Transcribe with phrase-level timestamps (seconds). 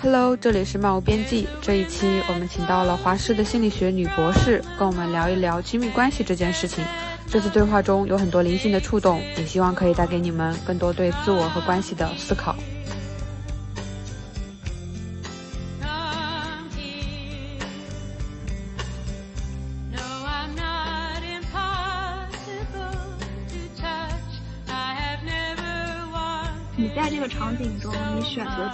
[0.00, 1.48] Hello，这里是漫无边际。
[1.60, 6.84] 这一期我们请到了华师的心理学女博士，跟我们聊一聊亲密关系这件事情。
[7.26, 12.54] 这次对话中有很多灵性的触动，也希望可以带给你们更多对自我和关系的思考。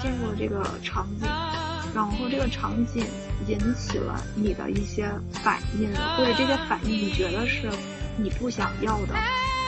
[0.04, 1.26] 进入这个场景，
[1.94, 3.06] 然后这个场景
[3.48, 5.08] 引起了你的一些
[5.42, 7.70] 反应，或者这些反应你觉得是
[8.18, 9.14] 你不想要的，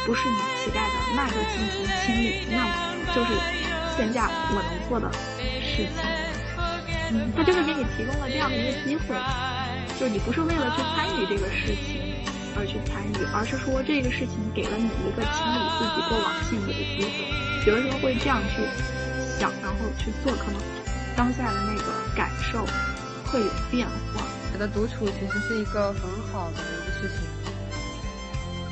[0.05, 2.69] 不是你期待的，那就进行清理，那
[3.15, 3.33] 就是
[3.97, 5.11] 现在我能做的
[5.63, 6.05] 事情。
[7.13, 9.17] 嗯，他就是给你提供了这样的一个机会，
[9.99, 12.13] 就是你不是为了去参与这个事情
[12.59, 17.25] 而去参与，而是说这个事情给了你一个清理自己过往记忆的机会。
[17.67, 18.63] 有的时候会这样去，
[19.99, 20.61] 去做，可能
[21.17, 22.65] 当下的那个感受
[23.31, 24.23] 会有变化。
[24.53, 27.27] 觉得独处其实是一个很好的一个事情，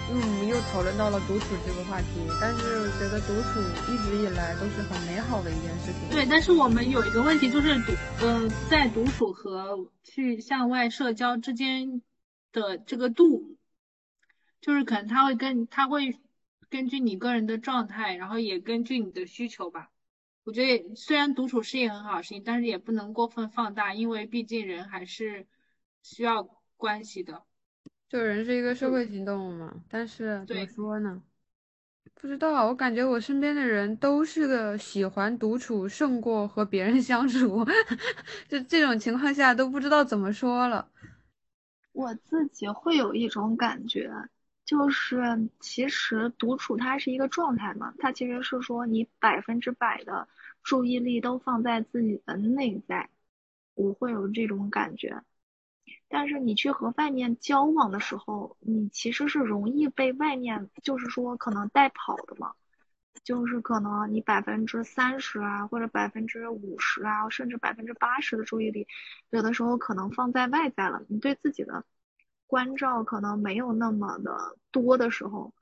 [0.08, 2.06] 因为我们又讨论到了独处这个话题。
[2.40, 3.60] 但是我觉得独处
[3.92, 6.08] 一直以来都是很美好的一件事情。
[6.10, 7.92] 对，但是我们有一个问题，就是独，
[8.22, 12.02] 嗯，在独处和去向外社交之间
[12.52, 13.56] 的这个度，
[14.60, 16.18] 就是可能他会跟他会。
[16.70, 19.90] 根据你个人的状态，然后也根据你的需求吧。
[20.44, 25.46] 我觉得虽然独处是一件很好的事情，但是也不能过分放大，因为毕竟人还是
[26.02, 26.42] 需要
[26.76, 27.42] 关系的。
[28.08, 29.74] 就人是一个社会性动物嘛。
[29.88, 31.22] 但是怎么说呢？
[32.14, 37.64] 不知道，我感觉我身边的人都是个喜欢独处胜过和别人相处。
[38.48, 40.88] 就这种情况下都不知道怎么说了。
[41.92, 44.10] 我自己会有一种感觉。
[44.64, 50.26] 就是其实独处它是一个状态嘛，它其实是说你百分之百的
[50.62, 53.10] 注意力都放在自己的内在，
[53.74, 55.22] 我会有这种感觉。
[56.08, 62.54] 但是你去和外面交往的时候，你其实是容易被外面就是说可能带跑的嘛，
[63.22, 68.86] 就是可能你百分之三十啊，或者百分之五十啊，甚至百分之八十的注意力，
[69.28, 71.84] 有的时候可能放在外在了，你对自己的。
[72.46, 75.52] 关照可能没有那么的多的时候，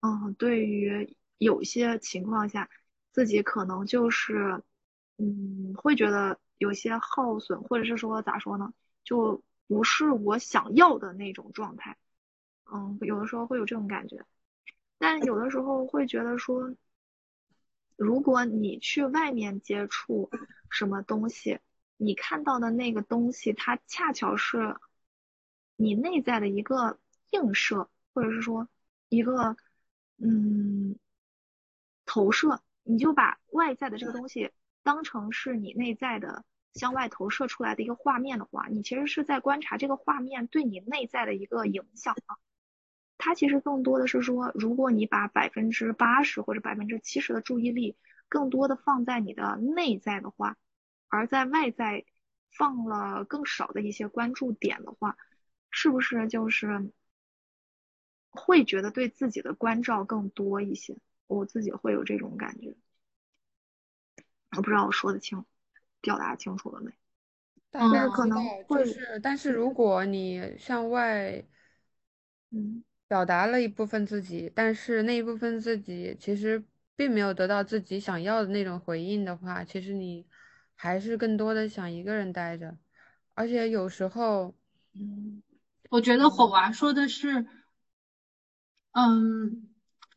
[0.00, 2.68] 嗯，对于有些情况下，
[3.10, 4.62] 自己可能就是，
[5.16, 11.96] 嗯，会觉得有些耗损，或者是说咋说呢，就不是我想要的那种状态，
[12.70, 14.24] 嗯，有的时候会有这种感觉，
[14.98, 16.72] 但有的时候会觉得说，
[17.96, 20.30] 如果你去外面接触
[20.70, 21.58] 什么东西，
[21.96, 24.76] 你看到的那个东西，它恰巧是。
[25.76, 26.98] 你内在的一个
[27.30, 28.68] 映射，或者是说
[29.08, 29.56] 一个
[30.18, 30.96] 嗯
[32.04, 34.50] 投射，你就把外在的这个东西
[34.82, 36.44] 当成是你内在的
[36.74, 42.36] 向外投射出来的一个画面的话，你其实是在观察这个画面对你内在的一个影响啊。
[43.18, 47.96] 它其实更多的是说，如果你把百分之八十或者百分之七十的注意力
[48.28, 50.56] 更多的放在你的内在的话，
[51.08, 52.04] 而在外在
[52.50, 55.16] 放了更少的一些关注点的话。
[55.78, 56.90] 是不是就是
[58.30, 60.96] 会觉得对自己的关照更多一些？
[61.26, 62.74] 我自己会有这种感觉。
[64.56, 65.44] 我不知道我说的清，
[66.00, 66.90] 表达清楚了没？
[67.70, 71.44] 但是可能会是，但是如果你向外，
[72.50, 76.64] 嗯，表达了一部分自己，但是那一部分自己其实
[76.96, 80.26] 并没有得到自己想要的那种回应的话，其实你
[80.74, 82.78] 还是更多的想一个人待着，
[83.34, 84.54] 而且有时候，
[84.94, 85.42] 嗯。
[85.90, 87.46] 我觉得火娃说的是，
[88.92, 89.68] 嗯，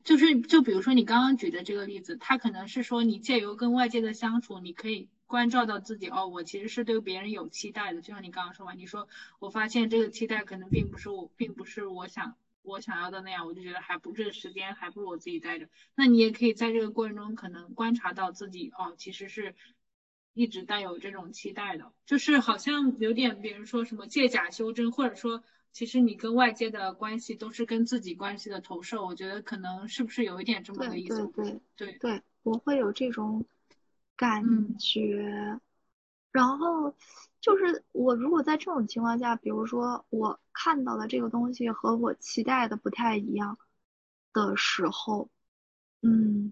[0.04, 8.02] 就是就比如说你刚刚举的这个例子，他可能是说你借由跟外界的相处，你可以关照到自己哦，我其实是对别人有期待的。
[8.02, 9.08] 就像你刚刚说嘛，你说
[9.40, 15.68] 我发现这个期待可能并不是我，并不是我想我想要的那样，我就觉得还不这个时间还不如我自己待着。
[15.94, 19.54] 那你也可以在这个过程中可能观察到自己哦，其实是
[20.34, 25.44] 一直带有这种期待的，就是好像有点别人说什么借假修真，或者说。
[25.72, 31.28] 其实你跟外界的关系都是跟自己关系的投射，我觉得可能是不是有一点这么个意思？
[31.28, 33.46] 对对对对，我会有这种
[34.18, 34.44] 感
[34.78, 35.60] 觉。
[36.32, 36.94] 然后
[37.40, 43.58] 就是我如果在这种情况下，比如说我看到的这个东西和我期待的不太一样
[44.34, 45.30] 的时候，
[46.02, 46.52] 嗯，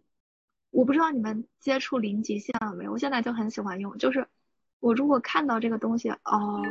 [0.70, 2.92] 我不知道你们接触零极限了没有？
[2.94, 4.28] 我现在就很喜欢用，就是
[4.80, 6.62] 我如果看到这个东西，哦。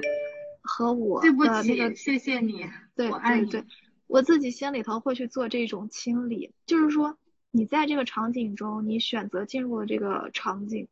[0.67, 3.65] 和我的那个，谢谢你，对对对，
[4.07, 7.17] 我自己心里头会去做这种清理，就是说，
[7.51, 10.89] 你在这个场景中，你选择进入了这个场景，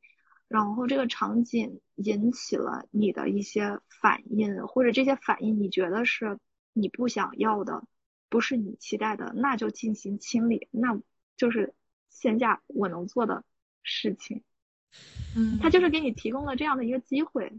[0.49, 6.39] 然后这个场景引起了你的一些反应，或者这些反应你觉得是
[6.73, 7.85] 你不想要的，
[8.29, 10.99] 不是你期待的，那就进行清理，那
[11.37, 11.75] 就是
[12.11, 13.45] 现下我能做的
[13.83, 14.43] 事情。
[15.37, 17.53] 嗯，他就是给你提供了这样的一个机会，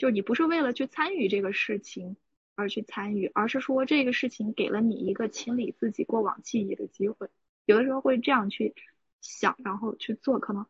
[0.00, 2.16] 就是你不是为了去参与这个事情
[2.56, 7.28] 而去参与，而是说这个事情给了你一个清理自己过往记忆的机会。
[7.66, 8.74] 有的时候会这样去
[9.20, 10.66] 想，然后去做，可能。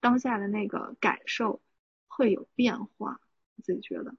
[0.00, 1.62] 当下的那个感受
[2.08, 3.22] 会有变化，
[3.62, 4.14] 自己觉得，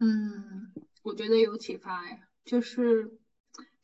[0.00, 0.72] 嗯，
[1.04, 2.28] 我觉得有启发呀。
[2.44, 3.16] 就是，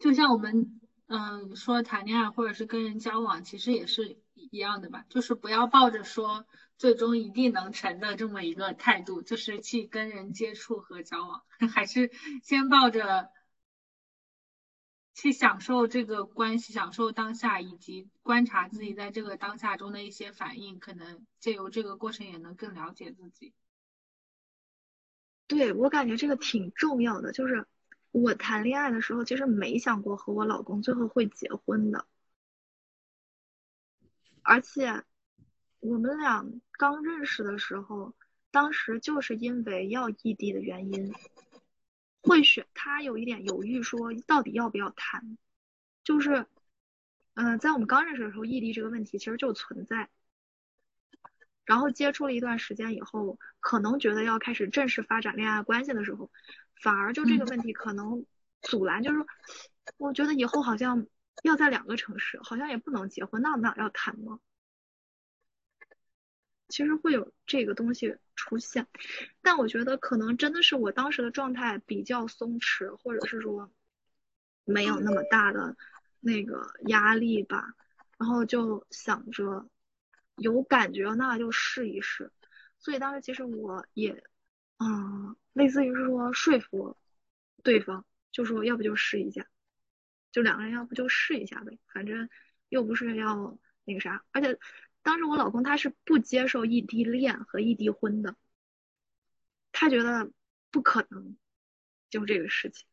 [0.00, 4.16] 就像我们嗯说谈恋爱或者是跟人交往，其实也是
[4.52, 5.04] 一样的吧。
[5.08, 6.46] 就是不要抱着说
[6.78, 11.42] 最终一定能成的这么一个态度，就是去跟人接触和交往，
[11.74, 12.10] 还是
[12.42, 13.30] 先抱着。
[15.14, 23.52] 去享受这个关系，享受当下，以及观察自己在这个当下中的一些反应，可能借由这个过程也能更了解自己。
[25.46, 27.66] 对我感觉这个挺重要的，就是
[28.10, 32.06] 我谈恋爱的时候，其实没想过和我老公最后会结婚的，
[34.42, 35.02] 而且
[35.80, 38.14] 我们俩刚认识的时候，
[38.50, 41.12] 当时就是因为要异地的原因。
[42.24, 45.36] 会选他有一点犹豫，说到底要不要谈，
[46.04, 46.46] 就是，
[47.34, 50.08] 嗯，在我们刚认识的时候，异地这个问题其实就存在。
[51.64, 56.30] 然后接触了一段时间以后，可能觉得要开始正式发展恋爱关系的时候，
[56.80, 58.24] 反而就这个问题可能
[58.60, 59.26] 阻拦，就是
[59.96, 61.04] 我觉得以后好像
[61.42, 64.38] 要在两个城市，好像也不能结婚，那我们俩要谈吗？
[66.68, 68.86] 其实会有这个东西出现，
[69.42, 73.70] 但我觉得可能真的是我当时的状态比较松弛，或者是说
[74.64, 75.76] 没有那么大的
[76.20, 77.74] 那个压力吧，
[78.16, 79.68] 然后就想着
[80.36, 82.32] 有感觉那就试一试，
[82.78, 84.24] 所以当时其实我也
[84.78, 86.96] 嗯，类似于是说说服
[87.62, 89.46] 对方，就说要不就试一下，
[90.32, 92.28] 就两个人要不就试一下呗，反正
[92.68, 94.58] 又不是要那个啥，而且。
[95.04, 98.36] 当时我老公他是不接受异地恋和异地婚的，
[99.72, 100.30] 他觉得
[100.70, 101.36] 不可能，
[102.08, 102.86] 就这个事情。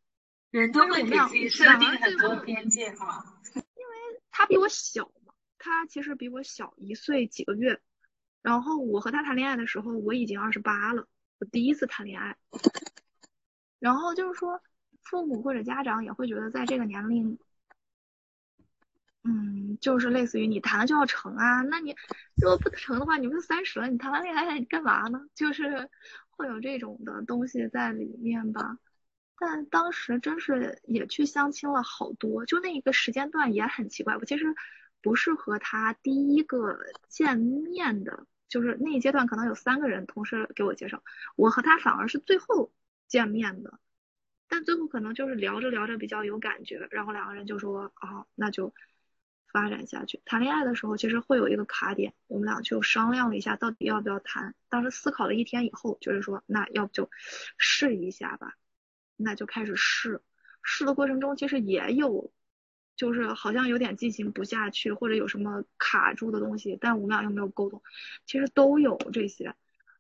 [0.50, 3.40] 人都会给自己设定很多边界哈。
[3.54, 7.80] 因为他比我小嘛，他其实比我小一岁几个月。
[8.42, 11.08] 然后我和他谈恋爱的时候，我已经二十八了，
[11.38, 12.36] 我第一次谈恋爱。
[13.78, 14.64] 然后就是说，
[15.04, 17.38] 父母或者家长也会觉得在这个年龄。
[19.24, 21.94] 嗯，就是类似于你谈了就要成啊，那你
[22.42, 25.28] 如果不成的话，你不是三十了，你谈完恋爱你干嘛呢？
[25.36, 25.90] 就是
[26.30, 28.78] 会有这种的东西在里面吧。
[29.38, 34.16] 但当时真是也去相亲了好多，就那一个时间段也很奇怪。
[34.16, 34.56] 我其实
[35.02, 36.80] 不是和他第一个
[37.10, 41.04] 见面的，就是那一阶段可能有三个人同时给我介绍，
[41.36, 42.72] 我和他反而是最后
[43.08, 43.80] 见面的。
[44.50, 48.74] 但最后可能就是聊着聊着比较有感觉，然后两个人就说啊，那就。
[49.52, 54.54] 发展下去，谈恋爱的时候其实会有一个卡点，我们俩就商量了一下，到底要不要谈。
[54.70, 57.10] 当时思考了一天以后，就是说，那要不就
[57.58, 58.54] 试一下吧，
[59.16, 60.22] 那就开始试。
[60.62, 62.32] 试的过程中其实也有，
[62.96, 67.82] 就是好像有点进行不下去，或者有什么卡住的东西，但我们俩又没有沟通，
[68.28, 69.56] 其实都有这些。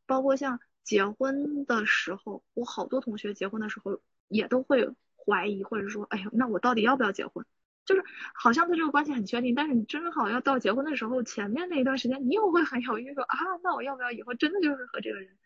[0.05, 7.45] 包括像结婚的时候，我好多同学结婚的时候也都会怀疑，或者说，哎呦，那我到底要不要结婚？
[7.85, 15.37] 就是好像对这个关系很确定，但是你正好要到结婚的时候，前面那一段时间你又会很犹豫，说啊，那我要不要以后真的就是和这个人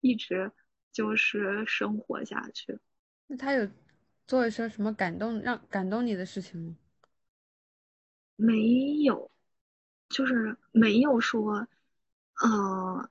[0.00, 0.50] 一直
[0.92, 2.78] 就是生活下去？
[3.28, 3.68] 那他有
[4.26, 6.76] 做一些什么感动让感动你的事情吗？
[8.34, 9.30] 没有，
[10.08, 11.68] 就是没有说，
[12.42, 13.08] 呃，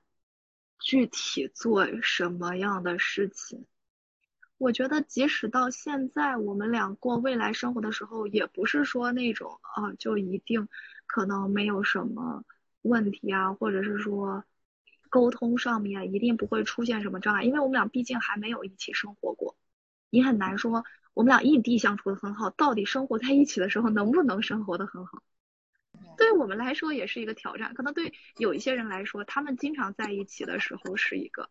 [0.78, 3.66] 具体做什么样的事情。
[4.58, 10.66] 我觉得，即使到现在，我们俩过未来生活的时候，也不是说那种啊，就一定
[11.06, 12.42] 可能没有什么
[12.80, 14.44] 问题啊，或者是说
[15.10, 19.56] 沟通上面一定不会出现什么障碍，因为我们俩毕竟还没有一起生活过，
[20.08, 25.22] 你很难说我们俩异地相处的很好，到底生活在一起的时候能不能生活的很好？
[26.16, 31.50] 对我们来说也是一个挑战，可能对有一些人来说，他们经常在一起的时候是一个。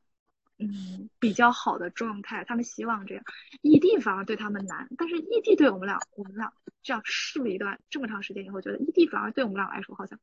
[0.58, 3.24] 嗯，比较好的状态，他们希望这样。
[3.62, 10.18] 异地反而对他们难，但是异地对我们俩，我们俩这样试了一段这么长时间以后，觉得异地反而对我们俩来说，好像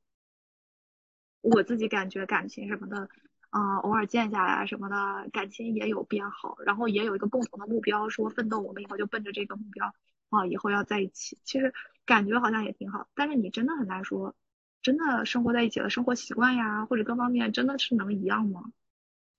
[1.42, 3.08] 我自己感觉感情什么的，
[3.50, 9.94] 啊，偶尔见下来什么的，感情也有变好，然后也有一个共同的目标，说奋斗，我们以后就奔着这个目标
[10.30, 11.38] 啊，以后要在一起。
[11.44, 11.74] 其实
[12.06, 14.34] 感觉好像也挺好，但是你真的很难说
[14.80, 18.72] 真的生活在一起的生活习惯呀，或者各方面真的是能一样吗？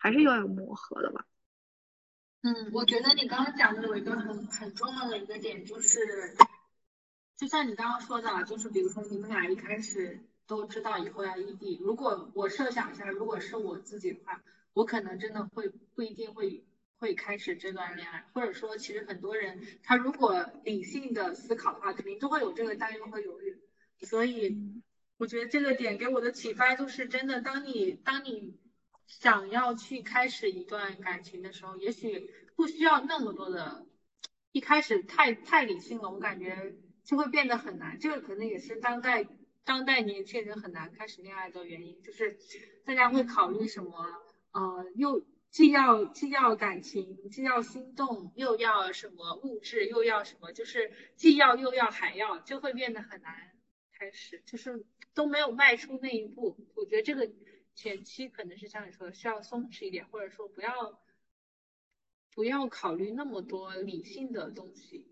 [0.04, 1.26] 还是要有磨合的吧。
[2.42, 6.36] 嗯，我觉得你刚刚讲的有一个很很重要的一个点，就是，
[7.38, 14.44] 就像你刚刚说的，就是比如说你们俩一开始都知道以后要异地，如果我设想一下，如果是我自己的话，
[14.74, 16.66] 我可能真的会不一定会
[16.98, 23.58] 会开始这段恋爱，或者说其实很多人他如果理性的思考的话，肯定都会有这个担忧和犹豫，
[24.02, 24.84] 所以
[25.16, 28.62] 我觉得这个点给我的启发就是真的，当你当你。
[29.06, 33.86] 想要去开始一段感情的时候，也许不需要那么多的，
[34.52, 38.00] 一开始太太理性了，我感觉就会变得很难。
[38.00, 39.28] 这个可能也是当代
[39.64, 42.38] 当代年轻人很难开始恋爱的原因，就是
[42.86, 44.06] 大家会考虑什么，
[44.52, 53.52] 呃，又既要既要感情，既要心动，又要什么物质，又要什么，就是既要又要还要，就会变得很难
[53.98, 56.58] 开始，就是都没有迈出那一步。
[56.76, 57.30] 我觉得这个。
[57.76, 61.02] 前期可能是像你说的，需要松弛一点，或者说不要
[62.34, 65.08] 不要考虑那么多理性的东西。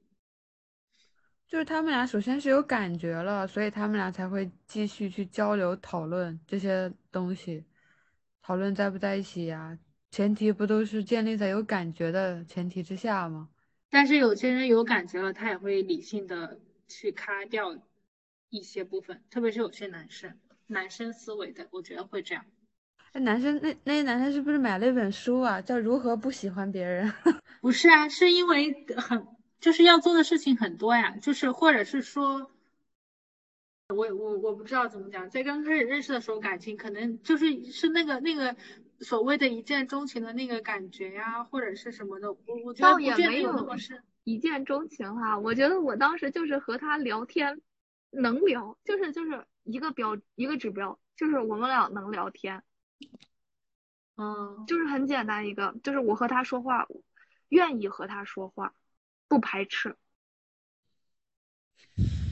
[1.48, 7.66] 就是他们俩首先是有感觉了，所以他们俩才会继续去交流讨论这些东西，
[8.42, 9.78] 讨论在不在一起呀？
[10.12, 13.50] 前提不都是建立在有感觉的前提之下吗？
[13.90, 17.78] 但是有些人有感觉了，他也会理性的去咔掉
[18.50, 20.40] 一些部分，特别是有些男生。
[20.72, 22.46] 男生思维的，我觉得会这样。
[23.14, 25.62] 那男生那那些男生是不是买了一本书啊？
[25.62, 27.10] 叫《如何不喜欢别人》？
[27.60, 29.28] 不是啊，是因为很
[29.60, 32.50] 就是要做的事情很多呀，就是或者是说，
[33.90, 38.56] 我我我不知道怎么讲，在刚开始认识的时候，感情可能就是是那个那个
[39.02, 42.32] 所谓的一见钟情的那个感觉呀，或者是什么的。
[42.32, 43.70] 我我觉得也没有
[44.24, 47.60] 一见钟情哈，我觉得我当时就是和他聊天
[48.10, 49.46] 能聊，就是就是。
[49.64, 52.64] 一个标一个指标就是我们俩能聊天，
[54.18, 56.88] 嗯，就是很简单一个，就是我和他说话，
[57.50, 58.74] 愿意和他说话，
[59.28, 59.96] 不排斥，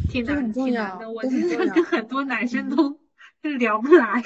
[0.09, 1.09] 挺难挺难的。
[1.11, 2.99] 我觉得跟很多男生都
[3.59, 4.23] 聊不来，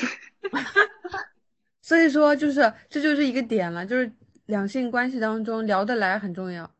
[1.82, 4.10] 所以说就是这就是一个点了，就是
[4.46, 6.74] 两性关系当中聊得来很重要。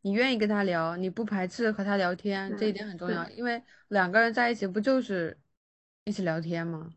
[0.00, 5.36] 你愿意跟他聊，你不排斥和他聊天，这一点很重要，因为两个人在一起不就是。
[6.08, 6.90] 一起聊天吗？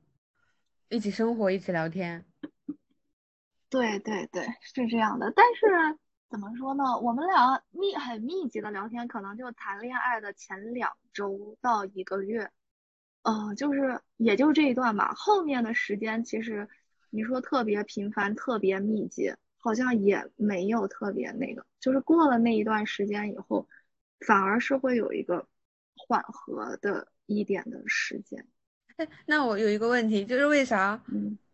[0.88, 2.24] 一起生活，一起聊天。
[3.70, 5.34] 对对对，是这样的。
[5.36, 6.00] 但是
[6.30, 6.98] 怎么说呢？
[6.98, 12.50] 我们俩密很密集的聊天，可能就谈恋爱的前两周到一个月，
[13.24, 15.12] 嗯，就是也就这一段吧。
[15.13, 16.70] 后面的时间其实
[17.10, 21.65] 你说特别频繁、特别密集，好像也没有特别那个。
[21.82, 23.68] 就是过了那一段时间以后，
[24.25, 25.46] 反而是会有一个
[25.98, 28.48] 缓和的一点的时间。
[29.27, 31.01] 那我有一个问题，就是为啥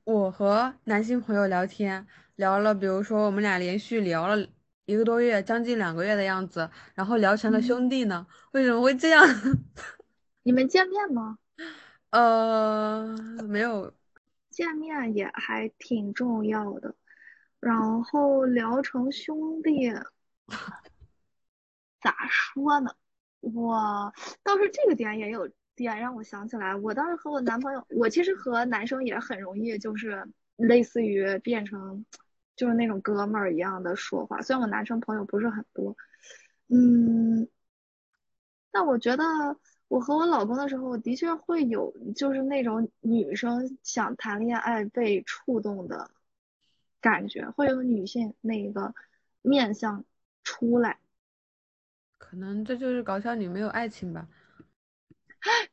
[0.03, 4.47] 我和男性朋友聊天聊了，比如说我们俩连续聊了
[4.85, 8.25] 一个多月，将近两个月的样子，然后聊成了兄弟呢？
[8.51, 9.25] 为什么会这样？
[10.43, 11.37] 你们见面吗？
[12.11, 13.15] 呃，
[13.49, 13.93] 没有，
[14.49, 16.95] 见面也还挺重要的。
[17.59, 19.91] 然后聊成兄弟，
[22.01, 22.91] 咋说呢？
[23.41, 24.13] 我
[24.43, 25.49] 倒是这个点也有。
[25.77, 32.03] 点让我想起来，我当时和我男朋友，我其实和男生也很容易，就是类似于变成，
[32.55, 34.41] 就是那种哥们儿一样的说话。
[34.41, 35.95] 虽然我男生朋友不是很多，
[36.67, 37.47] 嗯，
[38.71, 39.23] 但我觉得
[39.87, 46.09] 我和我老公的时候，的确会有就是那种女生想谈恋爱被触动的
[46.99, 48.93] 感觉，会有女性那个
[49.43, 50.03] 面相
[50.43, 50.97] 出来。
[52.17, 54.27] 可能这就是搞笑女没有爱情吧。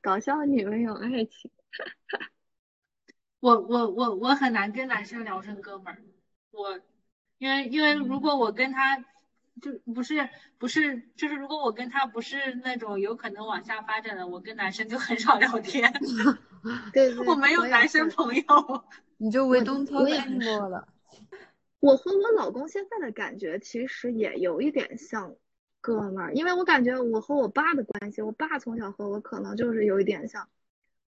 [0.01, 1.51] 搞笑女没有爱情，
[3.41, 6.03] 我我我我很难跟男生聊成哥们儿，
[6.51, 6.81] 我
[7.39, 8.99] 因为因为如果我跟他
[9.63, 10.29] 就不是
[10.59, 15.93] 不是就是如果我跟他不是那种有可能往下发展的，我跟男生就很少聊天。
[16.93, 18.43] 对，我没有男生朋友，
[19.19, 20.89] 你就唯东超太多了。
[21.81, 25.35] 我和我老公现在的感觉其实也有一点像。
[25.85, 30.49] 哥们儿，因为我感觉我和我爸的关系，我爸从小和我可能就是有一点像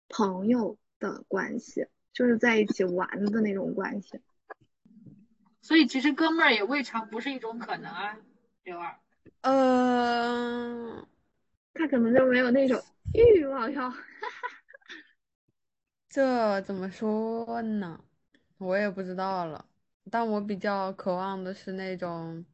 [0.09, 4.21] 朋友的关系，就是在一起玩的那种关系。
[5.63, 8.15] 所以其实哥们儿也未尝不是一种可能啊，
[8.63, 8.95] 刘二。
[9.41, 11.07] 嗯，
[11.73, 12.79] 他可能就没有那种
[13.15, 13.91] 欲望要。
[16.09, 17.99] 这怎么说呢？
[18.59, 19.65] 我也不知道了。
[20.11, 22.45] 但我比较渴望的是那种，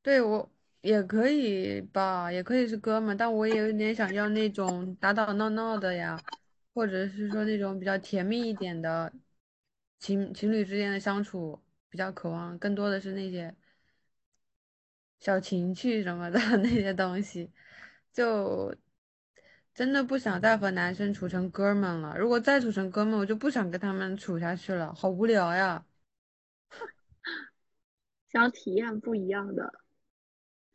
[0.00, 0.50] 对我。
[0.82, 6.22] 也可以吧，也可以是哥们，但我也有点想要那种打打闹闹的呀，
[6.74, 9.12] 或者是说那种比较甜蜜一点的
[9.98, 13.54] 情情侣之间的相处，比较渴望更多的是那些
[15.20, 17.50] 小情趣什么的 那些东西，
[18.12, 18.74] 就
[19.74, 22.16] 真的不想再和男生处成哥们了。
[22.18, 25.84] 如果再处成哥们，我就不想跟他们处下去了，好无聊呀。
[28.28, 29.81] 想体验不一样的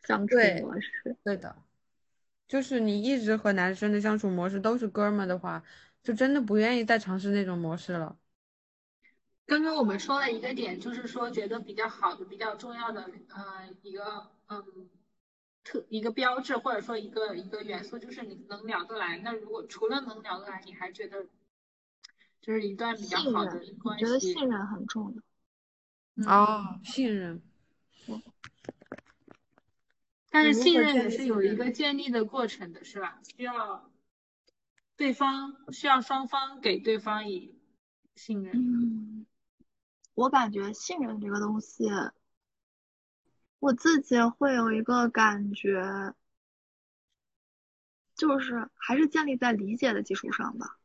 [0.08, 1.56] 相处模式，对的，
[2.48, 5.62] 就是你一直和男生的相处模式都是哥们的话，
[6.02, 8.18] 就真的不愿意再尝试那种模式了。
[9.46, 14.90] 刚刚我们说了一个点，就是说觉得比较好的、比较重要的，呃，一个嗯
[15.64, 19.18] 特一个标志或者说一个一个元素，就是你能聊得来。
[19.18, 21.26] 那如果除了能聊得来，你还觉得
[22.42, 23.52] 就是一段比较好的
[23.84, 24.06] 关系？
[24.06, 25.22] 我觉得信任很重要。
[26.26, 27.42] 哦，信任。
[30.44, 33.20] 但是信任也是有一个建立的过程的，是吧？
[33.36, 33.90] 需要
[34.96, 37.56] 对方需要双方给对方以
[38.16, 38.56] 信任。
[38.56, 39.26] 嗯，
[40.14, 41.86] 我感觉信任这个东西，
[43.60, 46.14] 我自己会有一个感觉，
[48.16, 50.78] 就是还是建立在理解的基础上吧。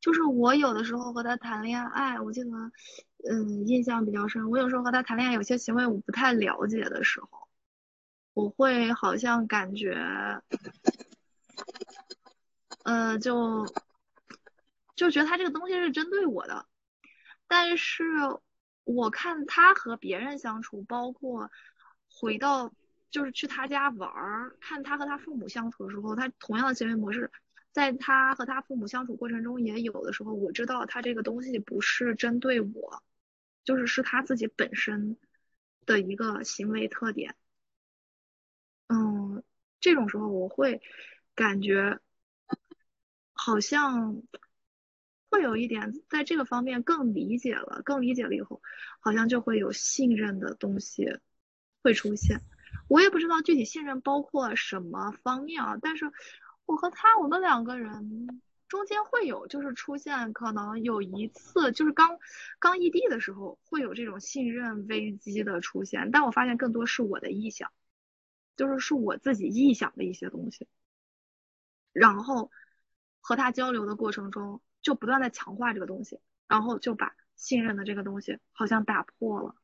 [0.00, 2.50] 就是我有的时候和他谈恋爱，我记得。
[3.28, 4.50] 嗯，印象比较深。
[4.50, 7.45] 我有时候和他谈恋爱，有些行为我不太了解的时候，
[8.36, 9.96] 我会好像感觉，
[12.84, 13.64] 呃，就
[14.94, 16.66] 就觉得他这个东西是针对我的。
[17.48, 18.04] 但是
[18.84, 21.50] 我看他和别人相处，包括
[22.10, 22.70] 回到
[23.10, 27.30] 就是去他家玩儿，看他和他父母相处的时候，他同样的行为模式，
[27.72, 33.02] 在他和他父母相处过程中也有的时候，我知道他这个东西不是针对我。
[33.64, 35.16] 就是是他自己本身
[35.86, 37.34] 的一个行为特点，
[38.88, 39.42] 嗯，
[39.80, 40.80] 这种时候我会
[41.34, 42.00] 感觉
[43.32, 44.22] 好像
[45.30, 48.60] 会有一点在这个方面更理解了，更理解了以后，
[49.00, 51.18] 好像就会有信任的东西
[51.82, 52.40] 会出现。
[52.88, 56.10] 我也不知道具体信任包括什么方面啊，但是
[56.64, 58.42] 我和他，我们两个人。
[58.68, 62.18] 中间会有，就是出现可能有一次，就是刚
[62.58, 66.10] 刚异地的时候，会有这种信任危机的出现。
[66.10, 67.70] 但我发现更多是我的臆想，
[68.56, 70.66] 就是是我自己臆想的一些东西。
[71.92, 72.50] 然后
[73.20, 79.54] 和他交流的过程中，就不断的强化这个东西，然后就把信任的这个东西好像打破了。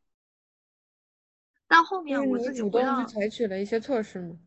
[1.67, 4.39] 但后面我自己主动采取了一些措施吗？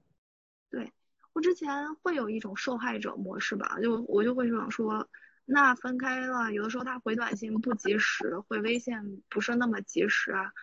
[0.70, 0.92] 对。
[1.34, 5.10] 我之前会有一种受害者模式吧，就我就会想说，
[5.44, 10.54] 那分开了，有的时候他回短信不及时，回微信不是那么及时啊，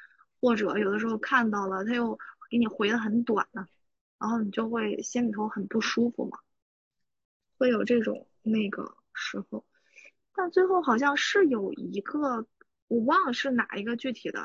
[0.40, 2.18] 或者有的时候看到了他又
[2.52, 3.66] 给你回的很短呢，
[4.20, 6.38] 然后你就会心里头很不舒服嘛，
[7.56, 9.64] 会有这种那个时候，
[10.34, 12.46] 但最后好像是有一个，
[12.88, 14.38] 我忘了是哪一个具体的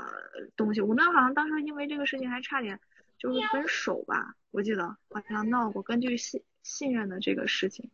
[0.56, 2.80] 东西，我们好像当时因为这个事情还差点。
[3.20, 5.82] 就是分手吧，我记得好像闹过。
[5.82, 7.90] 根据信信任的这个事情，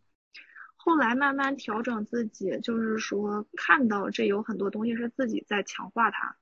[0.75, 6.35] 后来慢慢调整自己，就是说看到这有很多东西是自己在强化它，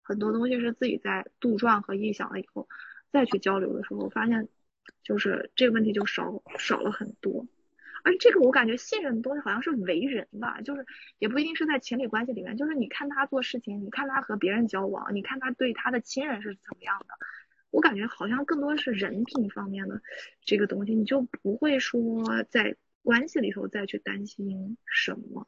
[0.00, 2.66] 很多东西是自己在杜撰和臆想了以后，
[3.12, 4.48] 再去交流的时候，发现
[5.04, 7.46] 就是这个问题就少少了很多。
[8.04, 10.84] 而这个我感觉信任的东西好像是为人吧，就是
[11.20, 17.14] 也不一定是在情侣关系里面，就是你看他做事情，你看他和别人交往，你看他对他的亲人是怎么样的。
[17.70, 20.02] 我感觉好像更多是人品方面的
[20.44, 25.46] 这个东西，你就不会说在关系里头再去担心什么。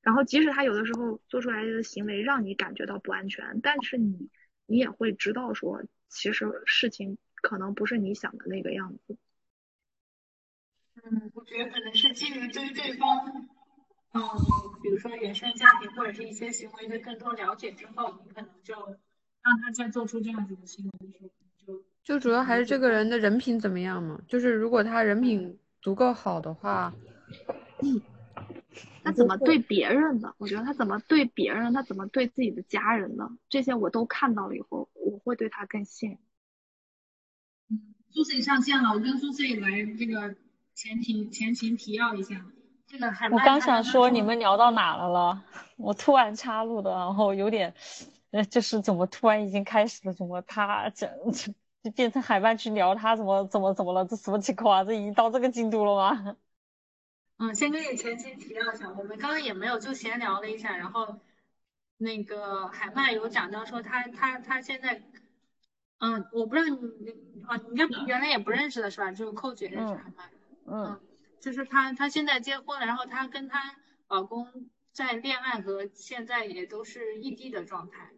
[0.00, 4.30] 然后即使他有的时候做出来的行为让你感觉到不安全，但是你
[4.64, 9.16] 你也会知道说，其实事情可能不是你想的那个样子。
[11.02, 13.26] 嗯，我觉得可能是基于对对方，
[14.12, 14.22] 嗯，
[14.82, 18.74] 比如说原生家庭或者是一些行为的更多了解之后，你可能就。
[19.48, 21.30] 让他再做出这样子的行为的时候，
[21.64, 24.20] 就就主要还是这个人的人品怎么样嘛？
[24.26, 26.92] 就是如果他人品足够好的话，
[27.80, 28.02] 嗯，
[29.04, 30.34] 他怎么对别人的？
[30.38, 33.30] 我觉得他怎么对别人，他怎么对自己的家人呢？
[33.48, 36.18] 这些我都看到了以后，我会对他更信任。
[37.70, 40.34] 嗯，苏 C 上线了，我跟苏 C 来这个
[40.74, 42.44] 前情前情提要一下。
[42.86, 45.44] 这个我刚想说你们聊到哪了了，
[45.76, 47.74] 我突然插入的，然后有点。
[48.32, 50.12] 呃，就是怎么突然已经开始了？
[50.12, 51.08] 怎么他这
[51.82, 54.04] 就变成海曼去聊他怎么怎么怎么了？
[54.04, 54.84] 这什么情况啊？
[54.84, 56.36] 这已经到这个进度了吗？
[57.38, 61.20] 嗯，先跟你前期提要一下，我们刚刚也没有就闲聊了一下，然后
[61.98, 65.02] 那个海曼有讲到说他他他现在，
[65.98, 67.10] 嗯，我不知道你
[67.46, 69.10] 啊，你应该原来也不认识的是吧？
[69.12, 70.30] 只有寇姐认识海曼。
[70.66, 71.00] 嗯。
[71.38, 73.76] 就是她她现在结婚了，然后她跟她
[74.08, 78.10] 老公在恋爱和现在也都是异地的状态。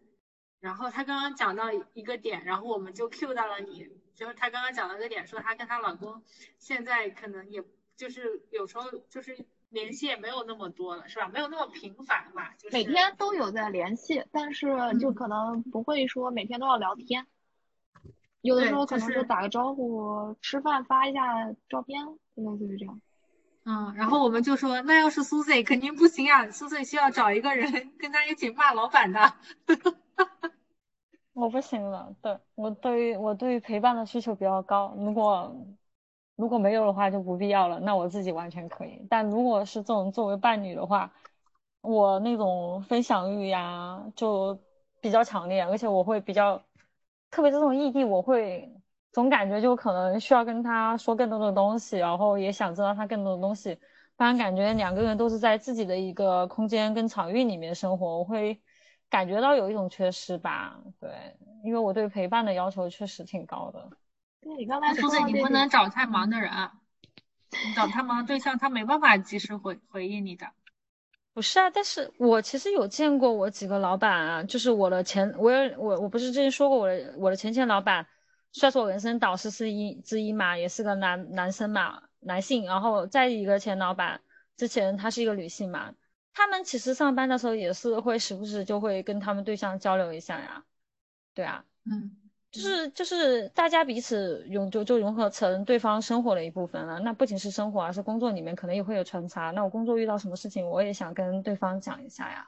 [0.59, 6.23] 然后她刚刚讲到一个点，然后我们就 Q 到了你，就是她刚刚讲了个点，说她跟她老公
[6.57, 7.63] 现在可能也
[7.99, 11.27] 就是有时候就是联系也没有那么多了，是吧？
[11.27, 17.27] 没有那么频繁嘛，就是每天都有在联系，但是就可能不会说每天都要聊天。
[18.39, 23.01] 有的时候可能就打个招呼，吃饭发一下照片，类似于这样。
[23.65, 29.33] 嗯，然后我们就说，那要是苏 Z 肯定不行啊，苏 Z 需要找一个人跟他一起骂老板的。
[31.33, 35.53] 我不行了，对我对于我对于陪伴的需求比较高，如果
[36.39, 39.05] 如果没有的话就不必要了，那我自己完全可以。
[39.09, 41.11] 但如果是这种作为伴侣的话，
[41.81, 44.57] 我那种分享欲呀就
[45.01, 46.61] 比较强烈，而且我会比较。
[47.31, 48.73] 特别这种异地，我会
[49.11, 53.75] 总感觉就可能需要跟他说更多的东西，然后也想知道他更多的东西，
[54.17, 58.59] 不然感觉两个人都是在自己的一个空间跟场域里面生活，我会
[59.11, 60.81] 感觉到有一种缺失吧。
[60.99, 61.11] 对，
[61.63, 63.87] 因为我对陪伴的要求确实挺高的。
[64.41, 66.51] 对你刚才说的，你不能找太忙的人，
[67.51, 70.47] 你找太忙的对象，他没办法及时回回应你的。
[71.33, 78.07] 不是啊，但是我其实有见过我几个老板啊，就是我的前，我有我我不是之前说过我的我的前前老板，
[78.51, 82.65] 算是我人生导师之一之一嘛，也是个男男生嘛，男性。
[82.65, 84.21] 然后再一个前老板，
[84.57, 85.93] 之前她是一个女性嘛，
[86.33, 90.65] 他们其实上班的时候也是会时不时就会跟他们对象交流一下呀，
[91.33, 92.18] 对啊，嗯。
[92.51, 96.99] 就是就是大家彼此融就就融合成对方生活的一部分了。
[96.99, 99.51] 那不仅是生活，而是工作里面可能也会有穿插。
[99.51, 102.47] 那我工作遇到什么事情，我也想跟对方讲一下呀，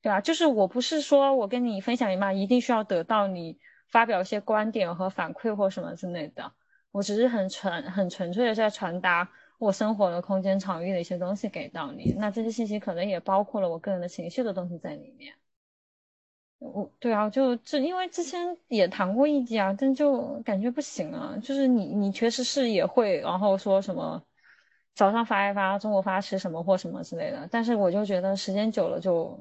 [0.00, 6.52] 对啊，就是我不是说我跟你分享一嘛，一定需要得到你发表一些观点和反馈或什么之类的。
[6.90, 9.28] 我只是很纯很纯粹的在传达
[9.58, 12.14] 我生活的空间场域的一些东西给到你。
[12.16, 15.34] 那这些信息可能也包括了我个人的情绪的东西在里面。
[16.72, 21.36] 我对啊，就这，因为之前也谈过异地啊，但就感觉不行啊。
[21.42, 24.22] 就是你，你确实是也会，然后说什么
[24.94, 27.46] 早上发一发，中午发吃什么或什么之类的。
[27.50, 29.38] 但是我就觉得时间久了就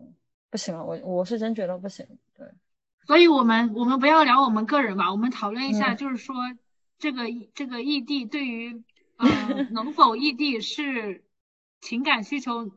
[0.49, 2.05] 不行了，我我是真觉得不行。
[2.35, 2.45] 对，
[3.07, 6.35] 所以我们我们不要聊我们个人吧，我们讨论一下，就是说
[6.99, 7.23] 这个
[7.55, 8.83] 这个异地对于
[9.15, 9.27] 呃
[9.71, 11.23] 能否异地是
[11.79, 12.69] 情感需求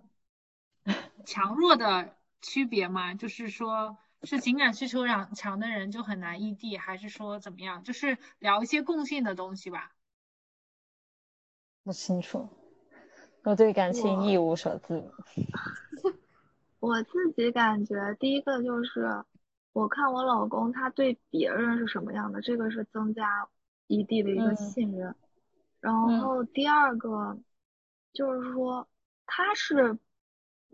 [1.24, 3.12] 强弱的区别吗？
[3.14, 3.98] 就是说。
[4.26, 7.82] 是情感需求强强的人就很难异地，还是说怎么样？
[7.84, 9.92] 就是聊一些共性的东西吧。
[11.84, 12.48] 不清楚，
[13.44, 15.08] 我对感情一无所知。
[16.80, 19.24] 我自己感觉，第一个就是
[19.72, 23.48] 我看我老公他对别人是什么样的，这个是增加
[23.86, 25.14] 异地的一个信任。
[25.80, 27.38] 然后第二个
[28.12, 28.88] 就是说
[29.24, 29.98] 他是。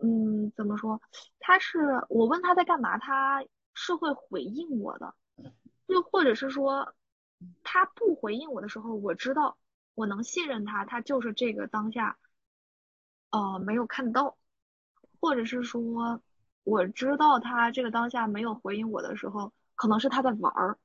[0.05, 1.01] 嗯，怎么说？
[1.39, 3.41] 他是我问他在干嘛，他
[3.73, 5.15] 是会回应我的，
[5.85, 6.93] 又或者是说
[7.63, 9.57] 他不回应我的时候，我知道
[9.95, 12.17] 我能信任他，他就是这个当下，
[13.29, 14.35] 呃，没有看到，
[15.21, 16.21] 或者是说
[16.65, 20.77] 我知道他这个当下没有回应我的时候，可能是他在玩儿，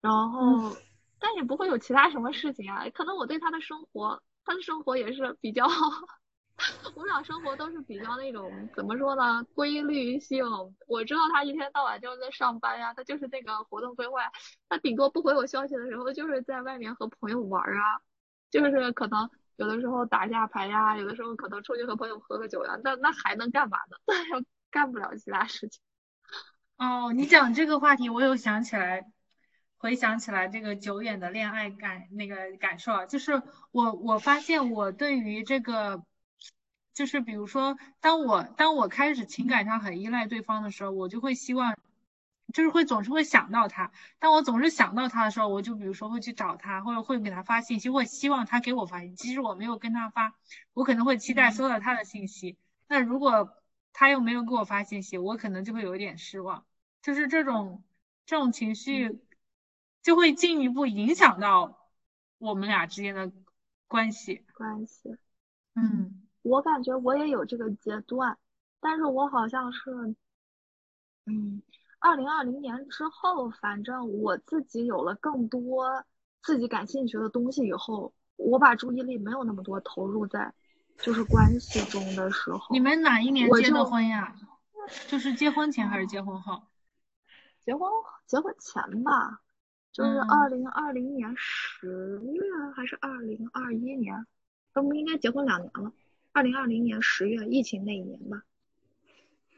[0.00, 0.76] 然后
[1.20, 5.68] 但也不会有其他什么事情啊，可能我对他的生活，他的生活也是比较。
[6.94, 10.42] 我们俩生活都是比较那种怎么说呢，规律性。
[10.86, 14.22] 我知道他一天到晚就是在上班呀，他就是那个活动规划。
[14.68, 18.00] 他顶多不回我消息的时候，就是在外面和朋友玩啊，
[18.50, 22.78] 就是可能有的时候打下牌呀，有的时候可能出去和朋友喝个酒呀。
[22.82, 23.96] 那那还能干嘛呢？
[24.08, 25.78] 那又干不了其他事情。
[26.78, 29.04] 哦，你讲这个话题，我又想起来，
[29.76, 33.42] 回想起来这个久远的恋爱感那个感受啊，就是
[33.72, 36.02] 我我发现我对于这个。
[36.96, 41.76] 就是比如说，当我当我开始情感上很依赖对方的时候，我就会希望，
[42.54, 43.92] 就是会总是会想到他。
[44.18, 49.14] 当我总是想到他的时候，我就比如说会去找他，或者会给他发信息，或希望他给我发信息。
[49.16, 50.34] 即使我没有跟他发，
[50.72, 52.56] 我可能会期待收到他的信息。
[52.88, 53.54] 那如果
[53.92, 56.64] 他又没有给我发信息，我可能就会有一点失望。
[57.02, 57.84] 就是这种
[58.24, 59.20] 这种情绪，
[60.02, 61.90] 就会进一步影响到
[62.38, 63.30] 我们俩之间的
[63.86, 64.46] 关系。
[64.54, 65.14] 关系，
[65.74, 66.25] 嗯。
[66.46, 68.38] 我感觉我也有这个阶段，
[68.78, 69.90] 但是我好像是，
[71.26, 71.60] 嗯，
[71.98, 76.04] 二零二零年之后，反正我自己有了更多
[76.42, 80.54] 自己感兴趣的东西以后，我把注意力没有那么多投入在
[80.98, 82.68] 就是关系中的时候。
[82.70, 84.32] 你们哪一年结的婚呀？
[85.08, 86.62] 就是结婚前还是结婚后？
[87.64, 87.90] 结婚
[88.24, 89.40] 结婚前吧，
[89.92, 92.40] 就是二零二零年十月
[92.72, 94.24] 还是二零二一年？
[94.74, 95.90] 我们应该结婚两年了，
[96.36, 98.44] 二零二零年十月疫情那一年吧？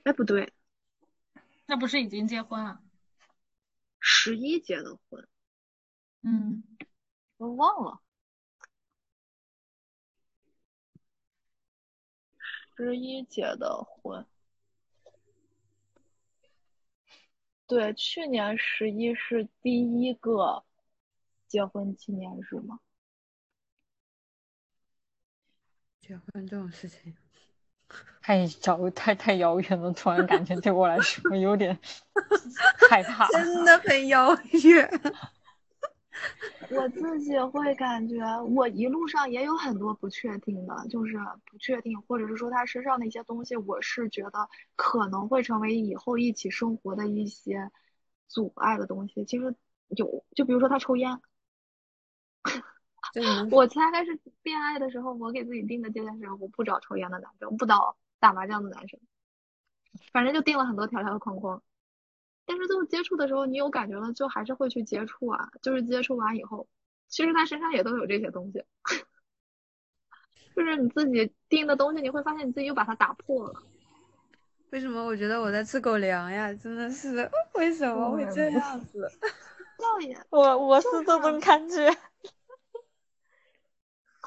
[0.05, 0.53] 哎，不对，
[1.67, 2.81] 那不是已经结婚了？
[3.99, 5.29] 十一结的婚，
[6.23, 6.63] 嗯，
[7.39, 8.01] 我忘了。
[12.77, 14.25] 十一结的婚，
[17.67, 20.65] 对，去年十一是第一个
[21.49, 22.79] 结婚纪念日吗？
[26.09, 27.15] 结婚这种事情
[28.23, 31.79] 太遥太太遥远了，突然感觉对我来说有点
[32.89, 34.91] 害怕，真的很遥远。
[36.71, 47.71] 我自己会感觉，我一路上也有很多不确定的，就是不确定，或者是说他身上的一些东西，我是觉得可能会成为以后一起生活的一些
[48.29, 49.27] 阻碍的东西。
[49.27, 49.55] 其实
[49.89, 51.21] 有，就比如说他抽烟，
[53.51, 58.99] 我才开始恋爱的时候，我给自己定的界限是，我不找抽烟的男生，不找打麻将的男生，
[60.13, 61.63] 反正就定了很多条条框框。
[62.47, 65.51] 但是最后接触的时候，你有感觉了，就还是会去接触啊。
[65.61, 66.67] 就是接触完以后，
[67.09, 68.65] 其实他身上也都有这些东西，
[70.57, 73.63] 就是你自己定的东西，你会发现你自己又把它打破了。
[74.71, 76.53] 为什么我觉得我在吃狗粮呀？
[76.55, 79.11] 真的是 为什么会这样子？
[79.79, 81.91] 倒也，我我是这种感觉。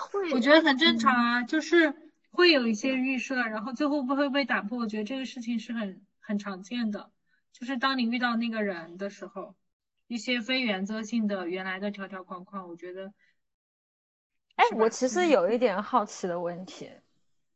[0.02, 1.94] 会，我觉得很正常啊，就是
[2.32, 4.78] 会有一些预设，然后最后不会被打破。
[4.78, 7.12] 我觉得这个事情是很很常见的。
[7.54, 9.56] 就是当你遇到那个人的时候，
[10.08, 13.14] 一些非原则性的原来的条条框框，我觉得，
[14.56, 16.92] 哎，我其实有一点好奇的问题，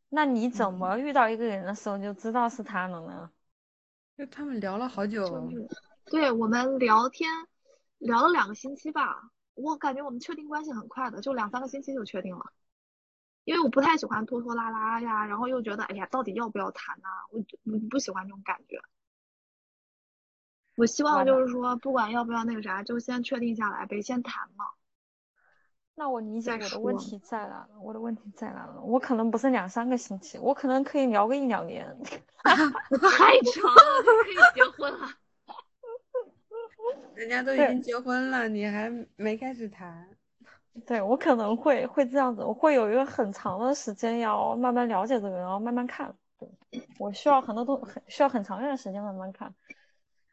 [0.10, 3.32] 那你怎么遇到一个人的时候就知道是他了呢？
[4.18, 5.50] 就他们聊了好久，
[6.06, 7.30] 对我们聊天
[7.98, 12.52] 聊了两个星期吧，我感觉我们确定关系很快的，就两三个星期就确定了，
[13.44, 17.08] 因为我不太喜欢拖拖拉拉呀，然后又觉得哎呀，到底要不要谈呢？
[17.32, 18.80] 我我不喜欢这种感觉。
[20.76, 24.65] 我希望就是说，不管要不要那个啥，就先确定下来呗，先谈嘛。
[25.98, 27.70] 那我理解我的问题在哪了？
[27.82, 28.82] 我的问题在哪了？
[28.82, 31.98] 我可能不是两三个星期，我可能可以聊个一两年。
[32.44, 35.10] 太长了，可以结婚了。
[37.15, 40.08] 人家都已经结婚了，你还没开始谈。
[40.86, 46.13] 对我可能会会这样子，我会有一个很长的时间要慢慢了解这个人，然后慢慢看。
[46.99, 49.56] 我需要很多东，很需要很长一段时间慢慢看。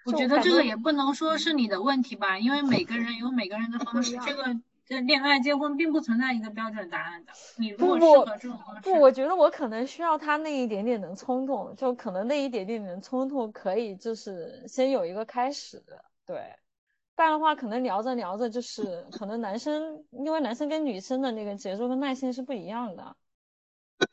[0.05, 4.17] 我觉得这个也不能说是你的问题吧，因为每个人有每个人的方式。
[4.19, 4.43] 这个
[4.85, 7.33] 这恋爱结婚并不存在一个标准答案的。
[7.57, 15.81] 你如果适合这种方式，不，我觉得我可能需要他那一点点的冲动，就可能那一点点的冲动可以就是先有一个开始，
[16.27, 16.53] 对。
[17.15, 23.17] 不然的话，可能聊着聊着就是可能男生，因为男生跟女生的那个节奏跟耐心是不一样的。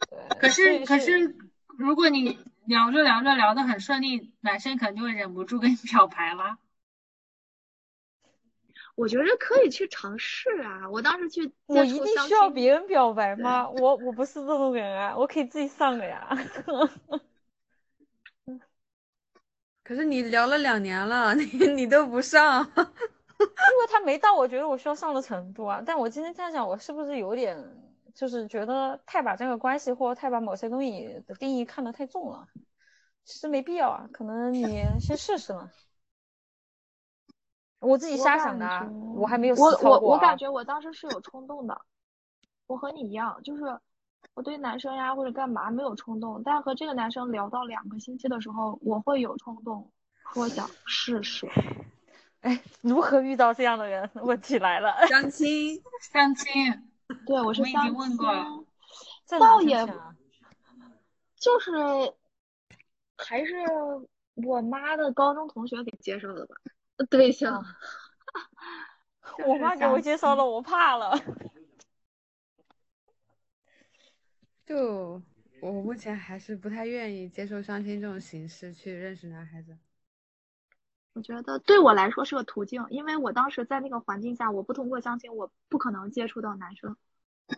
[0.10, 0.40] 对。
[0.40, 1.36] 可是可是，
[1.78, 2.38] 如果你。
[2.66, 6.60] 聊着聊着聊得很顺利，男生可能就会忍不住跟你 表白了。
[8.94, 10.88] 我觉得可以去尝试啊！
[10.92, 13.68] 我当时去，我一定需要别人表白吗？
[13.72, 16.30] 我我不是这种人啊，我可以自己上的呀。
[19.90, 22.86] 可是你聊了两年了， 你你都不上，因
[23.40, 25.82] 为他没到我觉得我需要上的程度啊。
[25.84, 27.58] 但我今天在想，我是不是有点？
[28.14, 32.48] 就是觉得太把这个关系或太把某些东西的定义看得太重了，
[33.24, 34.08] 其实没必要啊。
[34.14, 35.72] 可能你先试试嘛。
[37.80, 41.82] 我自己瞎想的，啊我还没有我我我感觉我当时是有冲动的，
[42.68, 43.64] 我和你一样，就是
[44.34, 49.92] 我对男生呀或者干嘛没有冲动，但和这个男生聊到两个星期的时候，我会有冲动，
[50.34, 51.48] 说想试试。
[52.42, 54.10] 哎，如何遇到这样的人？
[54.24, 56.54] 问题来了，相亲，相亲。
[57.26, 58.66] 对，我是相亲过，
[59.40, 59.86] 倒也，
[61.36, 61.72] 就是
[63.18, 63.56] 还是
[64.36, 66.56] 我妈的高中同学给介绍的吧，
[67.10, 67.62] 对象。
[69.46, 71.12] 我妈给我介绍的，我怕了。
[74.70, 75.20] 就
[75.62, 79.76] 我目前还是不太愿意接受相亲这种形式去认识男孩子。
[81.14, 86.96] 我觉得对我来说是个途径，因为我当时在那个环境下，我不通过相亲，我不可能接触到男生，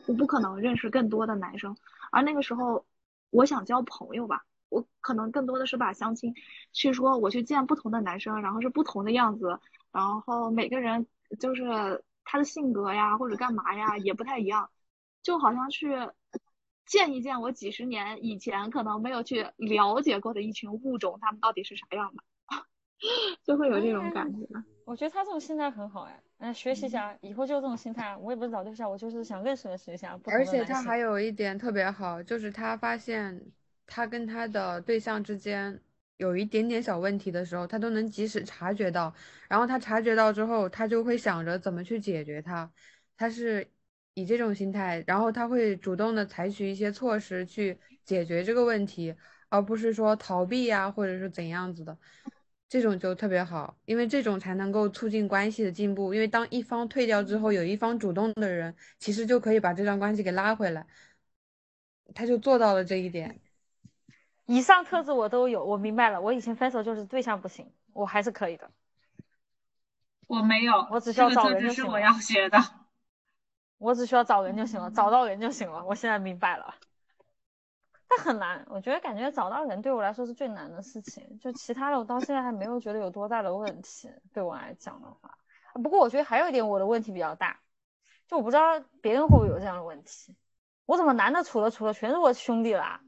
[0.07, 1.75] 我不可能认识更多的男生。
[2.13, 2.85] 而那个时候，
[3.29, 6.33] 我想交朋友吧，我可能更多的是把相亲
[6.71, 9.59] 去说，我去见不同的男生，然后是不同的样子，
[9.91, 11.05] 然后每个人
[11.41, 14.69] 就是他的性格呀或者干嘛呀也不太一样，
[15.21, 15.93] 就好像去
[16.85, 22.23] 见一见我几十年以前可能没有去了解过的一群物种，它们到底是啥样的。
[23.43, 24.47] 就会有这种感觉。
[24.85, 28.15] 我觉得他这种心态很好哎，嗯，学习一下，以后就这种心态。
[28.17, 30.19] 我也不是找对象，我就是想认识认识一下。
[30.25, 33.41] 而且他还有一点特别好，就是他发现
[33.87, 35.79] 他跟他的对象之间
[36.17, 39.11] 有一点点小问题的时候，他都能及时察觉到。
[39.47, 42.69] 然后他察觉到之后，他就会想着怎么去解决它。
[43.17, 43.67] 他是
[44.13, 49.15] 以这种心态，然后他会主动的采取一些措施去解决这个问题，
[49.49, 51.97] 而不是说逃避呀，或者是怎样子的。
[52.67, 56.13] 这种就特别好，因为这种才能够促进关系的进步。
[56.13, 60.87] 因为当一方退掉之后，有一方主动的人，其实就可以把这段关系给拉回来。
[62.15, 63.39] 他就做到了这一点。
[64.45, 66.21] 以上特质我都有，我明白了。
[66.21, 68.71] 我以前分手就是对象不行，我还是可以的。
[70.27, 71.91] 我没有，我只需要找人就行了。
[71.91, 72.57] 我要学的。
[73.81, 75.83] 我只需要找人就行了，找到人就行了。
[75.85, 76.75] 我现在明白了。
[78.07, 81.39] 但很难，我觉得感觉找到人对我来说是最难的事情。
[81.39, 84.11] 就其他的，我到现在还没有觉得有多大的问题。
[84.33, 85.37] 对我来讲的话，
[85.81, 87.59] 不过我觉得还有一点我的问题比较大，
[88.27, 90.35] 就我不知道别人会不会有这样的问题。
[90.85, 93.01] 我怎么男的处的处的全是我兄弟啦？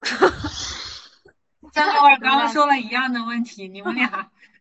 [1.72, 4.30] 张高二刚刚说了一样的问题，你们俩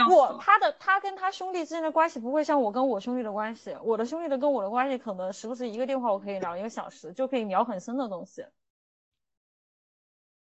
[0.00, 3.76] 不，他的他跟他兄弟之间的关系不会像我跟我兄弟的关系。
[3.82, 8.44] 我的兄弟的跟我的关系可能时不时一个电话我可以聊一个小时，就可以聊很深的东西。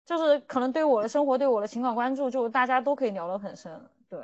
[0.06, 3.90] 就是可能对我的生活、对我的情感关注，就大家都可以聊得很深。
[4.10, 4.22] 对，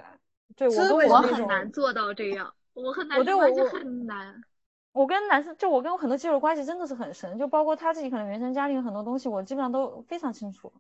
[0.55, 4.43] 对我跟我很难做到这样，我很难，我对我就很难。
[4.91, 10.73] 我跟男生，就我跟我很多基友关系真的是很深，就包括他自己可能原生家庭很多东西，我基本上都非常清楚。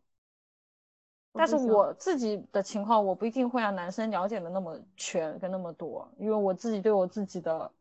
[1.33, 7.71] 但是我自己的情况，我不一定会让男生了解的那么全跟那么多，因为我自己对我自己的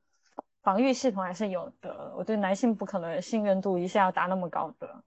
[0.62, 2.14] 防御系统还是有的。
[2.16, 5.02] 我对男性不可能信任度一下要达那么高的。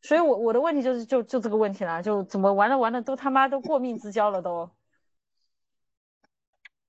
[0.00, 4.70] 所以，我我的问题就是，就就这个问题啦，就怎么玩着玩着都他妈都过命之交了，都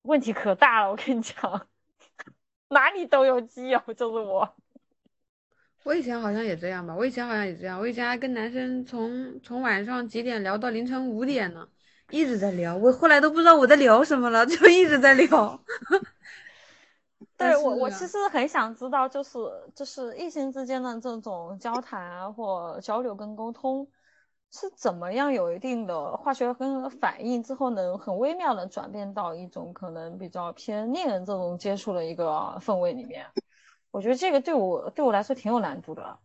[0.01, 1.67] 问题可大了，我跟你讲，
[2.69, 4.55] 哪里都有基友，就是我。
[5.85, 11.67] 我以前好像也这样吧，我以前好像也这样，我以前还跟男生从从晚上几点聊到凌晨五点呢，
[12.09, 15.63] 一直在聊，我后来都不知道我在聊什么了，就一直在聊。
[17.37, 19.37] 对我，我其实很想知道，就是
[19.75, 23.87] 就是异性之间的这种交谈啊，或交流跟沟通，
[24.51, 33.23] 是怎么样有一定的化学跟反应之后，能很微妙的转变到一种可能比较偏恋人这种接触的一个氛围里面。
[33.95, 36.19] 我觉得这个对我对我来说挺有难度的。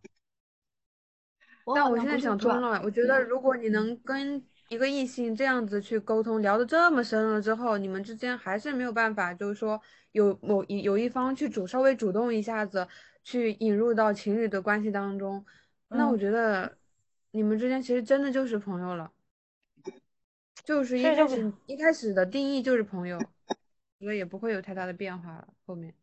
[1.75, 9.81] 但我现在想通了，我觉得如果你能跟一个异性这样子去沟通，聊得这么深了之后，你们之间还是没有办法，就是说。
[10.13, 12.85] 有某一有一方去主稍微主动一下子
[13.23, 15.47] 去引入到情侣的关系当中，
[15.87, 16.77] 那我觉得
[17.31, 19.13] 你们之间其实真的就是朋友了，
[20.65, 23.21] 就是一开始一开始的定义就是朋友，
[24.01, 25.47] 所以也不会有太大的变化了。
[25.65, 25.95] 后面，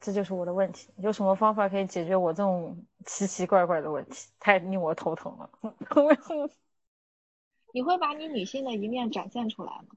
[0.00, 4.28] 这就是我的问题，有什么方法可以解决我这种奇奇怪怪的问题？
[4.38, 5.50] 太令我头疼了。
[7.72, 9.96] 你会把你女性的一面展现出来吗？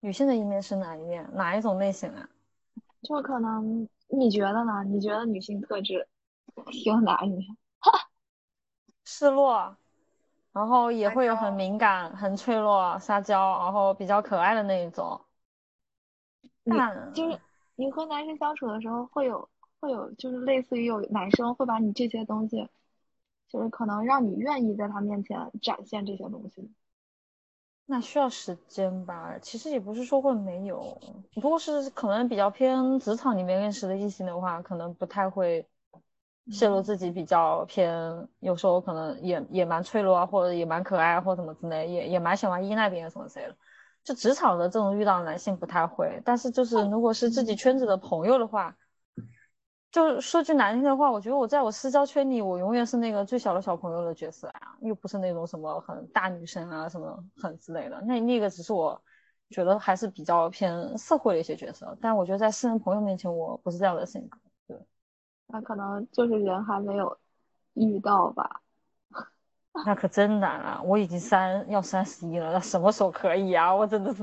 [0.00, 1.28] 女性的一面是哪一面？
[1.32, 2.28] 哪一种类型啊？
[3.02, 4.84] 就可能你觉得呢？
[4.84, 6.06] 你觉得女性特质
[6.84, 7.56] 有哪一面？
[9.04, 9.76] 示弱，
[10.52, 15.20] 然后也会有很敏感、很脆弱、撒娇，然后比较可爱的那一种。
[16.64, 17.40] 那就是
[17.76, 19.48] 你和男生相处的时候，会有
[19.80, 22.68] 会有，就是类似于有男生会把你这些东西，
[23.48, 26.70] 就是可能让你愿意在他面前展现这些东西。
[27.88, 31.00] 那需要时间吧，其实也不是说会没有，
[31.34, 35.64] 不过是可能比较偏职场里面认识的异性的话，可能不太会
[36.50, 43.56] 泄露自己比较偏，有时候可能也也蛮脆弱啊，或者也蛮可爱或怎么之类，也也蛮喜欢依赖别人什么之类的。
[44.06, 48.74] 就职场的这种遇到男性不太会，但是就是如果是自己圈子的朋友的话。
[49.92, 57.98] 就说句难听的话，我觉得我在我私交圈里，我永远是那个最小的小朋友的角色啊，又不是那种什么很大女生啊，什么很之类的。
[58.02, 59.00] 那那个只是我
[59.48, 64.38] 觉得还是比较偏社会的一些角色，但我觉得在私人朋友面前，我不是这样的性格。
[64.66, 64.76] 对，
[65.46, 67.16] 那可能就是人还没有
[67.72, 68.60] 遇到吧。
[69.84, 70.80] 那可真难啊！
[70.82, 73.74] 我已经三要三十一了，那什么时候可以啊？
[73.74, 74.22] 我真的是。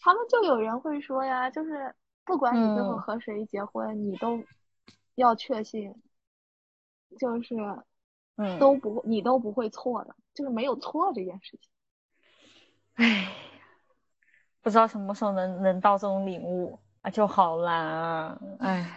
[0.00, 1.94] 他们就有人会说呀，就是。
[2.22, 4.40] 不管你最后和谁结婚，你都
[5.16, 5.92] 要确信，
[7.18, 7.56] 就是，
[8.36, 11.68] 嗯，都不你都不会错的，就是没有错这件事情。
[12.94, 13.32] 唉，
[14.60, 18.40] 不知道什么时候能能到这种领悟啊，就好难啊！
[18.60, 18.88] 唉，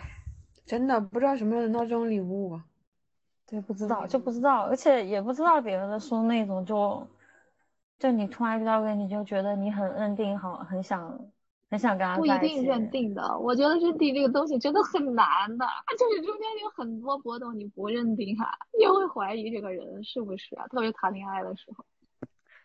[0.63, 2.63] 真的不知道什么时候能到这种领悟啊。
[3.45, 7.05] 对，不知道就不知道，而且也不知道别人的说那种就
[7.99, 11.19] 就你突然遇到个，你就觉得你很认定，好很想
[11.69, 13.37] 很想跟他不一定认定的。
[13.39, 15.25] 我觉得认定这个东西真的很难
[15.57, 15.65] 的，
[15.97, 20.67] 就是中间有很多波动，你不认定哈，你会怀疑这个人是不是啊？
[20.67, 21.85] 特别谈恋爱的时候。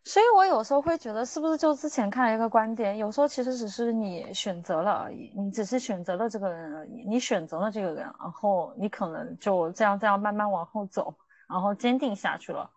[0.09, 11.15] 所以我有时候会觉得，是不是就之前看了一个观点，有时候其实只是你选择了而已，你只是选择了这个人而已，你选择了这个人，然后你可能就这样这样慢慢往后走，
[11.47, 12.71] 然后坚定下去了。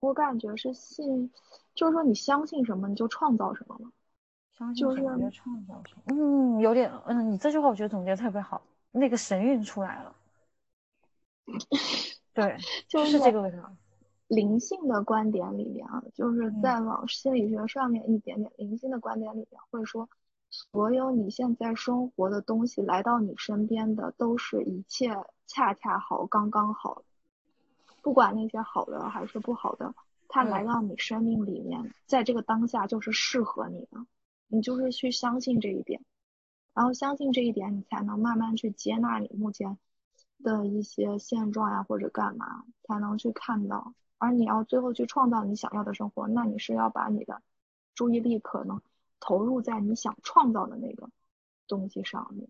[0.00, 1.32] 我感觉是信，
[1.74, 3.90] 就是说你相信什么你就创造什么了。
[4.58, 6.02] 相信什么就创造什么。
[6.08, 8.60] 嗯，有点，嗯，你这句话我觉得总结特别好，
[8.90, 10.14] 那个神韵出来了。
[12.34, 13.74] 对，就是这个味道。
[14.30, 20.08] 灵性的观点里面啊，就是在往心理学上面一点点灵性的观点里面会说，
[20.50, 25.16] 所有你现在生活的东西来到你身边的都是一切
[25.48, 27.02] 恰恰好刚刚好，
[28.02, 29.92] 不管那些好的还是不好的，
[30.28, 34.06] 它来到你生命里面，在这个当下就是适合你的，
[34.46, 36.00] 你就是去相信这一点，
[36.72, 39.76] 然后相信这一点，你才能慢慢去接纳你目前
[40.44, 43.92] 的一些现状呀或者干嘛，才能去看到。
[44.20, 47.40] 而你要最后去创造你想要的生活，那你是要把你的
[47.94, 48.82] 注意力可能
[49.18, 51.08] 投入在你想创造的那个
[51.66, 52.48] 东西上面。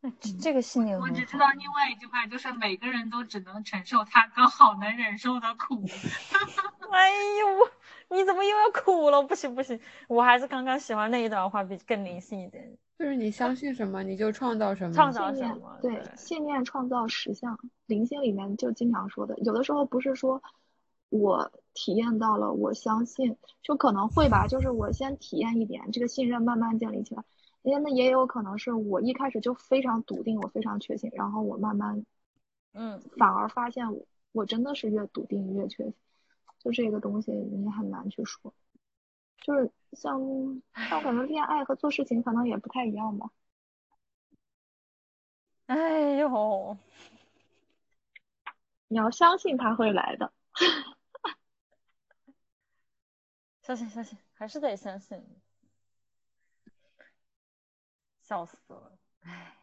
[0.00, 0.10] 那
[0.40, 5.84] 这个信念，我只知道另外一句话，就是每个人都只能承受他刚好能忍受的苦。
[6.90, 9.22] 哎呦，你怎么又要哭了？
[9.22, 9.78] 不行不行，
[10.08, 12.76] 我还是刚刚喜欢那一段话比更灵性一点。
[12.98, 14.92] 就是你相信什么，你就创造什么。
[14.92, 15.78] 创造什么？
[15.80, 17.56] 对，信念创造实相。
[17.86, 20.42] 灵性里面就经常说的，有的时候不是说。
[21.10, 27.22] 我体验到了，我相信就可能会吧，就是我先体验一点，这个信任慢慢建立起来。
[27.62, 32.06] 因为那也有可能是我一开始就非常笃定，我非常确信，然后我慢慢，
[32.72, 35.94] 嗯，反而发现我我真的是越笃定越确信。
[36.58, 38.52] 就这个东西你很难去说，
[39.42, 40.20] 就是像
[40.88, 43.30] 像可能恋爱和做事情可能也不太一样吧。
[45.66, 46.76] 哎呦，
[48.88, 50.32] 你要相信他会来的。
[53.70, 55.24] 相信相信，还是得相信。
[58.20, 59.56] 笑死了，哎，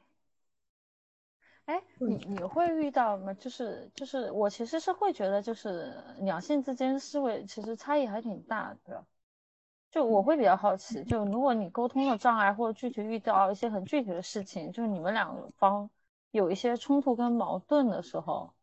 [1.65, 3.33] 哎，你你会遇到吗？
[3.33, 9.05] 就是就是，我其实是会觉得，就是两性之间思维其实差异还挺大的。
[9.91, 15.89] 就我会比较好奇，就如果你沟通的障碍，或者具体遇到一些很具体的事情，就是你们两方
[16.31, 18.53] 有一些冲突跟矛盾的时候。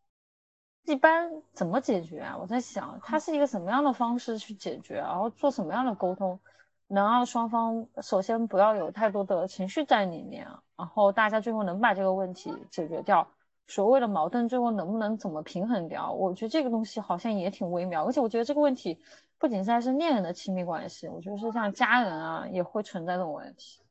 [0.85, 2.37] 一般怎么解决啊？
[2.39, 6.39] 我在想，它是一个什么样的方式去解决，然后做什么样的沟通，
[6.87, 13.27] 能让双方首先不要有太多的情绪在里面，然后大家最后能把这个问题解决掉。
[13.67, 16.11] 所谓的矛盾最后能不能怎么平衡掉？
[16.11, 19.01] 我觉得这个东西好像也挺微妙，而且我觉得这个问题
[19.39, 23.81] 不仅在是恋人的亲密关系，我觉得是像家人啊也会存在这种问题。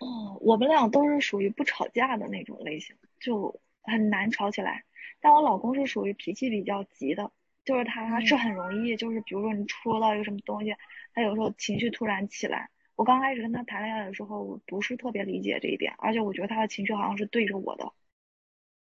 [0.00, 3.58] 哦，我们俩都是属于不吵架的那种类型，就。
[3.88, 4.84] 很难吵起来，
[5.20, 7.32] 但我老公是属于脾气比较急的，
[7.64, 10.74] 就是他是很容易，就是比如说你说到一个什么东西，
[11.14, 12.70] 他有时候情绪突然起来。
[12.96, 17.92] 我刚开始跟他谈恋爱的时候，我不是特别理解这一点，而且我觉得他的情绪好像是对着我的，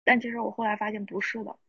[0.03, 1.59] 但其实我后来发现不是的，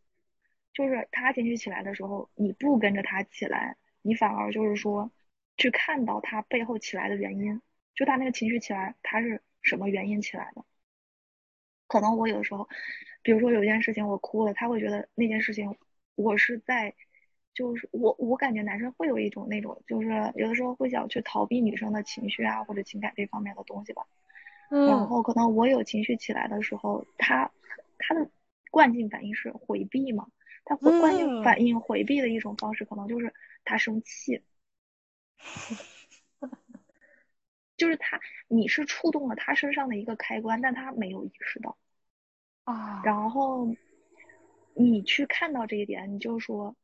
[0.72, 5.12] 就是他情绪起来的时候，你不跟着他起来，你反而就是说
[5.59, 7.61] 去看到他背后起来的原因，
[7.95, 10.64] 就他那个情绪起来，他是什么原因起来的？
[11.91, 12.66] 可能我有的时候。
[13.22, 15.76] 比如说有一件事情我哭了，他会觉得那件事情
[16.14, 16.95] 我是在，
[17.53, 24.07] 就是我我感觉男生会有一种那种，就是有的时候会想去逃避女生的情绪啊或者情感这方面的东西吧。
[24.70, 24.86] 嗯。
[24.86, 27.51] 然后可能我有情绪起来的时候，他
[27.99, 28.30] 他的
[28.70, 30.26] 惯性反应是回避嘛？
[30.64, 33.34] 他惯性反应回避的一种方式，可能就是
[33.66, 34.41] 他生气，
[37.81, 41.78] 就是他你是触动了他身上的一个开关，但他没有意识到。
[42.64, 43.74] 啊，然后
[44.74, 46.76] 你去看到这一点，你就说，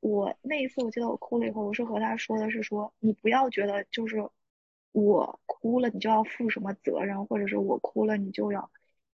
[0.00, 4.26] 我那一次我记得我哭了以后，我是和他说的是说，你不要觉得就是
[4.92, 8.70] 我哭了你就要负什么责任，或者是我哭了你就要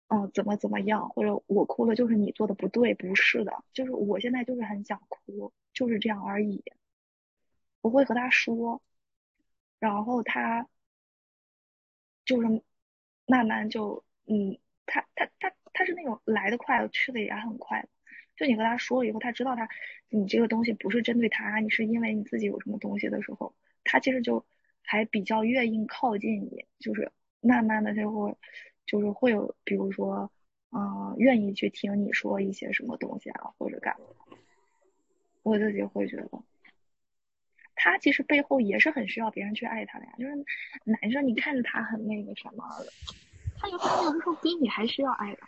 [0.07, 6.63] 嗯怎么怎么样，或者我哭了就是你做的不对，不是的，就是我现在就是很想哭，就是这样而已。
[7.81, 8.81] 我会和他说，
[9.79, 10.67] 然后他
[12.29, 12.61] 就是
[13.25, 15.51] 慢慢就嗯，他他他。
[15.71, 17.85] 他是那种来的快，去的也很快。
[18.35, 19.69] 就你和他说了以后，他知道他
[20.09, 23.53] 你这个东西不是针对他，你是因为你自己有什么东西的时候，
[23.85, 24.45] 他其实就
[24.81, 27.09] 还比较愿意靠近你，就是
[27.39, 28.35] 慢慢的就会
[28.85, 30.29] 就是会有，比如说，
[30.71, 34.07] 嗯，愿意去听你说一些什么东西啊，或者干嘛。
[35.43, 36.43] 我自己会觉得，
[37.79, 40.11] 他其实背后也是很需要别人去爱他的呀。
[40.19, 40.35] 就是
[40.83, 42.63] 男生，你看着他很那个什么，
[43.57, 45.39] 他有他有的时候比你还需要爱的。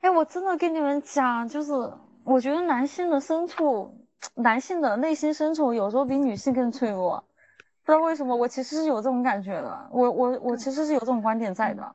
[0.00, 1.72] 哎，我真的跟你们讲，就是
[2.24, 7.24] 我觉得男性的深处，男性的内心深处有时候比女性更脆弱。
[7.84, 9.88] 不知道为什么，我其实是有这种感觉的。
[9.90, 11.94] 我我我其实是有这种观点在的。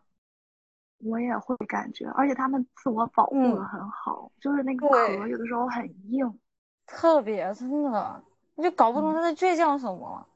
[1.05, 6.39] 我也会感觉，而且他们自我保护的很好，就是那个壳有的时候很硬，
[6.87, 8.23] 特别真的，
[8.55, 10.27] 你就搞不懂他在倔强什么，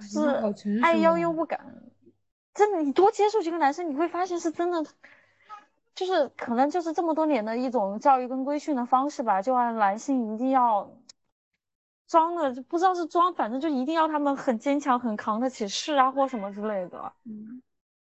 [0.00, 0.20] 是
[0.82, 1.60] 爱要又不敢。
[2.52, 4.82] 真的，你多接触几个男生，你会发现是真的，
[5.94, 10.90] 就是可能就是这么多年的一种教育跟规训的方式吧，就按男性一定要
[12.06, 17.12] 装的，就不知道是装，反正就一定要他们很坚强、很扛得起事啊，或什么之类的。
[17.24, 17.62] 嗯。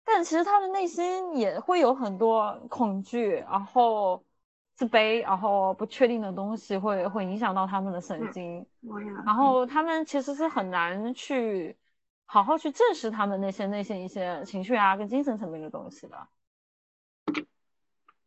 [0.07, 4.24] 但其实他的内心也会有很多恐惧，然后
[4.75, 8.67] 自卑，然后不确定的东西会会影响到他们的神经，
[9.25, 11.77] 然后他们其实是很难去
[12.27, 16.29] 好好去正视他们那些内心一些情绪啊跟精神层面的东西的。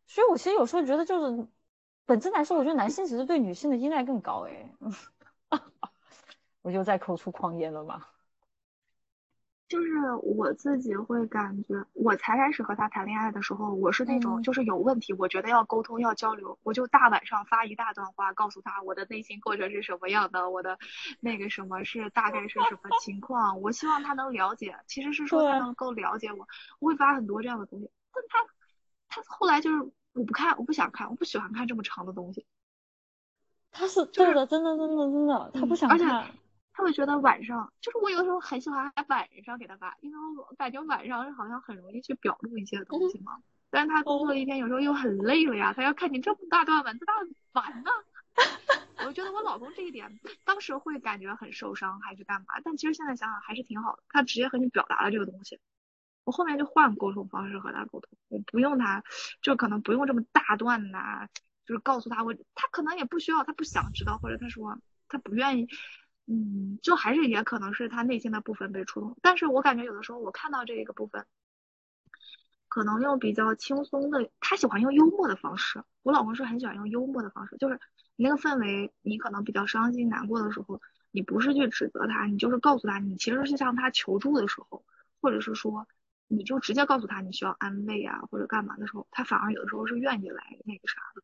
[0.05, 1.47] 所以我其实有时候觉得，就是
[2.05, 4.71] 本质来说，我觉得男性其实对女性的依赖更高哎。
[6.61, 8.05] 我就再口出狂言了嘛。
[9.67, 20.79] 就是我自己会感觉，我才开始和他谈恋爱的时候，我是那种就是有问题，我觉得要沟通要交流，我就大晚上发一大段话，告诉他我的内心过程是什么样的，我的
[21.19, 26.47] 那个什么是大概是什么情况，我希望他能了解，其实是说他能够了解我，
[26.79, 28.39] 我会发很多这样的东西，但他
[29.09, 29.81] 他后来就是
[30.13, 32.45] 我不看，我不想看，我不喜欢看这么长的东西。
[33.69, 36.25] 他是对的，真的真的真的，他不想看。
[36.77, 43.41] 他会觉得晚上就是我有的时候很喜欢晚上给他发，因为我感觉晚上好像很容易去表露一些东西嘛。
[43.71, 47.89] 但是他工作一天有时候又很累了呀，他要看你这么大段文字，他烦呢。
[49.07, 55.59] 我觉得我老公这一点当时会感觉很受伤还是干嘛，但其实现在想想还是挺好的，他直接和你表达了这个东西。
[56.25, 59.03] 我后面就换沟通方式和他沟通，我不用他，
[59.41, 61.27] 就可能不用这么大段呐，
[61.65, 65.67] 就是告诉他我，他可能也不需要，他不想知道，或者他说他不愿意。
[66.29, 71.25] 嗯，就还是也可能是他内心的部分被触动，但是我感觉有的时候我看到这个部分，
[72.67, 75.81] 可能用比较轻松的，他喜欢用幽默的方式。
[76.03, 77.79] 我老公是很喜欢用幽默的方式，就是
[78.17, 84.83] 你那个氛围，你可能比较伤心难过的时候，你不是去指责他，你就是告诉他，你其实是向他求助的时候，
[85.21, 85.87] 或者是说，
[86.27, 91.21] 你就直接告诉他你需要安慰啊，或者干嘛的时候，他反而有的时候是愿意来那个啥的。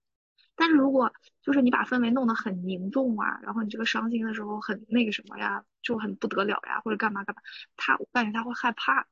[0.55, 7.41] 但是如果就是你把氛围弄得很凝重啊，然后你这个伤心的时候很那个什么呀，就很不得了呀，或者干嘛干嘛，
[7.75, 9.07] 他我感觉他会害怕，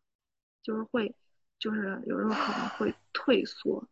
[0.61, 1.15] 就是会，
[1.59, 3.83] 就是有时候可能会退缩。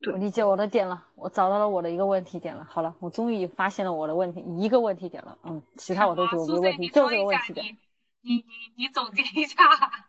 [0.00, 2.66] 对，我理解我的点了，我找到了我的一个问题点了。
[2.70, 5.38] 好了，我终于发现了我的问题，一个问题点了。
[5.44, 7.78] 嗯，其他我都觉得没问题，就这个问题点。
[8.22, 8.44] 你你
[8.76, 9.56] 你总结一下。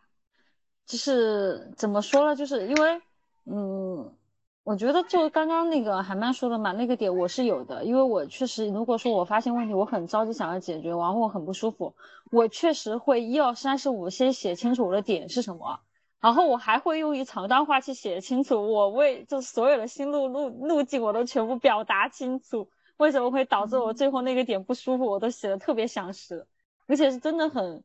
[0.87, 2.35] 就是怎么说呢？
[2.35, 3.01] 就是因为，
[3.45, 4.16] 嗯。
[4.67, 11.95] 我觉得就刚刚那个海曼说的嘛，那个点我是有的，因为我确实，如果说我发现问题，我很着急想要解决，然后我很不舒服，
[12.31, 15.79] 我确实会一二三四五先写清楚我的点是什么，
[16.19, 26.45] 然后我还会用一长段话去写清楚我为就所有的心路路路径我都全部表达清楚，为什么会导致我最后那个点不舒服，我都写的特别详实，
[26.87, 27.81] 而且是真的很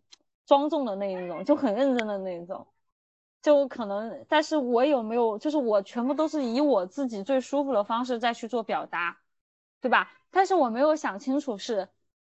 [0.47, 2.67] 庄重的那一种，就很认真的那一种。
[3.43, 9.19] 就可能，但是我有没有，就是我全部都是以我自己最舒服的方式再去做表达，
[9.81, 10.13] 对吧？
[10.31, 11.89] 但是我没有想清楚是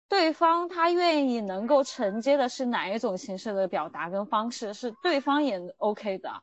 [0.08, 6.42] 对方他愿意能够承接的是哪一种形式的表达跟方式，是对方也 OK 的。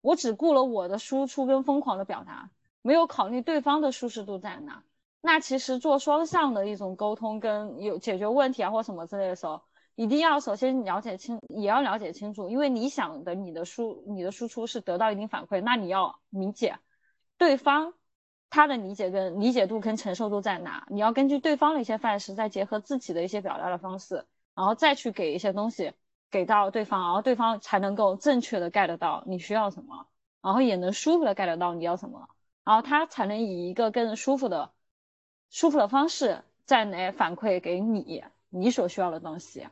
[0.00, 2.48] 我只顾了我的输出跟疯狂的表达，
[2.80, 4.82] 没有考虑对方的舒适度在哪。
[5.20, 9.60] 那其实做双向的一种沟通跟有解决问题啊或什么之类的时候。
[9.96, 16.78] 一定要首先了解清，也要了解清楚，因为你想的你的输你的输出是得到一定反馈，那你要理解
[17.38, 17.94] 对方
[18.50, 25.92] 他的理解跟理解度跟承受度在哪，你要根据对方的一些范式，再结合自己的一些表达的方式，然后再去给一些东西
[26.30, 30.06] 给到对方，然后对方才能够正确的 get 到你需要什么，
[30.42, 32.28] 然后也能舒服的 get 到你要什么，
[32.64, 34.72] 然后他才能以一个更舒服的
[35.48, 39.66] 舒服的方式再来反馈给你你所需要的东西。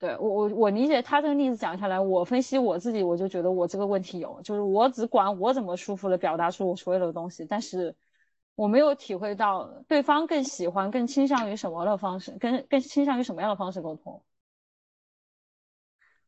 [0.00, 7.94] 对我我我理解他这个例子讲下来，我分析我自己，我就觉得我这个问题有，就是我只管我怎么舒服的表达出我所有的东西，但是
[8.54, 14.22] 我没有体会到对方更喜欢、更倾向于什么的方式，跟更倾向于什么样的方式沟通。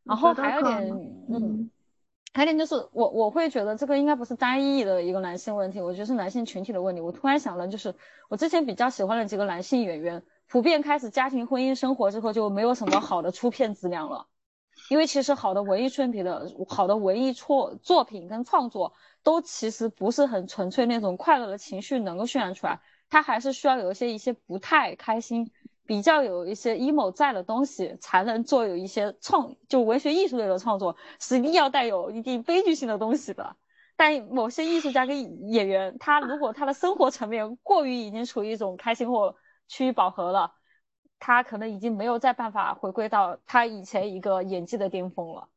[0.05, 0.91] 然后还有点，
[1.31, 1.70] 嗯，
[2.35, 7.01] 还有一点就是我我会觉得这个应该不是单一的一个男性问题，我觉得是男性群体的问题。
[7.01, 7.95] 我突然想了，就是
[8.29, 14.26] 我之前比较喜欢的几个男性演员，普遍开始家庭婚姻生活之后，就没有什么好的出片质量了。
[14.90, 18.92] 因为其实好的文艺作品的好的文艺作作品跟创作，
[19.22, 22.78] 都其实不是很纯粹那种快乐的情绪能够渲染出来，
[23.09, 25.50] 它还是需要有一些一些不太开心。
[25.86, 33.57] 比较有一些 emo 在的东西，才能做有一些创，就文学艺术类的创作，是一定要带有一定悲剧性的东西的。
[33.96, 39.34] 但某些艺术家跟演员，他如果他的生活层面过于已经处于一种开心或
[39.73, 40.53] 趋于饱和了，
[41.18, 45.49] 他可能已经没有再办法回归到他以前一个演技的巅峰了。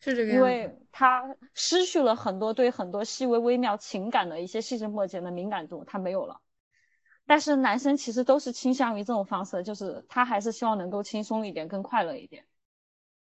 [0.00, 6.42] 是这个因为他失去了很多对很多细微微妙情感的一些细枝末节的敏感度，他没有了。
[7.24, 12.44] 但是男生其实都是倾向于这种方式，就是他还是希望能够轻松一点，更快乐一点。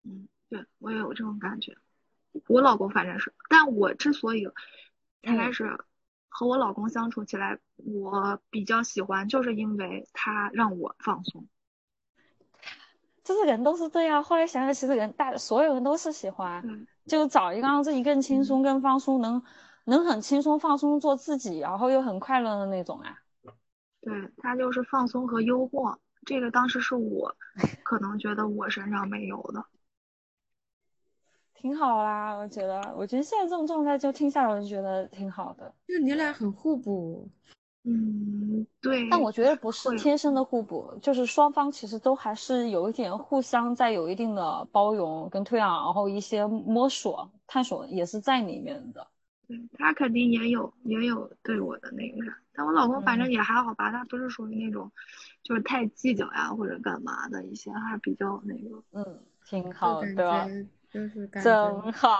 [0.04, 1.74] 嗯，对我也有这种感觉。
[2.46, 4.46] 我老公反正是，但我之所以
[5.22, 5.64] 才开始
[6.28, 11.46] 和我老公相处起来，我比较喜欢，就是因为他让我放松。
[13.24, 14.22] 就是人都是这样。
[14.22, 16.62] 后来想想，其实人大所有人都是喜欢，
[17.06, 19.42] 就找一个让自己更轻松、更放松，能
[19.84, 23.18] 能很轻松放松做自己，然后又很快乐的那种啊。
[24.00, 27.34] 对他就是放松和幽默，这个当时是我
[27.82, 29.64] 可能觉得我身上没有的，
[31.56, 35.72] 挺好啦，我觉得，我觉得现在这种状态就听下来，我就觉得挺好的。
[35.88, 37.28] 就你俩很互补，
[37.84, 39.08] 嗯，对。
[39.10, 49.06] 但我觉得不是天生的互补，就是双方其实都还是有一点互相在有一定的包容跟退让，然后一些摸索探索也是在里面的。
[49.48, 54.90] 对他肯定也有也有对我的那个啥，但我老公反正也还好吧，他不是属于那种
[55.42, 60.50] 就是太计较呀或者干嘛的一些，还比较那个，嗯，挺好的，
[60.92, 61.42] 就是真
[61.92, 62.18] 好，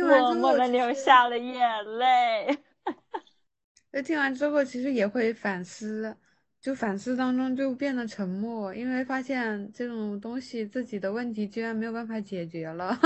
[0.00, 2.58] 默默的流下了眼泪。
[3.92, 6.16] 就听完之后，其实也会反思，
[6.60, 12.98] 就反思当中就变得沉默，因为发现这种东西自己的问题居然没有办法解决了。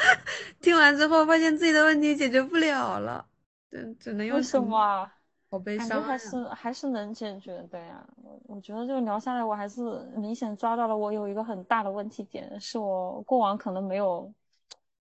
[0.60, 3.26] 听完之后，发现自己的问题解决不了了，
[3.70, 5.10] 只只能用什么？
[5.50, 6.02] 好悲伤。
[6.02, 8.02] 还是还是能解决的呀。
[8.16, 9.82] 我我觉得就聊下来，我还是
[10.16, 14.32] 明显抓到了我有一个很大的问题点，是我过往可能没有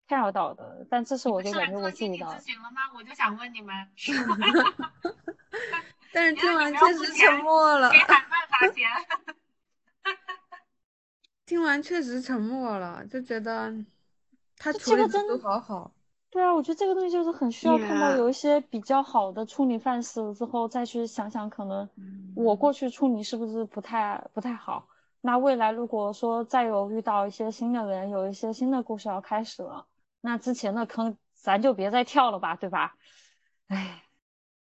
[0.08, 2.40] care 到的，但这次我就感觉我注意到了。
[2.40, 2.80] 行了吗？
[2.94, 3.74] 我就想问你们。
[6.12, 7.90] 但是听完确实沉默了。
[11.46, 13.72] 听完确实沉默了，就觉得。
[14.56, 15.90] 他处理的都好好，
[16.34, 21.88] 对啊，我觉得这个东西就是很需要看到有一些比较好的处理范式之后，再去想想，可能
[22.34, 24.88] 我过去处理是不是不太不太好。
[25.20, 29.86] 那未来如果说再有遇到一些新的人，有一些新的故事要开始了，
[30.20, 32.96] 那之前的坑咱就别再跳了吧，对吧？
[33.68, 34.02] 哎，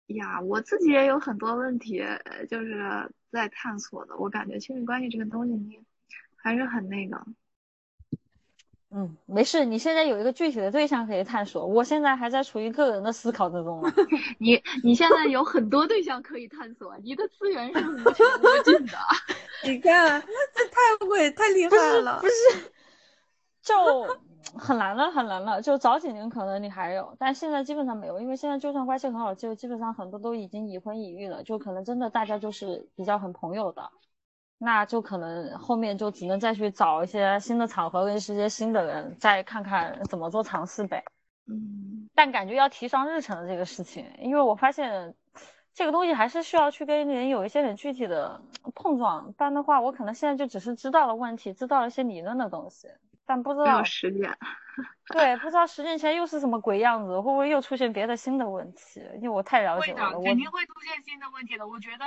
[0.08, 2.02] 呀，我自己也有很多问题，
[2.50, 4.14] 就是在探索的。
[4.18, 5.82] 我感觉亲密关系这个东西，你
[6.36, 7.24] 还是很那个。
[8.94, 13.82] 嗯，没事，你现在有一个具体的对象可以探索，我现在还在处于个人的思考之中。
[14.38, 18.98] 你你现在有很多对象可以探索，你的资源是无穷无尽的。
[19.64, 22.70] 你看，这太会太厉害了，不是，
[23.62, 23.74] 就
[24.58, 25.62] 很难了，很难了。
[25.62, 33.90] 就早几年可能你还有，但现在基本上没有，因为现在就算关系很好，就基本上很多都已经已婚已育了，就可能真的大家就是比较很朋友的。
[34.64, 41.02] 那就可能后面就只能再去找一些新的场合，认识一些新的人，再看看怎么做尝试呗。
[41.48, 45.16] 嗯，但感觉要提上日程的这个事情，因为我发现
[45.74, 48.40] 这个东西还是需要去跟人有一些很具体的
[48.72, 52.86] 碰撞，不然的话，我可能现在就只是知道了问题，知道了一些理论的东西，
[53.26, 54.30] 但不知道实践。
[55.12, 59.02] 对，不知道实践前又是什么鬼样子，会不会又出现别的新的问题？
[59.16, 61.66] 因为我太了解了，肯定会出现新的问题的。
[61.66, 62.04] 我觉得。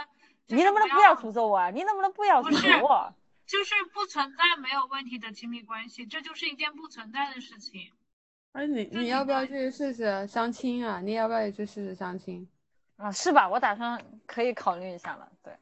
[0.48, 1.70] 你能不能不要诅咒我啊？
[1.72, 3.14] 你能不能不要诅咒我？
[3.46, 7.92] 就是不存在没有问题的亲密关系，这就是一件不存在的事情。
[8.54, 11.00] 哎，你你要不要去试试相亲啊？
[11.02, 12.50] 你要不要也去试试相亲？
[12.98, 13.50] 啊，是吧？
[13.50, 15.32] 我打算可以考虑一下了。
[15.44, 15.54] 对，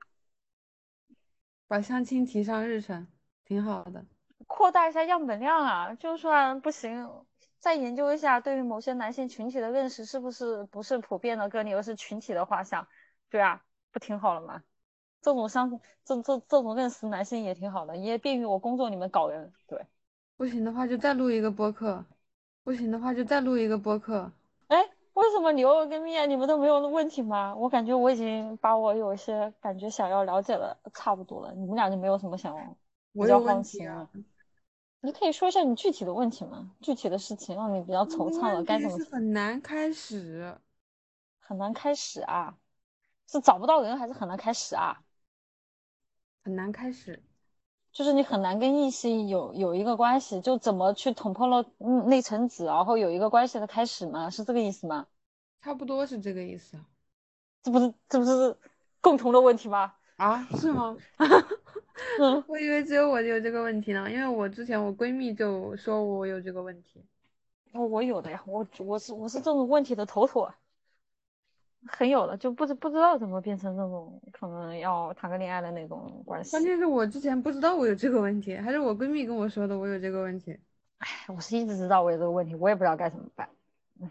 [1.67, 3.07] 把相亲提上日程，
[3.43, 4.05] 挺好的。
[4.45, 5.95] 扩大一下样本量啊！
[5.95, 7.25] 就算不行，
[7.59, 12.87] 再研究一下对于某些男性群体的认识是不是不是普遍的个例，而是群体的画像？
[13.29, 14.63] 对啊，不挺好了吗？
[15.23, 19.51] 这种相这这这种认识男性也挺好的，也便于我工作里面搞人。
[19.65, 19.83] 对，
[20.35, 22.05] 不行的话就再录一个播客，
[22.63, 24.29] 不行的话就再录一个播客。
[24.67, 24.77] 哎，
[25.13, 27.55] 为什么牛儿跟蜜你们都没有问题吗？
[27.55, 32.53] 我感觉我已经把我有一些感觉想要了解的差不多了，你们俩就没有什么想
[33.13, 34.09] 我有问题啊？
[34.99, 36.71] 你可以说一下你具体的问题吗？
[36.81, 38.97] 具体的事情让你比较惆怅了，该怎么？
[38.97, 40.57] 是很难开始，
[41.39, 42.57] 很难开始啊？
[43.27, 45.02] 是找不到人还是很难开始啊？
[46.43, 47.21] 很难开始，
[47.91, 51.65] 就是你很难跟异性有有一个关系，就怎么去捅破了
[52.07, 54.29] 那层纸，然后有一个关系的开始吗？
[54.29, 55.07] 是这个意思吗？
[55.61, 56.77] 差不多是这个意思。
[57.61, 58.57] 这不是这不是
[58.99, 59.93] 共同的问题吗？
[60.17, 60.97] 啊，是吗？
[62.19, 67.01] 嗯， 我以为只有我有这个问题呢，因为我之前我闺蜜就说我有这个问题。
[67.71, 70.49] 哦，我有的呀，我我是我是这种问题的头头，
[71.87, 76.51] 很有了，就不知不知道怎么变成那种可能要谈个恋爱的那种关系。
[76.51, 80.57] 关键是我之前不知道我有这个问题，还是我闺蜜跟我说的我有这个问题。
[80.99, 83.49] 哎，我是一直知道我有这个问题，我也不知道该怎么办。
[83.99, 84.09] 嗯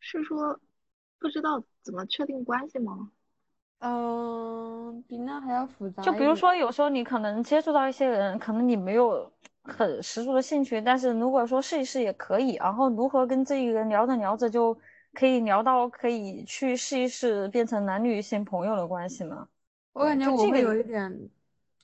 [0.00, 0.58] 是说
[1.18, 3.10] 不知道怎么确定关系吗？
[3.80, 6.02] 嗯，比那还要复杂。
[6.02, 9.30] 就比如说，有时候你可能接触到一些人，可能你没有
[9.64, 12.54] 很十足的兴趣，但是如果说试一试也可以。
[12.54, 14.76] 然后如何跟这一个人聊着聊着就
[15.18, 19.48] 可以聊到可以去试一试变成男女性朋友的关系吗？
[19.92, 21.28] 我感觉我会有一点，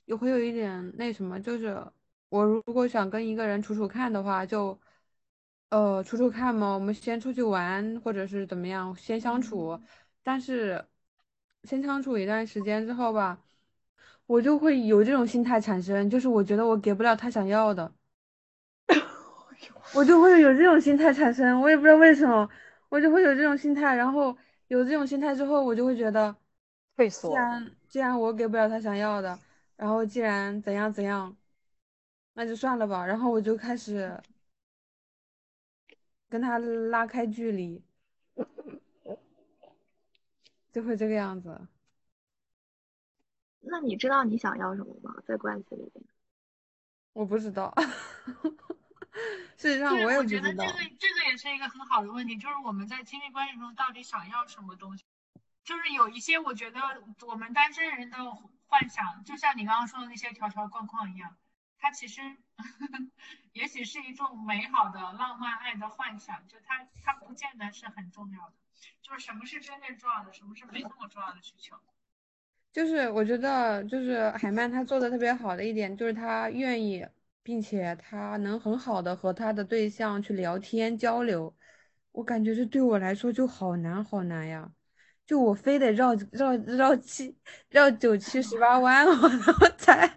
[0.05, 1.85] 也会有一点那什么，就是
[2.29, 4.79] 我如果想跟一个人处处看的话，就
[5.69, 9.77] 呃处处看嘛，我们先出去玩，或者是怎么样，先相处，
[10.23, 10.85] 但是。
[11.63, 13.39] 先相处一段时间之后吧，
[14.27, 17.91] 我就会有这种心态产生，就是我觉得我给不了他想要的，
[19.95, 22.47] 我就会有这种心态产生，我也不知道为什么，
[22.95, 24.35] 我就会有这种心态，然后
[24.69, 26.33] 有这种心态之后，我就会觉得
[26.95, 27.27] 退缩。
[27.29, 29.37] 既然既然我给不了他想要的，
[29.75, 31.35] 然后既然怎样怎样，
[32.35, 34.17] 那就算了吧，然后我就开始
[36.29, 37.83] 跟他拉开距离。
[40.71, 41.67] 就会这个样子。
[43.59, 45.13] 那你知道你想要什么吗？
[45.27, 46.05] 在关系里边？
[47.11, 47.73] 我不知道。
[49.57, 50.41] 事实上，我也不知道。
[50.41, 55.03] 我觉得这个这个也是一个很好的问题，就是我们在亲密关系中到底想要什么东西？
[55.63, 56.79] 就是有一些，我觉得
[57.25, 58.17] 我们单身人的
[58.67, 61.35] 幻想，就像你刚刚说的那些条条框框一样，
[61.79, 62.21] 它其实
[63.53, 68.53] 也许是一种美好的浪漫爱的幻想，就它它不见得是很重要的。
[69.01, 71.75] 就是什么是真正重要的，什么是没那么重要的需求？
[72.73, 77.07] 就是我觉得，就是海曼他做的特别好的一点，就是他愿意，
[77.45, 81.55] 并且他能很好的和他的对象去聊天交流。
[82.11, 84.71] 我感觉这对我来说就好难好难呀，
[85.27, 87.37] 就我非得绕绕绕七
[87.69, 90.11] 绕九七十八弯， 我才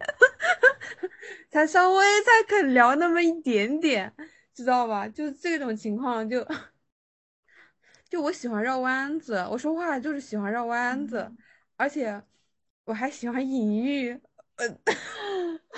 [1.51, 4.11] 才稍微才肯聊那么一点点，
[4.55, 5.07] 知道吧？
[5.07, 6.47] 就这种情况就。
[8.09, 11.31] 就我喜欢绕弯子，我说话就是喜欢绕弯子，
[11.77, 12.23] 而且
[12.85, 14.28] 我还喜欢隐喻，呃，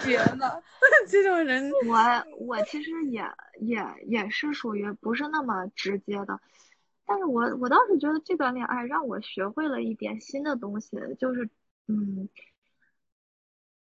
[0.03, 0.62] 绝了，
[1.09, 1.70] 这种人。
[1.87, 1.97] 我
[2.39, 3.22] 我其实也
[3.61, 6.41] 也也是属于不是那么直接的，
[7.05, 11.51] 但是我我倒是觉得这段恋爱让我学会了一点新的东西，就是
[11.89, 12.28] 嗯，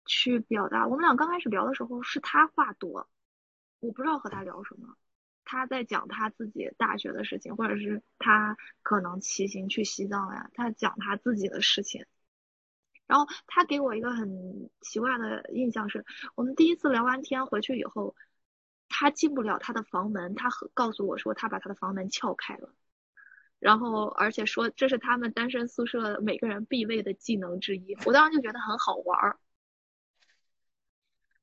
[0.05, 0.87] 去表达。
[0.87, 3.09] 我们俩刚开始聊的时候是他话多，
[3.79, 4.95] 我不知道和他聊什么。
[5.43, 12.05] 他在讲他自己大学的事情，或者是他可能骑行去西藏呀，他讲他自己的事情。
[13.07, 18.15] 然后他给我一个很奇怪的印象是，我们第一次聊完天回去以后，
[18.89, 22.73] 他进不了他的房门，他告诉我说他把他的房门撬开了，
[23.59, 27.95] 然后而且说这是他们单身宿舍每个人必备的技能之一。
[28.05, 29.37] 我当时就觉得很好玩儿，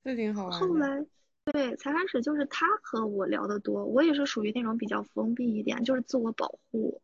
[0.03, 0.61] 这挺好玩。
[0.61, 1.07] 后来。
[1.45, 7.03] 对，才开始就是他和我聊的多，我也是属于那种比较封闭一点，就是自我保护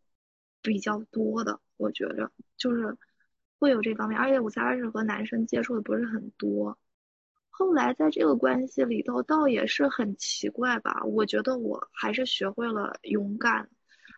[0.63, 2.97] 比较多的，我觉着就是
[3.59, 6.79] 会有这方面，而且我才开始和男生接触的不是很多。
[7.51, 13.69] 后来在这个关系里头，倒也是很奇怪吧，我觉得我还是学会了勇敢，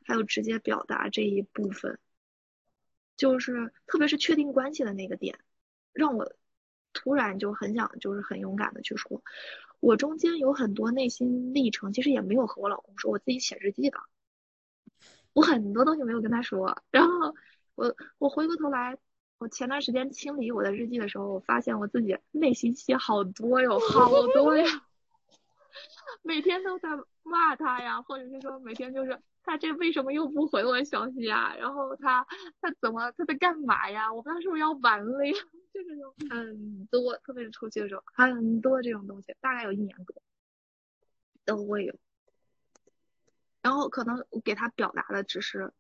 [0.04, 1.98] 还有直接表达这一部分，
[3.16, 5.38] 就是特别是确定关系的那个点，
[5.94, 6.30] 让我
[6.92, 9.22] 突然就很想，就是很勇敢的去说。
[9.80, 13.98] 我中间有很多内心历程，其实也没有和我老公说，我自己写日记的。
[15.32, 17.34] 我很多东西没有跟他说，然后
[17.74, 18.98] 我我回过头来，
[19.40, 24.82] 我前段时间清理我的日记的时候，我发现我自己内心戏好多哟，好多呀，
[26.20, 26.90] 每天都在
[27.22, 31.56] 骂他呀，或者是说每天就是他这为什么又不回我消息啊？
[31.56, 32.22] 然后他
[32.60, 34.12] 他怎么他在干嘛呀？
[34.12, 35.32] 我刚是不是要完了呀？
[35.72, 40.22] 就是有很多，特别是初期的时候，很多这种东西，大概有一年多
[41.46, 41.94] 都会有。
[43.62, 45.72] 然后可能我给他表达的只是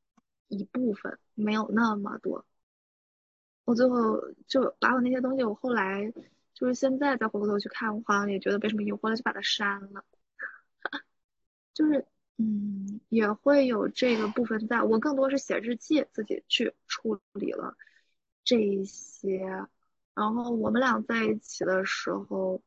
[0.48, 2.46] 一部分，没有那么多。
[3.70, 6.12] 我最后就把我那些东西，我后来
[6.54, 10.04] 就是现在再回过头去看，我好像也觉得没什么疑惑了，就把它删了。
[11.72, 12.04] 就是
[12.36, 17.76] 嗯，也会有这个部分在，我更多是写日记，自己去处理了
[18.42, 19.38] 这一些。
[20.14, 22.60] 然后我们俩在一起的时候，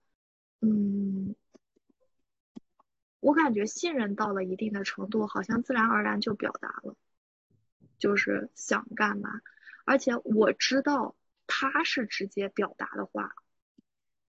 [0.62, 1.36] 嗯。
[3.20, 6.96] 我感觉信任到了一定的程度，好像自然而然就表达了，
[8.00, 9.42] 就是想干嘛。
[9.86, 11.16] 而且我知道
[11.48, 13.34] 他是直接表达的话，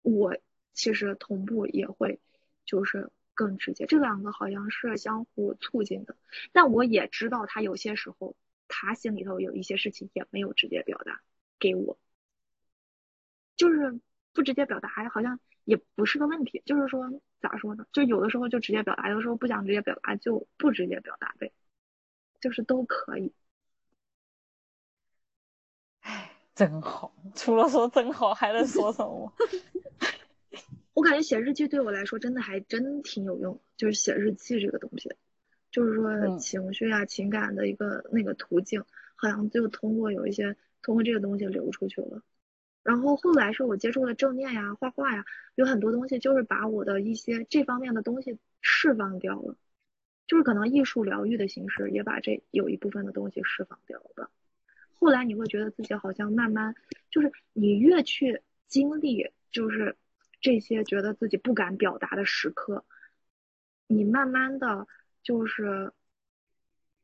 [0.02, 0.36] 我
[0.72, 2.20] 其实同步也会
[2.64, 3.86] 就是更直接。
[3.86, 6.16] 这两个好像是相互促进的。
[6.52, 8.36] 但我也知道他有些时候
[8.68, 11.22] 他心里头有一些事情也没有直接表达
[11.58, 11.98] 给我，
[13.56, 14.00] 就是
[14.32, 16.62] 不直接表达，好像也不是个问题。
[16.64, 17.20] 就是说。
[17.44, 17.84] 咋说呢？
[17.92, 21.52] 就有的时候就直接表达，有的时候不想直接表达就不直接表达呗，
[22.40, 23.34] 就是都可以。
[26.54, 29.32] 真好， 除了说真好还能说什么？
[30.94, 35.12] 我感觉写日记对我来说真的还真挺有用，就是写日记这个东西，
[35.72, 38.84] 就是说情绪啊、情感的一个那个途径，
[39.16, 42.22] 好像就通过有一些通过这个东西流出去了。
[42.84, 45.24] 然后后来是我接触了正念呀、画画呀，
[45.56, 49.56] 有很多东西就是把我的一些这方面的东西释放掉了，
[50.28, 54.30] 就是可能艺术疗愈的形式也把这有一部分的东西释放掉了。
[54.98, 56.74] 后来你会觉得自己好像慢慢，
[57.10, 59.96] 就是你越去经历，就是
[60.40, 62.84] 这些觉得自己不敢表达的时刻，
[63.86, 64.86] 你慢慢的
[65.22, 65.92] 就是。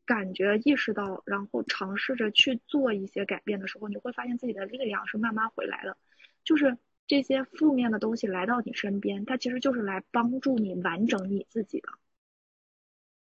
[0.07, 5.97] 感觉意识到，然后尝试着去做一些改变的时候，你会发现自己的力量是慢慢回来的。
[6.43, 6.77] 就是
[7.07, 11.91] 这些负面的东西来到你身边，它其实就是来帮助你完整你自己的。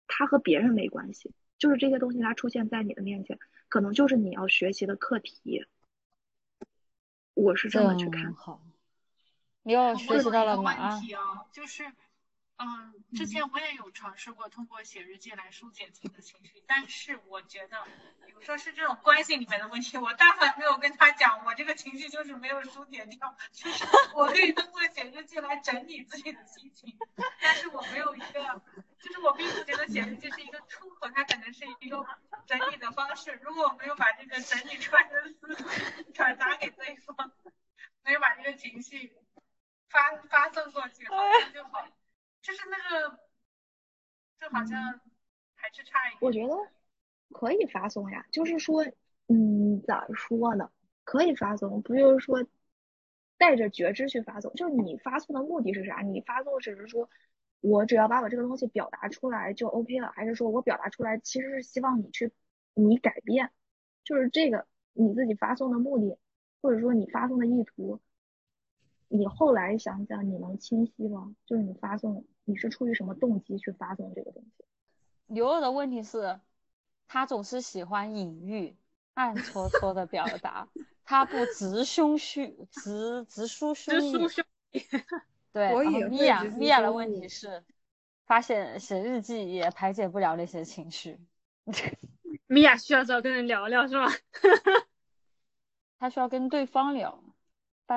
[0.06, 3.38] 它和别人没关系，就是这些东西它出现在你的面前，
[3.68, 5.64] 可能就是你要学习的课题。
[7.34, 8.34] 我是这么去看。
[8.34, 8.60] 好，
[9.62, 10.72] 你又学习到了吗？
[10.72, 11.00] 啊，
[11.52, 11.84] 就是。
[12.58, 17.82] 嗯，之前我也有尝试过通过写日记来疏解自己的情绪，但是我觉得，
[18.24, 23.84] 比如说是这种关系里面的问题，我但凡没有跟他讲，我这个情绪就是没有疏解掉，就是
[24.14, 26.96] 我可以通过写日记来整理自己的心情，
[27.40, 28.62] 但是我没有一个，
[29.00, 32.06] 就是我并不觉得写日记是一个出口，它可能是一个
[32.46, 33.40] 整理的方式。
[33.42, 35.56] 如果我没有把这个整理出来的思路
[36.14, 37.32] 传达给对方，
[38.04, 39.12] 没有把这个情绪
[39.88, 41.88] 发发送过去，好像就好。
[42.42, 43.18] 就是那个，
[44.40, 45.00] 就好像
[45.54, 46.18] 还是差一点。
[46.20, 46.54] 我觉得
[47.30, 48.84] 可以发送呀，就是说，
[49.28, 50.70] 嗯，咋说呢？
[51.04, 52.44] 可以发送，不就是说
[53.38, 54.52] 带着觉知去发送？
[54.54, 56.00] 就是你发送的目的是啥？
[56.00, 57.08] 你发送只是说
[57.60, 62.32] 我只要把我这个东西表达出来就 OK 了，还是说我表达出来其实是希望你去
[62.74, 63.50] 你改变？
[64.04, 66.18] 就是这个你自己发送的目的，
[66.60, 68.00] 或者说你发送的意图，
[69.12, 71.34] 你后来想想你能清晰吗？
[71.44, 72.24] 就是你发送。
[72.44, 74.64] 你是出于什么动机去发送这个东西？
[75.26, 76.40] 牛二的问题是，
[77.06, 78.76] 他总是喜欢隐喻、
[79.14, 80.66] 暗戳戳的表达，
[81.04, 84.54] 他不直胸虚，直直抒胸臆。
[85.52, 85.72] 对，
[86.08, 87.62] 米娅，米娅的问题是，
[88.26, 91.20] 发现写日记也排解不了那些情绪。
[92.48, 94.08] 米娅需要找个人聊聊，是吗？
[96.00, 97.22] 他需要跟对方聊，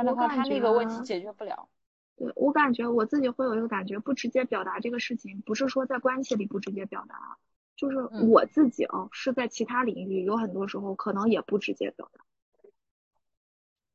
[0.04, 1.70] 不然的话他那个问题解决不了。
[2.18, 7.38] 对我感觉我自己会有一个感觉，不直接表达这个事情，不是说在关系里不直接表达，
[7.76, 12.24] 就是我自己啊，是在其他领域有很多时候可能也不直接表达，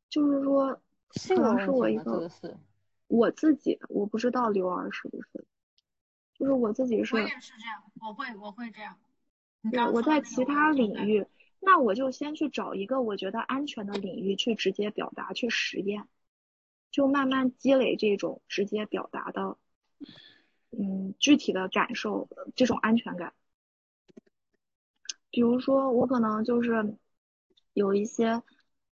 [0.08, 0.80] 就是说
[1.28, 2.30] 可能是我一个
[3.06, 5.46] 我自己，我不知道刘儿是不是，
[6.34, 7.16] 就是我自己是。
[7.16, 8.96] 我也是这样，我会我会这样。
[9.70, 11.26] 对，我在其他领域，
[11.60, 16.08] 那我就先去找一个我觉得安全的领域去直接表达，去实验。
[16.90, 19.56] 就慢慢积累这种直接表达的，
[20.72, 23.32] 嗯，具体的感受，这种安全感。
[25.30, 26.96] 比如说，我可能就是
[27.74, 28.42] 有一些，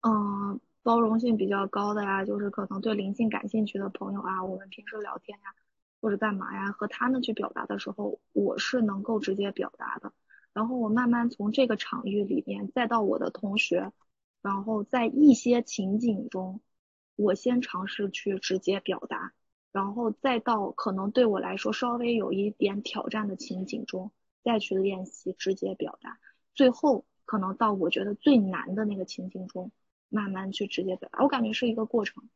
[0.02, 5.54] 嗯，包容性比较高的呀，就是可能对灵性感兴趣的朋友啊，我们平时聊天呀，
[6.02, 10.12] 或者干嘛呀，和他们去表达的时候，我是能够直接表达的。
[10.56, 13.92] 然后我慢慢从这个场域里面，再到我的同学，
[14.40, 16.62] 然后在一些情景中。
[17.18, 19.32] 我先尝试去直接表达，
[19.72, 24.12] 然后再到可能对我来说稍微有一点挑战的情景中，
[24.44, 26.18] 再去练习直接表达，
[26.54, 29.72] 最后可能到我觉得最难的那个情景中，
[30.10, 31.22] 慢慢去直接表达。
[31.22, 32.28] 我感觉是一个过程，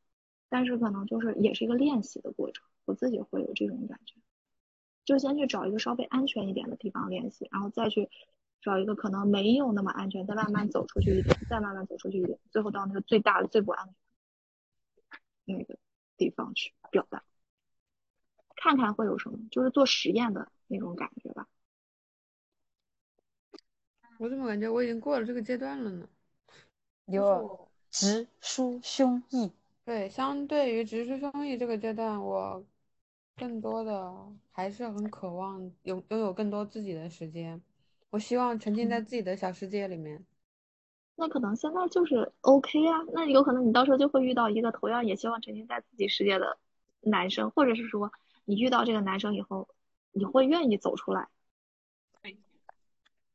[0.49, 2.65] 但是可能就是也是一个练习的过程。
[2.87, 4.15] 我自己会有这种感觉，
[5.05, 8.09] 就先去找一个稍微安全一点的地方练习，然后再去
[8.61, 13.95] 找一个可能没有那么安全，再慢慢走出去一点，再慢慢走出去一点，最后到那个最大的最不安全。
[15.45, 15.79] 那个
[16.17, 17.25] 地方去表达，
[18.55, 21.49] 看看会有什么，就是做实验的那种感觉吧。
[24.19, 26.07] 我怎么感觉我已经过了这个阶段了呢？
[27.07, 29.51] 有直抒胸臆。
[29.85, 32.63] 对，相对于直抒胸臆这个阶段，我
[33.41, 34.15] 更多的
[34.53, 37.63] 还是很渴望有拥有更多自己的时间。
[38.11, 40.27] 我希望沉浸在自己的小世界里面。
[41.17, 46.59] 那可能现在就是 OK 啊，那有可能你到时候就会遇到一个同样也希望沉浸在自己世界的
[47.01, 48.13] 男生，或者是说
[48.45, 49.69] 你遇到这个男生以后，
[50.13, 51.29] 你会愿意走出来。
[52.21, 52.37] 对，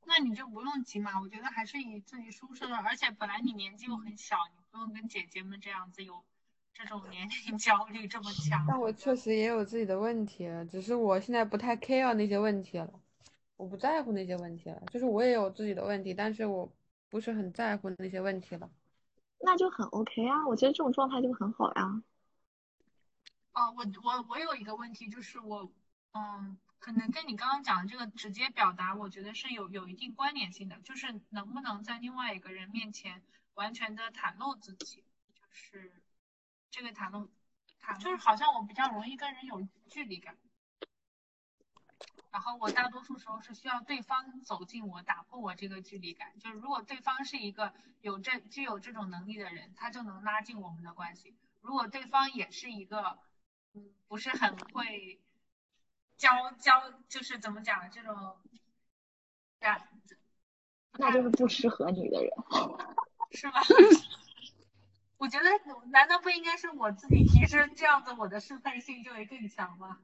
[0.06, 6.24] 那你就不用急嘛，我觉得还是以自己舒适的，而且本来你年纪又很小，你不用跟姐姐们这样子有
[6.76, 8.64] 这种年龄 焦虑这么强。
[8.68, 12.94] 但我确实也有自己的问题，只是我现在不太 care 那些问题了，
[13.58, 16.72] 我不在乎那些问题了，就是我也有自己的问题，但是我。
[17.08, 18.70] 不是很在乎那些问题了，
[19.40, 22.04] 那就很 OK 啊，我觉得这种状态就很好呀。
[23.54, 25.72] 哦，我我我有一个问题，就是我，
[26.12, 33.22] 嗯，可能跟你刚刚讲的这个直接表达，我觉得是有有一定关联性的，就是能不能在另外一个人面前
[33.54, 35.06] 完全的袒露自己，
[35.36, 35.94] 就是
[36.76, 37.30] 这个袒露，
[37.82, 40.38] 袒就是好像我比较容易跟人有距离感。
[42.30, 46.38] 然后我大多数时候是需要对方走近我，打破我这个距离感。
[46.38, 47.72] 就是如果对方是一个
[48.02, 51.34] 有这具有这种能力的人，他就能拉近我们的关系。
[51.62, 53.20] 如果对方也是一个，
[53.74, 55.22] 嗯，不是很会
[56.18, 58.36] 交交，就是怎么讲这种
[59.62, 59.88] 感，
[60.98, 62.30] 那就是不适合你的人，
[63.32, 63.62] 是吧？
[65.18, 65.46] 我觉得
[65.92, 70.00] 难道不应该是我自己提升，这样子我的适配性就会更强吗？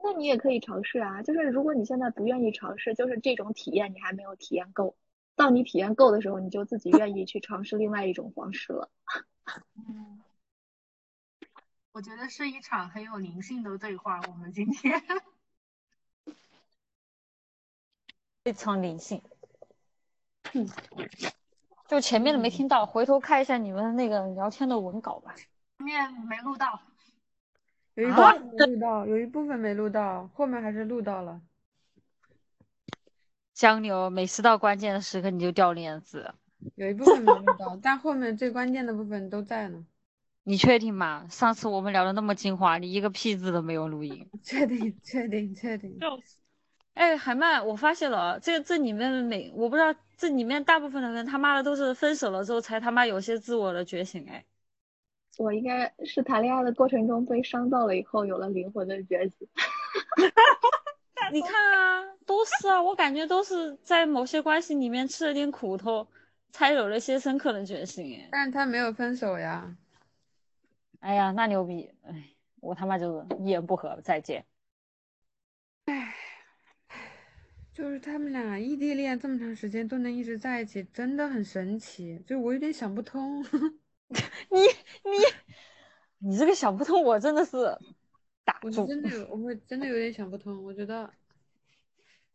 [0.00, 4.96] 那你也可以尝试啊，就是如果你现在不愿意尝试，就是这种体验你还没有体验够，
[5.34, 8.90] 到你体验够的时候，你就自己愿意去尝试另外一种方式了。
[9.74, 10.22] 嗯，
[11.92, 15.02] 我觉得是一场很有灵性的对话，我们今天
[18.44, 19.20] 非常灵性。
[20.54, 20.66] 嗯，
[21.88, 25.34] 就前面的没听到，回头看一下你们那个聊天的文稿吧。
[25.78, 26.82] 前面没录到。
[27.94, 31.40] 有一部分没录到，有一部分没录到，后面还是录到了。
[33.54, 36.32] 江流每次到关键的时刻你就掉链子。
[36.76, 39.84] 有一部分没录到，但后面最关键的部分都在呢。
[40.44, 41.26] 你确定吗？
[41.30, 44.28] 上次我们聊的那么精华，你一个屁字都没有录音。
[44.44, 45.98] 确定，确定，确定。
[46.94, 54.44] 哎，海曼，我发现了，这这里面每我不知道，这里面大部分的人他妈的都是分手了之后才他妈有些自我的觉醒，哎。
[55.38, 59.48] 我应该是谈恋爱的过程中被伤到了以后，有了灵魂的觉醒。
[61.30, 66.08] 你看啊，都是啊，我感觉都是在某些关系里面吃了点苦头，
[66.50, 68.26] 才有了些深刻的觉醒。
[68.32, 69.76] 但是他没有分手呀。
[70.98, 71.88] 哎呀，那牛逼！
[72.02, 74.44] 哎，我他妈就是一言不合再见。
[75.84, 76.14] 哎，
[77.78, 82.20] 就是他们俩异地恋这么长时间都能一直在一起，真的很神奇。
[82.26, 83.40] 就我有点想不通。
[84.50, 84.58] 你
[85.04, 87.56] 你你这个想不通，我真的是
[88.44, 88.80] 打住。
[88.80, 90.64] 我真的有，我会真的有点想不通。
[90.64, 91.08] 我觉得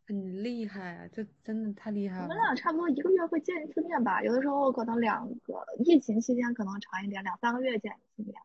[0.07, 2.23] 很厉害啊，这真的太厉害了。
[2.23, 8.41] 我们俩差不多一个月会见一次面吧，有的时候可能两个疫情期间可能长一点，两三个月见一次面。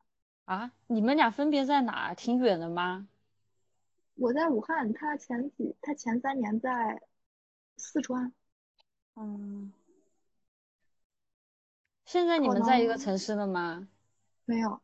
[0.46, 0.72] 啊？
[0.88, 2.12] 你们俩分别在哪？
[2.12, 3.06] 挺远的吗？
[4.18, 7.00] 我在武汉，他前几他前三年在
[7.76, 8.32] 四川。
[9.14, 9.72] 嗯。
[12.04, 13.88] 现在你们在一个城市了吗？
[14.44, 14.80] 没有，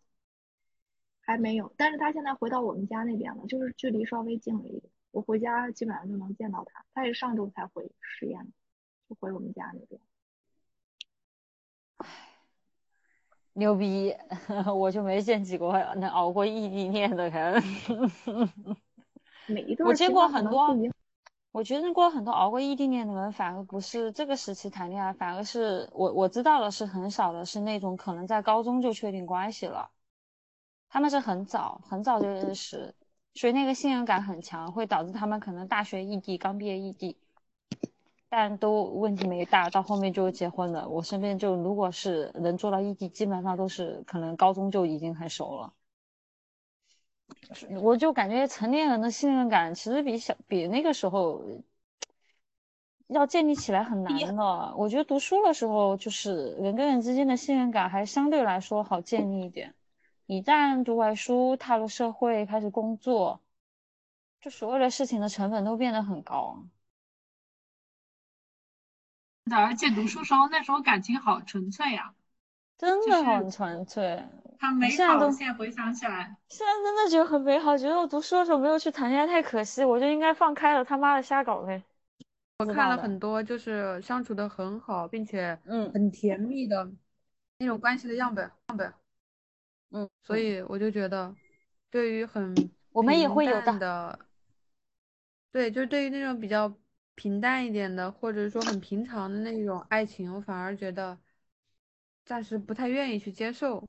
[1.21, 1.73] 还没有。
[1.77, 4.93] 但是他现在回到我们家那边了，就是距离稍微近了一点。
[5.11, 6.85] 我回家基本上就能见到他。
[6.93, 8.53] 他也上周才回十堰，
[9.09, 10.01] 就回我们家那边。
[11.97, 12.07] 唉，
[13.55, 14.15] 牛逼！
[14.77, 17.63] 我就没见几个能熬过异地恋的人。
[19.47, 20.77] 每一段我见过很多。
[21.53, 29.89] 我觉得过很多熬过异地恋的人，反而不是这个时期谈恋爱，反而是我我知道的是很少的，是那种可能在高中就确定关系了，
[30.89, 32.93] 他们是很早很早就认识，
[33.35, 37.17] 所以那个信任感很强，会导致他们可能大学异地，刚毕业异地，
[38.29, 40.89] 但都问题没大，到后面就结婚了。
[40.89, 45.73] 我身边就如果是能做到异地，基本上都是可能高中就已经很熟了。
[47.81, 51.45] 我就感觉成年人的信任感其实比小比那个时候
[53.07, 54.75] 要建立起来很难的。
[54.77, 59.75] 我觉得读书的时候，就是人跟人之间的信任感还相对来说好建立一点。
[60.27, 63.41] 一旦读完书，踏入社会，开始工作，
[64.41, 66.65] 就所有的事情的成本都变得很高。
[69.51, 72.15] 而且读书时候那时候感情好纯粹呀，
[72.79, 74.25] 真的很纯粹。
[74.59, 74.97] 很美好。
[74.97, 81.83] 现在都现在回想起来，现在真的觉得很美好，觉得我读书的时候没有去谈恋爱太可惜，我就应该放开了他妈的瞎搞呗。
[82.59, 86.89] 我看了很多就是相处的很好，并且嗯很甜蜜的
[87.59, 88.95] 那种关系的样本样本，
[89.91, 91.35] 嗯，所以我就觉得，
[91.91, 92.55] 对于很
[92.93, 94.19] 我们也会有的，
[95.51, 96.73] 对，就是对于那种比较
[97.17, 101.19] 平淡一点的，或者说很平常的那种爱情，我反而觉得
[102.25, 103.85] 暂时不太愿意去接受。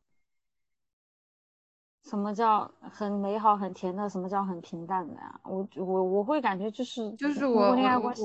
[2.05, 4.07] 什么叫很美好、很甜的？
[4.07, 5.39] 什么叫很平淡的呀？
[5.43, 7.75] 我我我会感觉就是就是我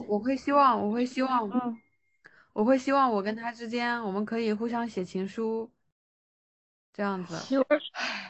[0.07, 1.81] 我会希望我会希望嗯，
[2.53, 5.71] 我会希望我跟他之间我们可以互相写情书，
[6.93, 7.55] 这样子。
[7.55, 7.81] 有儿，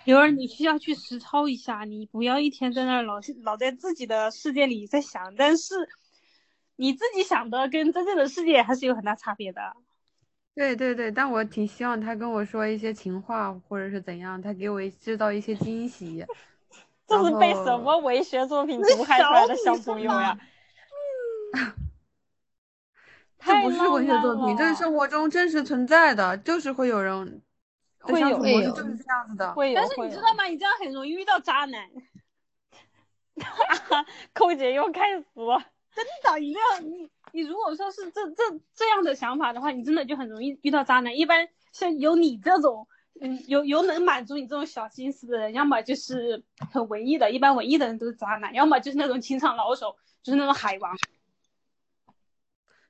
[0.05, 5.75] 有儿，你需要去实操一下，你不要一天在那儿老老在自己的世界里在想，但是
[6.77, 9.75] 你自己想的跟真正的世界还是有很大差别的。
[10.61, 16.23] 对对对，但我挺希望他跟我说一些情话，或者是怎样，他给我制造一些惊喜。
[17.09, 20.37] 这是被什么文学作品毒害出来的小朋友呀？
[23.43, 27.41] 这不是文学作品，这是生活中真实存在的，就是会有人
[28.01, 29.55] 会有会有就是这样子的。
[29.55, 30.45] 会有但是你知道吗？
[30.45, 31.89] 你这样很容易遇到渣男。
[34.35, 35.65] 寇姐又开始了。
[35.97, 38.43] 真的，你这样，你你如果说是这这
[38.75, 41.17] 这样的想法的话，你真的就很容易遇到渣男。
[41.17, 42.87] 一般像有你这种，
[43.21, 50.97] 嗯，有有能满足你这种小心思的人，要么就是很文艺的，一般文艺的人都是渣男，要么就是那种情场老手，就是那种海王。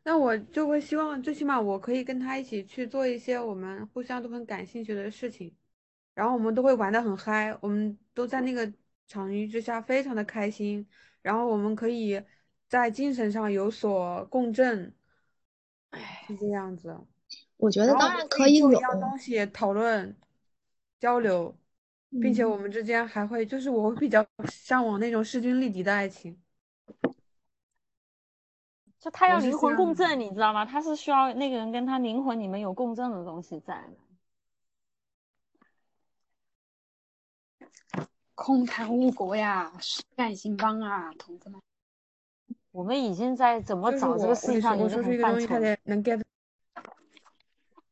[0.03, 5.55] 那我就会希望，最起码我可以跟他一起去做一些我们互相都很感兴趣的事情，
[6.15, 8.73] 然后我们都会玩的很嗨，我们都在那个
[9.07, 10.89] 场域之下非常的开心，
[11.21, 12.23] 然后我们可以
[12.71, 14.95] 在精神上有所共振，
[16.29, 16.97] 是这样子。
[17.57, 20.17] 我觉得当然可以有就一，样东西讨论、
[21.01, 21.59] 交流，
[22.23, 26.41] 并且嗯我们之间还会，就是我会比较向往那种势均力敌的爱情。
[29.01, 30.65] 就他要灵魂共振，你知道吗？
[30.65, 33.75] 他是需要那个人跟他灵魂里面有共振的东西在
[37.99, 38.07] 的。
[38.37, 41.61] 空谈误国呀，实干兴邦啊，同志们。
[42.73, 45.61] 我们已经在怎么找这个世界上已经很犯一个东西，他愁。
[45.61, 46.21] 得能 get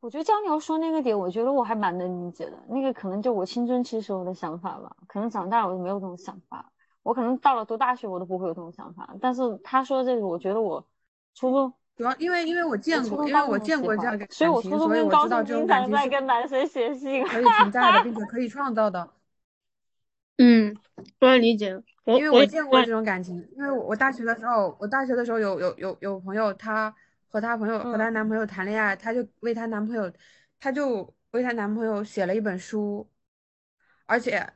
[0.01, 2.53] 我觉得江瑶说那个点，我觉得我还蛮能理解的。
[2.69, 6.71] 那个可能就我青春期时候的想法吧，可能长大我就没有这种想法。
[7.03, 9.17] 我可能到了读大学，我都不会有这种想法。
[9.21, 10.87] 但是他说这个，我觉得我
[11.35, 17.27] 初中主要因为因为我见过，因为我见过这样的，所以我初中跟高中经常在跟男生写信。
[17.27, 19.11] 可以存在的，并且 可以创造的。
[20.37, 20.77] 嗯，
[21.21, 21.83] 我也理解。
[22.09, 26.95] 我因为我见过这种感情，因为我我大学的时候，我大学的时候有有有有朋友，她
[27.29, 30.11] 和她朋友和她嗯男朋友谈恋爱，她就为她男朋友，
[30.59, 33.07] 她就为她男朋友写了一本书，
[34.07, 34.55] 而且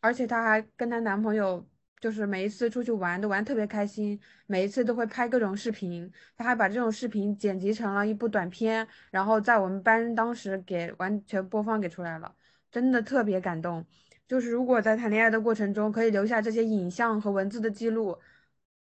[0.00, 1.66] 而且她还跟她男朋友
[2.00, 12.34] 就是每一次出去玩都玩特别开心，每一次都会拍各种视频，她还把这种视频剪辑成了一部短片，然后在我们班当时给完全播放给出来了，
[12.70, 13.84] 真的特别感动。
[14.30, 18.16] 就是如果在谈恋爱的过程中可以留下这些影像和文字的记录，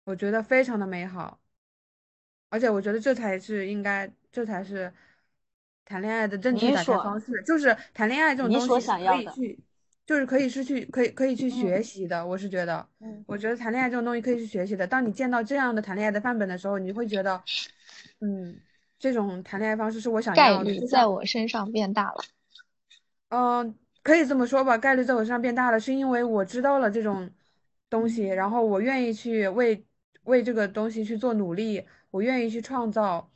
[0.04, 1.40] 我觉得非常的美好，
[2.50, 4.92] 而且我觉得这才是应该，这才是
[5.86, 7.42] 谈恋爱的正确打开方式。
[7.44, 9.58] 就是谈恋爱这种东西是可想要的以去，
[10.04, 12.26] 就是可以是去可以可以去学嗯习的。
[12.26, 14.86] 我是觉得，嗯我觉得谈恋爱这种东西可以去学习的。
[14.86, 17.42] 当你见到这样的谈恋爱的范本的时候，你会觉得，
[18.20, 18.60] 嗯，
[18.98, 20.70] 这种谈恋爱方式是我想要的。
[20.70, 22.22] 率在我身上变大了。
[23.30, 27.30] 嗯，可以这么说吧，概率在我身上变大了，是因为我知道了这种
[27.90, 29.84] 东西，然后我愿意去为
[30.24, 33.30] 为这个东西去做努力，我愿意去创造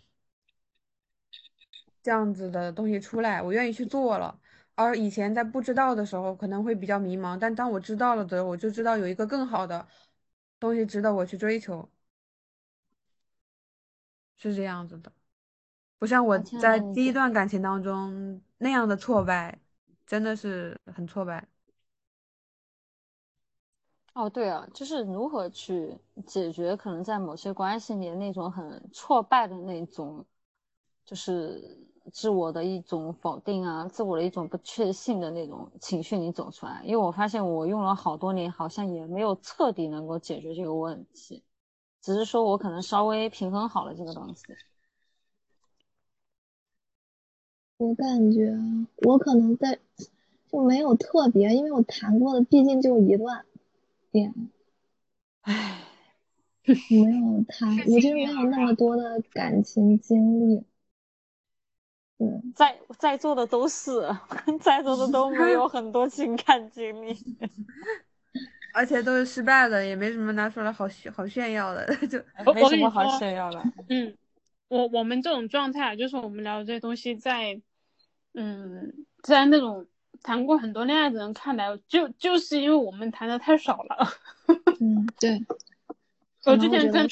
[2.02, 4.38] 这样子的东西出来，我愿意去做了。
[4.74, 9.86] 而以前在不知道的时候，可能会比较迷茫，但当我知道了的，我就知道有一个更好的
[10.58, 11.88] 东西值得我去追求，
[14.38, 15.12] 是这样子的。
[15.98, 19.60] 不像我在第一段感情当中那样的挫败，
[20.06, 21.46] 真的是很挫败。
[24.14, 25.96] 哦，对啊，就是如何去
[26.26, 30.22] 解决可能在某些关系里那种很挫败的那种，
[31.06, 31.78] 就是
[32.12, 36.82] 自我的一种否定啊，自我的一种不确信的那种情绪，你走出来。
[36.84, 41.42] 因为我发现我用了好多年，好像也没有彻底能够解决这个问题，
[42.02, 44.44] 只是说我可能稍微平衡好了这个东西。
[47.82, 48.56] 我感觉
[48.98, 49.76] 我可能在
[50.48, 53.44] 就没有特别，因为我谈过的毕竟就一段
[54.12, 54.32] 恋
[55.40, 55.82] 爱，唉，
[56.64, 60.62] 没有谈，我就没有那么多的感情经历。
[62.18, 63.90] 嗯，在在座的都是，
[64.60, 67.16] 在座的都没有 很多情感经历，
[68.72, 72.22] 而且都是失败的，也没什么拿出来好炫好炫耀的，就
[72.54, 73.60] 没什么好炫耀的。
[73.88, 74.16] 嗯，
[74.68, 77.60] 我我们这种状态，就是我们聊的这些东西在，
[78.34, 79.86] 嗯，在那种
[80.22, 84.08] 谈过很多恋爱的人看来，就就是因为我们谈的太少了。
[84.80, 85.44] 嗯，对，
[86.44, 87.06] 我之前跟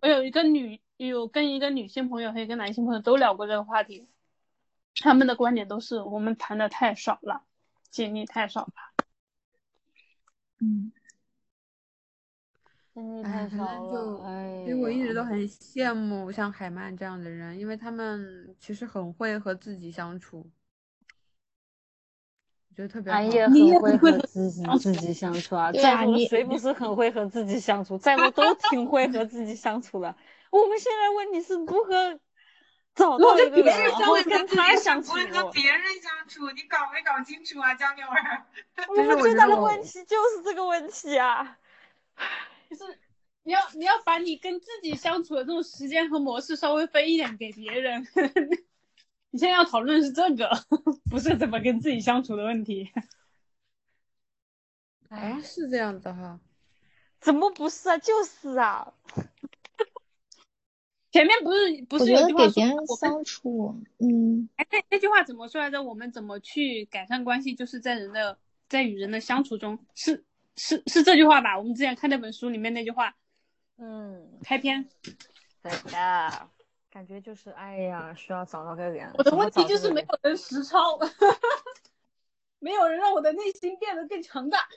[0.00, 4.06] 我有一个女有跟一个女性朋友和一个男性朋友都聊过这个话题，
[4.96, 7.42] 他们的观点都是我们谈的太少了，
[7.90, 8.72] 经历太少了。
[10.60, 10.92] 嗯，
[12.98, 20.50] 哎，反太少正就了，，哎所以我一直都很羡慕像海曼这样的人，因为他们其实很会和自己相处，
[22.70, 23.18] 我觉得特别好。
[23.18, 27.96] 俺也你也很会和和自己相自己相处啊，对在座的啊你谁不是很会和自己相处？
[27.96, 30.14] 在座都挺会和自己相处的。
[30.50, 32.18] 我们现在问题是如何
[32.94, 33.62] 找到一个
[34.06, 35.12] 会跟他相相处。
[35.12, 38.44] 不会和别人相处，你搞没搞清楚啊，江妞儿？
[38.88, 41.58] 我们最大的问题就是这个问题啊！
[42.68, 42.82] 就是
[43.42, 48.06] 你要你要把你跟自己相处的这种时间和模式稍微分一点给别人。
[49.30, 50.50] 你现在要讨论的是这个，
[51.10, 52.90] 不是怎么跟自己相处的问题。
[55.08, 56.40] 啊， 是这样的哈。
[57.20, 57.98] 怎么不是啊？
[57.98, 58.94] 就是啊！
[61.10, 65.82] 前面不是不是有句话说给别人相处，嗯，哎那那句话怎么说来着？
[65.82, 67.54] 我们怎么去改善关系？
[67.54, 68.38] 就是在人的
[68.68, 70.24] 在与人的相处中，是
[70.58, 71.56] 是是这句话吧？
[71.56, 73.16] 我们之前看那本书里面那句话
[73.78, 74.86] 嗯，开篇。
[75.62, 76.48] 对的，
[76.90, 79.10] 感觉就是哎呀，需要找到个人。
[79.16, 80.98] 我的问题就是没有人实操，
[82.58, 84.68] 没有人让我的内心变得更强大。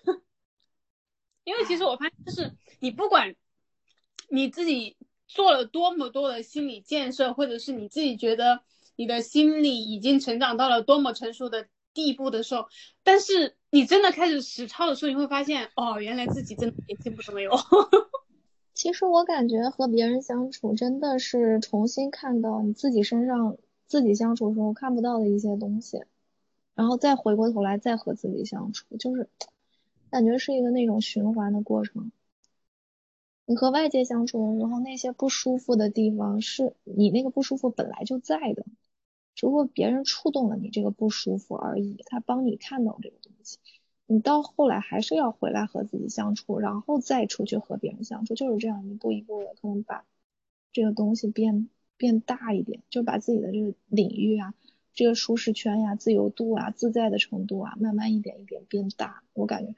[1.43, 3.35] 因为其实我发现，就是你不管
[4.29, 4.95] 你自己
[5.27, 8.61] 做了多么多的心理建设，或者是你自己觉得
[8.95, 12.65] 你的心理已经成长到了多么成熟的地步的时候，
[13.03, 17.51] 但是你真的开始实操的时候，你会发现，哦，原来自己真的一点进步都没有。
[18.73, 26.03] 其实我感觉和别人相处真的是重新看到你自己身上自己相处的时候看不到的一些东西，
[26.73, 29.29] 然后再回过头来再和自己相处，就是
[30.09, 32.11] 感觉是一个那种循环的过程。
[33.45, 38.65] 你和外界相处的时候，那些不舒服的地方是你那个不舒服本来就在的，
[39.35, 43.57] 只不过别人触动了你这个不舒服而已，他帮你看到这个东西。
[44.05, 50.03] 你到后来还是要回来和自己相处，然后再出去和别人相处，就是这样一步一步的，可能把
[50.73, 54.53] 这个东西变变大一点，就把自己的这个领域啊、
[54.93, 59.23] 这个舒适圈呀、自由度啊、自在的程度啊，慢慢一点一点变大。
[59.31, 59.73] 我感觉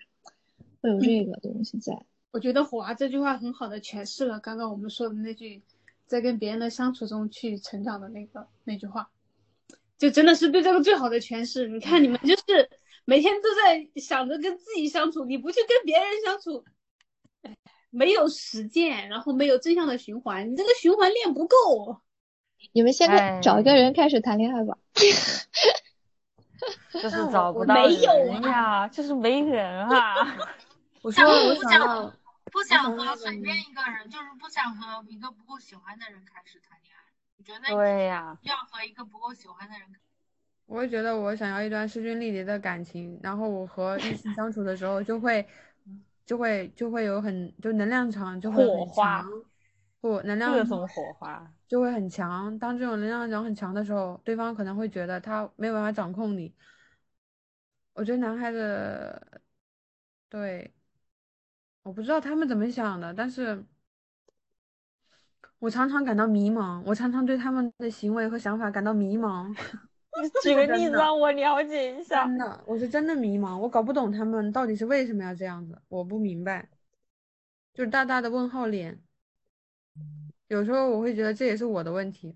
[0.82, 2.04] 会有这个东西在。
[2.32, 5.62] 我觉得“火啊”这句话很好的诠释了刚刚我们说的那句，
[6.08, 9.12] 在跟别人的相处中去成长的那个那句话，
[9.98, 11.68] 就真的是对这个最好的诠释。
[11.68, 12.70] 你看，你们就是
[13.06, 16.64] 每天都在想着跟自己相处，你不去跟别人相处，
[17.42, 17.56] 哎
[17.90, 21.56] 没有实践，然后没有正向的循环，你这个循环链不够。
[22.72, 24.78] 你们先找一个人开始谈恋爱吧。
[26.94, 30.38] 就 是找不到没有人呀，就是没人啊。
[31.04, 32.14] 我说我不想
[32.52, 36.93] 不想和随便一个人，就是不想和一个不够喜欢的人开始谈恋爱。
[37.38, 39.88] 我觉得对呀，要和一个不够喜欢的人，
[40.66, 45.46] 我会觉得我想要一段势均力敌的感情，然后我和异性相处的时候就会，
[46.26, 49.30] 就会就会有很就能量场就会很火花强，
[50.00, 51.52] 不能量各种火花。
[51.68, 52.58] 就会很强。
[52.60, 56.54] 当这种能量场很强的时候，对方可能会觉得他没有办法掌控你。
[57.94, 59.42] 我觉得男孩子，
[60.30, 60.72] 对，
[61.82, 63.64] 我不知道他们怎么想的，但是
[65.64, 69.48] 我常常感到迷茫，我常常对他们的行为和想法感到迷茫。
[70.22, 72.26] 你 举个例子让我了解一下。
[72.26, 76.68] 真的，我是真的迷茫，我搞不懂他们到底是为什么要这样子，我不明白，
[77.74, 79.00] 就是大大的问号脸。
[80.50, 82.36] 有时候我会觉得这也是我的问题，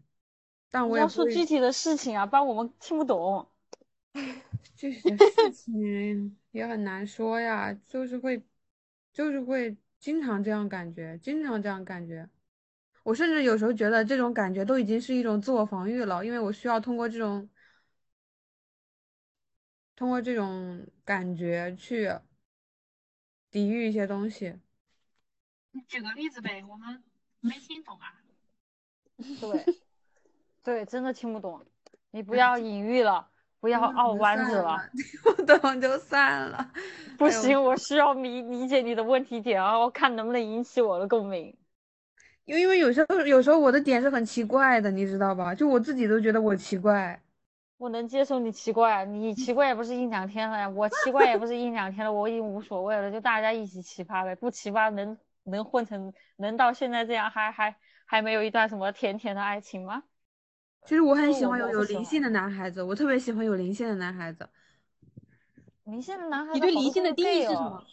[0.71, 3.45] 但我也要说具体的事情啊，不然我们听不懂。
[4.73, 8.41] 具体的事情也很难说呀，就是会，
[9.11, 12.29] 就是会经常这样感觉，经常这样感觉。
[13.07, 17.49] 我甚至有时候觉得这种感觉都已经是一种自我防御了，因为我需要通过这种，
[19.95, 22.13] 通过这种感觉去
[23.49, 24.59] 抵御一些东西。
[25.71, 27.01] 你举个例子呗，我们
[27.39, 28.13] 没听懂啊。
[29.39, 29.65] 对，
[30.61, 31.65] 对，真的听不懂。
[32.11, 33.25] 你不要隐喻了，
[33.61, 34.77] 不要拗弯子了。
[34.91, 36.73] 听不懂就算了。
[37.17, 41.55] 不行，我需要理理解你的问题点，啊，我看能不能引起我的共鸣。
[42.47, 45.53] 因为因为有时候有时候我的点是很奇怪的，你知道吧？
[45.53, 47.21] 就我自己都觉得我奇怪。
[47.77, 57.75] 我能接受你奇怪，你奇怪也不是一两天了呀，我奇怪也不是一两天了，我已经无所谓了，就大家一起奇葩呗，不奇葩能能混成能到现在这样，还还
[58.05, 60.03] 还没有一段什么甜甜的爱情吗？
[60.85, 64.47] 其实我很喜欢有有灵性的男孩子，我特别喜欢有灵性的男孩子。
[65.83, 67.83] 灵性的男孩子，你对灵性的定义是什哦么？？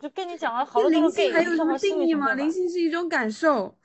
[0.00, 2.32] 就跟你讲了好多都灵是 gay，性还有什么定义吗？
[2.34, 3.78] 灵性是一种感受，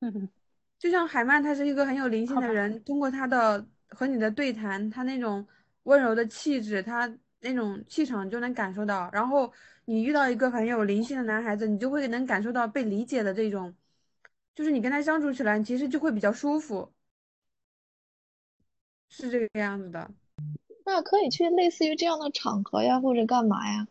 [0.78, 5.46] 就像海曼，他是一个很有灵性的人，通过他的和你的对谈，他那种
[5.82, 9.10] 温柔的气质，他那种气场就能感受到。
[9.12, 9.52] 然后
[9.84, 13.74] 你遇到一个很有灵性的男孩子，你就会能感受到被理解的这种，
[14.54, 16.92] 就是你跟他相处起来，其实就会比较舒服，
[19.08, 20.10] 是这个样子的。
[20.92, 23.86] 那可以去类似于这样的场合呀，或者干嘛呀，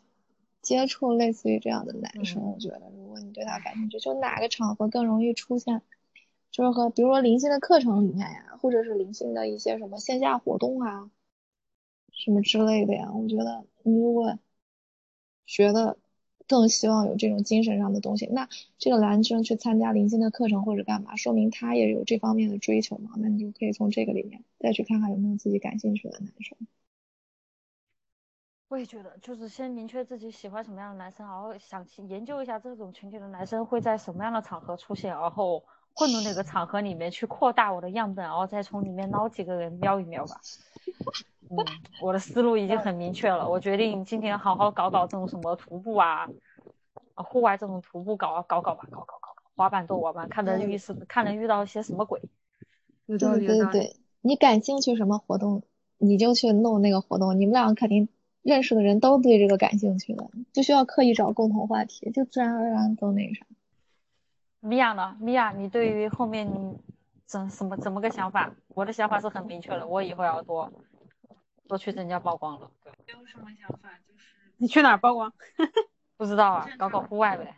[0.62, 2.44] 接触类似于这样的男生。
[2.44, 5.82] 我觉得，如果你对他感兴趣，就哪个场合更容易出现，
[6.52, 11.10] 就是和比如说零星的课程里面呀，或者是零星的一些什么线下活动啊，
[12.12, 13.14] 什么之类的呀。
[13.14, 14.38] 我觉得你如果
[15.46, 15.98] 觉得
[16.48, 23.12] 更希望有这种精神上的东西，那这个男生去参加零星的课程或者干嘛，说明他也有这方面的追求嘛。
[23.16, 26.58] 那你就可以从这个里面再去看看有没有自己感兴趣的男生。
[28.70, 35.64] 我也觉得，就是先明确自己喜欢什么样的男生，然后想去研究一下这种群体的男生会在什么样的场合出现，然后
[35.96, 40.40] 混入那个场合里面去扩大我的样本，然后再从里面捞几个人瞄一瞄吧。
[41.50, 41.58] 嗯，
[42.00, 46.30] 我的思路已经很明确了，我决定今天好好搞搞这种什么徒步啊，
[47.16, 52.22] 啊，户外这种徒步搞搞搞吧，搞搞搞搞，滑板斗滑板，看能遇是看能遇到一些什么鬼。
[53.72, 55.64] 对，你感兴趣什么活动，
[55.98, 57.40] 你就去弄那个活动。
[57.40, 58.08] 你们两个肯定
[58.42, 63.46] 认识的人都对这个感兴趣的，不需要刻意找共同话题，就自然而然都那啥。
[64.62, 65.16] 米娅呢？
[65.20, 66.78] 米娅，你对于后面你
[67.26, 68.54] 怎什么怎么个想法？
[68.70, 70.72] 我的想法是很明确的，我以后要多
[71.68, 72.70] 多去增加曝光了。
[72.84, 74.26] 对，没有什么想法，就是
[74.58, 75.32] 你去哪儿曝光？
[76.18, 77.56] 不知道啊，搞搞户外呗，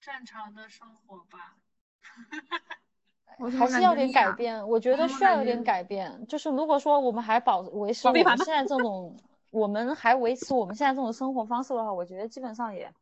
[0.00, 1.56] 正常的生活吧。
[3.58, 4.66] 还是要点改变。
[4.68, 6.24] 我觉得需要有点改变。
[6.28, 9.14] 就是如果说我们还保维持我们现在这种，
[9.54, 12.92] 我们还维持我们现在这种生活方式的话，我觉得基本上也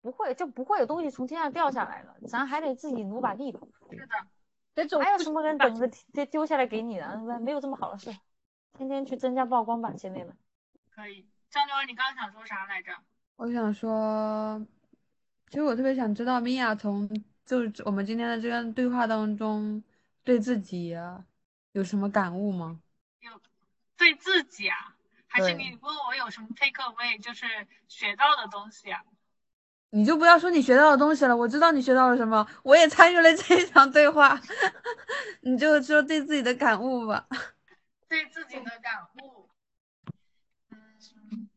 [0.00, 3.60] 不会就不会有东西从天上掉下来了，咱还得自己努把力吧。
[3.90, 4.14] 是的，
[4.74, 5.98] 得走还有什么人等着着？
[6.14, 7.18] 丢丢下来给你的？
[7.18, 8.16] 没没有这么好的事。
[8.72, 10.34] 天天去增加曝光吧，姐妹们。
[10.90, 11.28] 可以。
[11.50, 12.92] 张九，你刚刚想说啥来着？
[13.36, 14.66] 我想说，
[15.48, 17.06] 其实我特别想知道米娅从
[17.44, 19.82] 就是我们今天的这段对话当中，
[20.24, 21.24] 对自己啊
[21.72, 22.80] 有什么感悟吗？
[23.20, 23.40] 有
[23.96, 24.94] 对自己啊，
[25.38, 27.46] 还是对你问我有什么 take away，就是
[27.88, 29.02] 学到的东西啊？
[29.90, 34.38] 你就不要说你学到的东西了，我知道你学到了什么，我也参与了这一场对话，
[35.42, 37.26] 你就说对自己的感悟吧。
[38.08, 39.48] 对自己的感悟，
[40.70, 41.48] 嗯，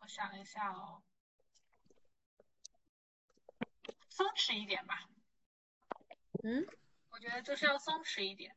[0.00, 1.02] 我想一下哦，
[4.08, 5.08] 松弛一点吧。
[6.44, 6.66] 嗯，
[7.10, 8.54] 我觉得就是要松弛一点。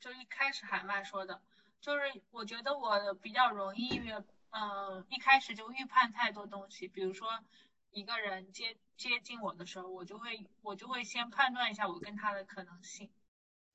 [0.00, 1.40] 就一开始海曼说的，
[1.82, 4.12] 就是我觉得我比较容易预，
[4.50, 6.86] 呃，一开始就预判太多东西。
[6.86, 7.44] 比如说
[7.90, 13.10] 一个人接接近我的时候，我就会我就会先判断一下我跟他的可能性，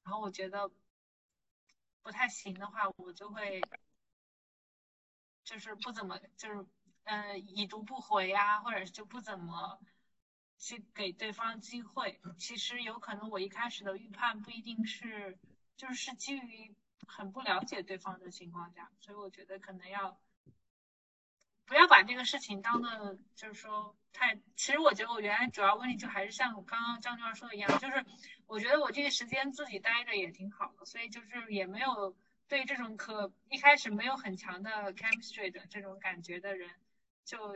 [0.04, 0.72] 然后我觉得
[2.02, 3.62] 不太行的话，我就会
[5.44, 6.66] 就是不怎么就是
[7.04, 9.82] 呃已读不回啊，或者就不怎么
[10.58, 12.22] 去给对方机会。
[12.40, 15.38] 其实有可能我一开始的预判不一定是
[15.76, 16.74] 就是基于
[17.08, 20.20] 很不了解对方的情况下，所以我觉得可能要
[21.66, 24.36] 不要把这个事情当的就是说太。
[24.56, 28.06] 其实我觉得我原来主要问题就还是像刚刚张娟说的一样，就是
[28.46, 32.16] 我觉得我这个时间自己待着也挺好的，所以就是也没有
[32.48, 36.70] 对这种可一开始没有很强的 chemistry 的这种感觉的人，
[37.26, 37.56] 就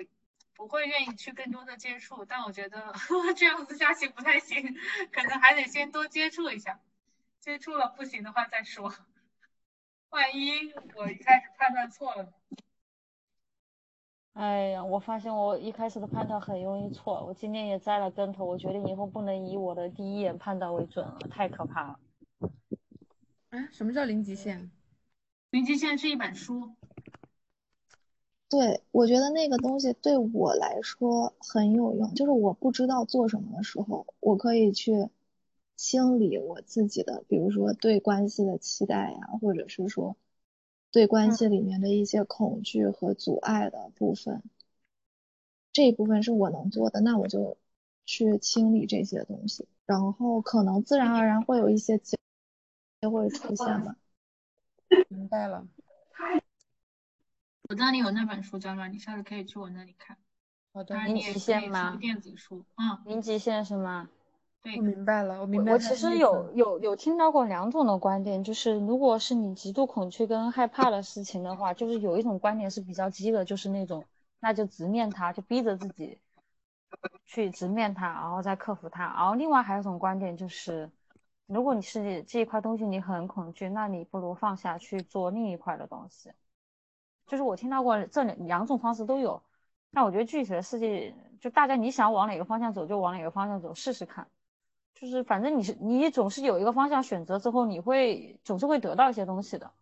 [0.54, 2.26] 不会愿意去更多的接触。
[2.26, 2.94] 但我觉得
[3.36, 4.78] 这样子下去不太行，
[5.12, 6.80] 可能还得先多接触一下，
[7.40, 8.94] 接触了不行的话再说。
[10.12, 10.52] 万一
[10.96, 12.30] 我一开始判断错了呢？
[14.34, 18.46] 哎呀，我发现我一开始的判断很容易错，我今天也栽了跟头。
[18.46, 22.00] 我决定以后不能以我的第一眼判断为准了，太可怕了。
[23.50, 24.70] 啊，什么叫零极限？
[25.50, 26.76] 零极限是一本书，
[28.50, 35.10] 对，我觉得那个东西对我来说很有用，就是我不知道做什么的时候，我可以去
[35.82, 40.16] 清理我自己的，比如说对关系的期待呀，或者是说
[40.92, 44.44] 对关系里面的一些恐惧和阻碍的部分，
[45.74, 47.58] 这一部分是我能做的，那我就
[48.06, 52.16] 去清理这些东西，然后可能自然而然会有一些结
[53.02, 53.96] 就会出现吧。
[55.10, 55.68] 明白了。
[57.64, 60.16] 我那里有那本书，娇娇，你下次可以去我那里看。
[60.74, 64.08] 好的当，然你极限吗电子书，嗯，零极限是吗？
[64.64, 74.06] 对我，明白了，我明白我其实有有有听到过两种的观点，就是如果是你极度恐惧跟害怕的事情的话，就是有一种观点是比较激的，就是那种
[74.40, 76.20] 那就直面它，就逼着自己
[77.26, 79.04] 去直面它，然后再克服它。
[79.04, 80.90] 然后另外还有一种观点就是，
[81.48, 86.32] 如果你是这一块东西你很恐惧，那你不如放下去做另一块的东西。
[87.26, 89.42] 就是我听到过这两两种方式都有，
[89.92, 94.28] 但我觉得具体的事情就大家你想往哪个方向走就往哪个方向走试试看。
[94.94, 99.74] 就是反正你是你总是有一个方向选择之后，你会总是会得到一些东西的。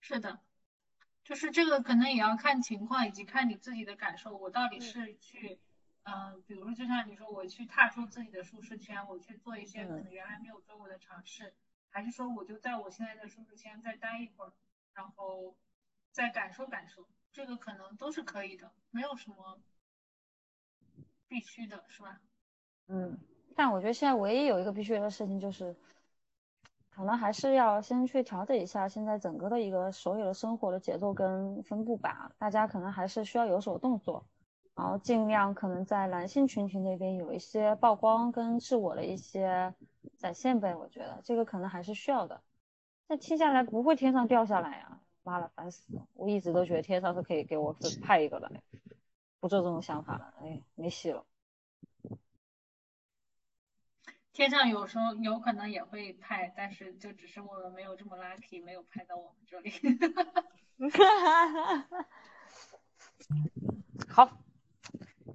[0.00, 0.40] 是的，
[1.22, 4.36] 就是这个可能也要看情况，以及看你自己的感受。
[4.36, 5.60] 我到底是去，
[6.02, 11.54] 嗯、比如说就像你说，我去踏出自己的舒适圈，我去做一些可能原来没有做过的尝试，
[11.90, 14.52] 还是说我就在我现在的舒适圈再待一会儿，
[14.94, 15.54] 然后
[16.10, 19.60] 再感受感受，这个可能都是可以的，没有什么
[21.30, 22.20] 必须的，是吧？
[22.88, 23.16] 嗯，
[23.54, 25.76] 但我觉得现在唯一有一个必须的事情就是，
[26.90, 32.32] 可能还是要先去调整一下现在整个的一个所有的生活的节奏跟分布吧。
[32.36, 34.26] 大家可能还是需要有所动作，
[34.74, 39.72] 然后尽量可能在男性群体那边有一些曝光跟自我的一些
[40.18, 40.74] 展现呗。
[40.74, 42.42] 我觉得这个可能还是需要的。
[43.06, 46.06] 那听下来不会天上掉下来呀、妈了，烦死了！
[46.14, 48.50] 我一直都觉得天上是可以给我派一个的，
[49.40, 51.24] 不做这种想法了，哎，没戏了。
[54.32, 59.72] 天上有时候有可能也会派，但是就只是我们没有这么 lucky，没有派到我们这里。
[64.08, 64.38] 好，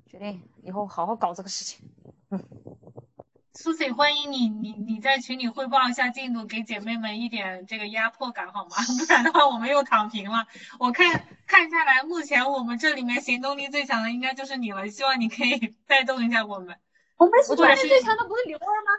[0.06, 1.90] 决定以后好好搞这个事情。
[3.56, 8.76] Susie，欢迎你，你你在群里汇报一下进度，给姐妹们一点这个压迫感好吗？
[8.99, 10.45] 不然的话我们又躺平了。
[10.77, 16.77] 我看看下来，目前我们这里面行动力最强的应该就是你了，希望你可以 带动一下我们。
[17.15, 18.91] 我们行动力最强的不是刘二吗？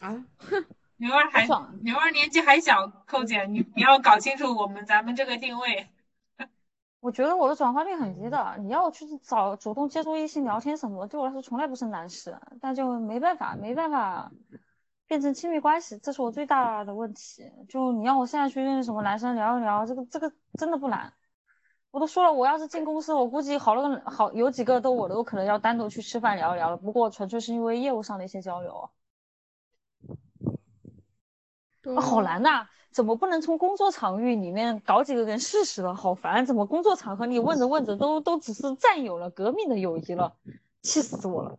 [0.00, 0.24] 啊，
[0.98, 5.88] 刘二还爽牛儿年纪还小，寇姐，你你要搞清楚我们咱们这个定位。
[7.00, 14.30] 我觉得我的转化率很低的，你要去找主动接触异性聊天什么的，对我来说从来不是难事，但就没办法，没办法
[15.06, 17.50] 变成亲密关系，这是我最大的问题。
[17.68, 21.12] 就你让我现在去认识什么男生聊一聊，这个这个真的不难。
[21.90, 26.76] 我都说了，我要是进公司，我估计好多个好有几个都我都可能要单独去吃饭聊一聊了。
[26.76, 28.90] 不过纯粹是因为业务上的一些交流，
[31.96, 35.94] 啊好难呐、怎么不能从工作场域里面搞几个人试试了？
[35.94, 36.44] 好烦！
[36.44, 40.34] 怎么工作场合里问着问着都都只是战友了，革命的友谊了，
[40.82, 41.58] 气死我了！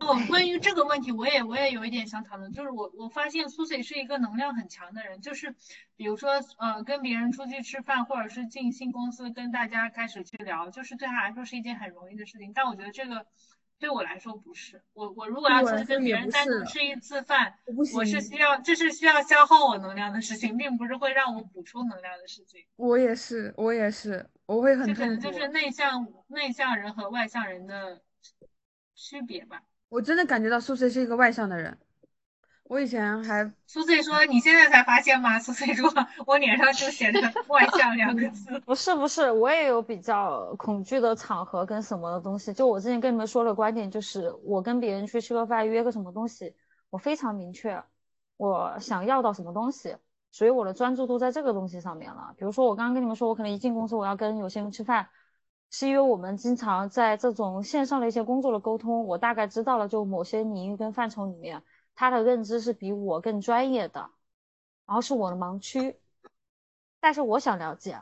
[0.00, 5.56] 哦，关于这个问题，我也我也有一点想讨论，就是我我发现苏 i 是一个能量很强的人，就是
[5.96, 13.26] 比如说呃跟别人出去吃饭，或者是进新公司跟大家开始去聊，就是对他来说是一件很容易的事情，但我觉得这个
[13.78, 22.64] 对我来说不是，我我如果要对我来是跟别人单独吃一次饭，我我是需要这是需要消耗我能量的事情，并不是会让我补充能量的事情。
[22.76, 25.06] 我也是，我也是，我会很这可。
[25.06, 28.02] 能就是内向内向人和外向人的
[28.94, 29.62] 区别吧。
[29.88, 31.78] 我真的感觉到苏 C 是一个外向的人。
[32.68, 35.90] 我以前还苏翠说：“你现在才发现吗？”苏翠说
[36.26, 38.60] ：“我脸上就写着‘外向’两个字。
[38.60, 42.52] 不是不是，我也有比较恐惧的场合跟什么的东西。
[42.52, 46.54] 就我之前跟你们说的观点，就是我跟别人去吃个饭，约个什么东西，
[46.90, 47.82] 我非常明确
[48.36, 49.96] 我想要到什么东西，
[50.30, 52.34] 所以我的专注度在这个东西上面了。
[52.36, 55.08] 比如说我刚刚跟你们说，我可能一进公司我要跟有些人吃饭，
[55.70, 61.62] 是因为我们经常在这种线上的一些工作的沟通，我大概知道了就某些领域跟范畴里面，
[62.00, 63.98] 他的认知是比我更专业的，
[64.86, 65.96] 然后是我的盲区，
[67.00, 67.98] 但是我想了解。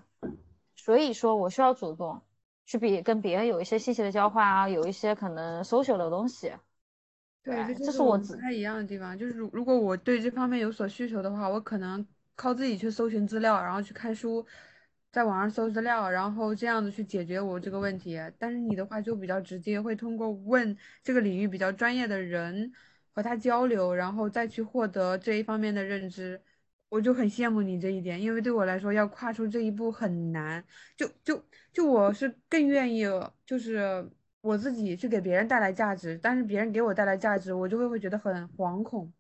[0.75, 2.21] 所以说我需要主动
[2.67, 6.53] 去比跟别人有一些信息的交换啊，有一些可能 social 的东西。
[7.43, 9.19] 对，对这是我不太一样的地方。
[9.19, 14.47] 就是如如果我对这方面有所需求的话，我可能靠自己去搜寻资料，然后去看书，
[15.11, 18.21] 在网上搜资料，然后这样子去解决我这个问题。
[18.39, 22.71] 但是你的话就比较直接，会通过问这个领域比较专业的人
[23.17, 26.41] 和他交流，然后再去获得这一方面的认知。
[26.89, 30.65] 我就很羡慕你这一点，因为对我来说要跨出这一步很难。
[30.97, 33.05] 就就就我是更愿意，
[33.45, 34.09] 就是
[34.41, 39.13] 我自己去给别人带来价值，但是别人给我带来价值，我就会会觉得很惶恐，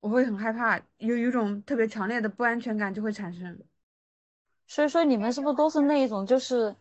[0.00, 3.58] 我会很害怕，有有一种特别强烈的不安全感就会产生。
[4.66, 6.76] 所以说你们是不是都是那一种，就是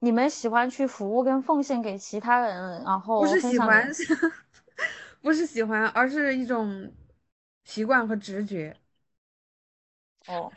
[0.00, 3.92] 你们喜欢去服务跟奉献给其他人，然后不是喜欢给，
[5.22, 6.92] 不是喜欢，而是一种
[7.64, 8.76] 习惯和直觉。
[10.26, 10.50] 哦，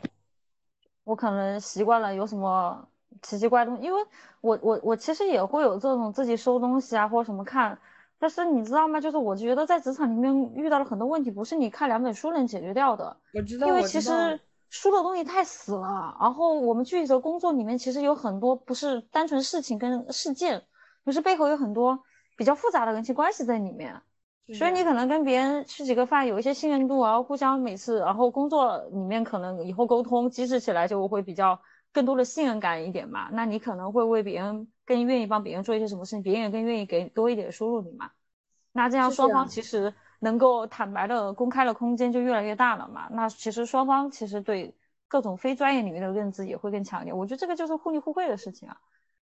[1.04, 2.88] 我可能习惯了有什么
[3.22, 4.02] 奇奇怪东西，因为
[4.40, 7.78] 我我我其实也会有这种自己收东西啊或者什么看，
[8.18, 9.00] 但是你知道吗？
[9.00, 13.16] 就是我觉得在职场里面遇到了很多问题，不是你看两本书能解决掉的。
[13.32, 20.64] 我知道，因为其实书的东西太死了，然后我们具体的工作里面其实有很多不是单纯事情跟事件，
[21.04, 22.02] 不是背后有很多
[22.36, 24.02] 比较复杂的人际关系在里面。
[24.52, 31.58] 所以你可能跟别人吃几个饭，有一些信任度然后，互相每次，然后工作里面可能以后沟通机制起来就会比较
[31.92, 33.30] 更多的信任感一点嘛。
[33.32, 38.10] 那你可能会为别人更愿意帮别人做一些什么事情，别人也更愿意给多一点收入你嘛。
[38.72, 43.08] 那这样双方其实能够坦白的公开的空间就越来越大了嘛。
[43.12, 44.74] 那其实双方其实对
[45.08, 47.16] 各种非专业领域的认知也会更强一点。
[47.16, 48.76] 我觉得这个就是互利互惠的事情啊。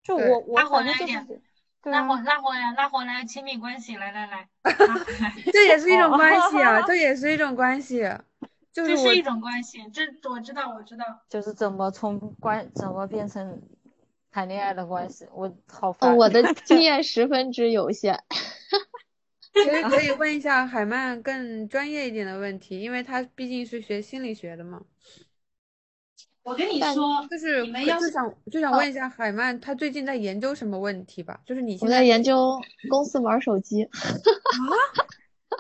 [0.03, 1.41] 就我我反正就是。
[1.91, 4.49] 拉回拉回来，拉回来亲密关系，来来来，
[5.53, 8.09] 这也是一种关系啊， 这也是一种关系，
[8.73, 13.63] 就是一种关系，这我知道，我知道，就是怎么从关怎么变成
[14.31, 18.19] 谈恋爱的关系，我好烦，我的 经验十分之有限，
[19.55, 24.83] 其实可以问一下海曼更专业一点的问题，因为他毕竟是学心理学的嘛。
[26.47, 31.41] 我跟你说，就是你们要就想就想问一下海曼，他最近在研究什么问题吧？
[31.45, 32.57] 就是你我在研究
[32.89, 33.91] 公司玩手机 啊，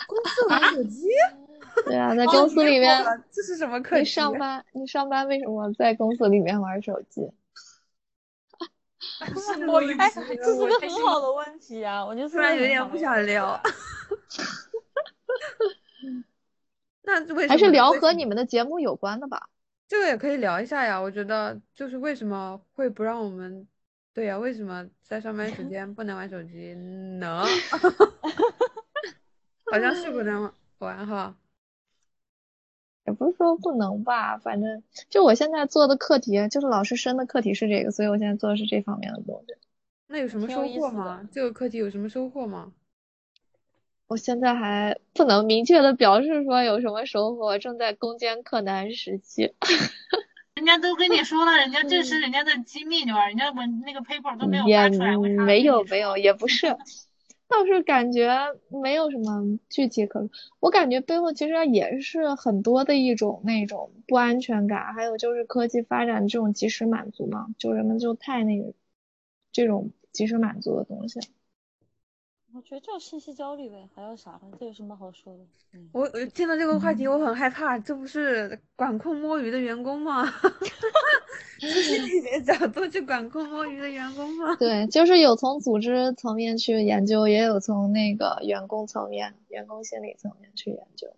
[0.07, 1.09] 公司玩手机？
[1.85, 3.99] 对啊，在公司里面，这是什么课？
[3.99, 7.21] 你上班，你上班为什么在公司里面玩手机？
[9.67, 12.07] 我哎，这是个很好的问题啊！
[12.07, 13.61] 我就突然有点不想聊。
[17.03, 19.49] 那为还是聊和你们的节目有关的吧？
[19.89, 23.67] 这个也可以聊一下呀，我觉得就是为什么会不让我们，
[24.13, 26.75] 对呀，为什么在上班时 间不能玩手机
[27.21, 27.45] 呢？
[29.71, 31.37] 好像是不能玩哈，
[33.05, 39.55] 也不是说不能吧，反正就我现在做的课题，就是老师生的课题是这个，所以我现在做的是这方面的东西。
[40.09, 41.29] 那有什么收获吗？
[41.33, 42.73] 这个课题有什么收获吗？
[44.09, 49.53] 我现在还不能明确的表示说有什么收获，正在攻坚克难时期。
[50.55, 53.27] 人家都跟你说了，人家这是人家的机密对吧？
[53.27, 56.69] 人家文那个 paper 都没有发出来，没有没有，也不是，
[57.49, 58.33] 倒是感觉
[58.71, 60.31] 没有什么具体可。
[60.61, 68.73] 我感觉背后其实也是很多的一种那种不安全感，还有就是科技发展这种及时满足嘛，就人们就太那个
[69.53, 71.21] 这种及时满足的东西。
[72.57, 74.57] 我觉得就是信息焦虑呗，还有啥呢？
[74.59, 75.45] 这有什么好说的？
[75.93, 80.25] 我我听到这个话题，我很害怕，这不是管控摸鱼的员工吗？
[81.61, 84.57] 从心理学角度去管控摸鱼的员工吗？
[84.57, 91.15] 对，就是有从组织层面去研究，也有从那个员工层面、员工心理层面去研究。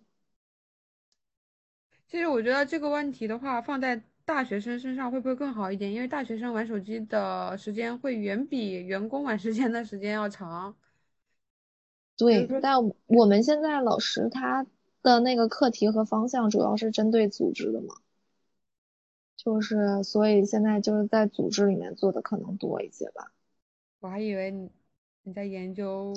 [2.09, 5.89] 其实我觉得这个问题的话，放在大学生身上会不会更好一点？
[5.93, 10.75] 因为大学生玩手机的时间会远比员工玩时间的时间要长。
[12.19, 14.65] 对，但我们现在老师他
[15.01, 17.95] 的那个课题和方向主要是针对组织的嘛，
[19.37, 23.31] 就是所以现在就是在组织里面做的可能多一些吧。
[24.01, 24.69] 我还以为你
[25.23, 26.13] 你在研究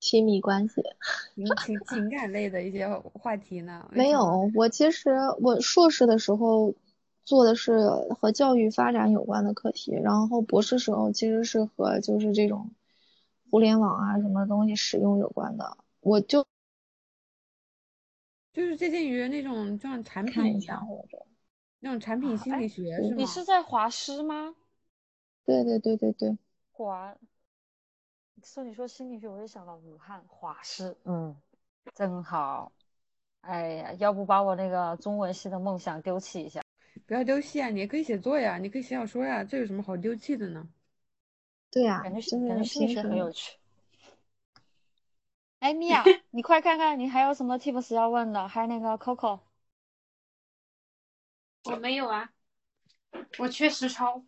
[0.00, 0.82] 亲密关系、
[1.64, 3.88] 情情感类的一些话题呢。
[3.92, 5.10] 没有，我其实
[5.40, 6.74] 我硕士的时候
[7.24, 7.88] 做的是
[8.18, 12.68] 和教育发展有关的课题，然后博士时候其实是和就是这种。
[13.50, 16.44] 互联网啊，什么东西使用有关的，我就
[18.52, 20.86] 就是接近于那种像产品一样，
[21.80, 23.14] 那种产品心理学是吗？
[23.16, 24.54] 你是在华师吗？
[25.44, 26.36] 对对对对对，
[26.72, 27.16] 华。
[28.42, 31.34] 说你说心理学，我就想到武汉华师，嗯，
[31.94, 32.70] 真好。
[33.40, 36.60] 哎呀，要不把我那个中文系的梦想丢弃一下？
[37.06, 40.68] 不要丢弃啊，你也可以写作呀，你可以写小说呀，这有什么好丢弃的呢？
[41.76, 43.58] 对呀，感觉感觉心理学很有趣。
[45.58, 48.48] 哎，米娅， 你快看看，你还有什么 tips 要问的？
[48.48, 49.40] 还有那个 Coco，
[51.64, 52.30] 我没有啊，
[53.38, 54.22] 我缺实操。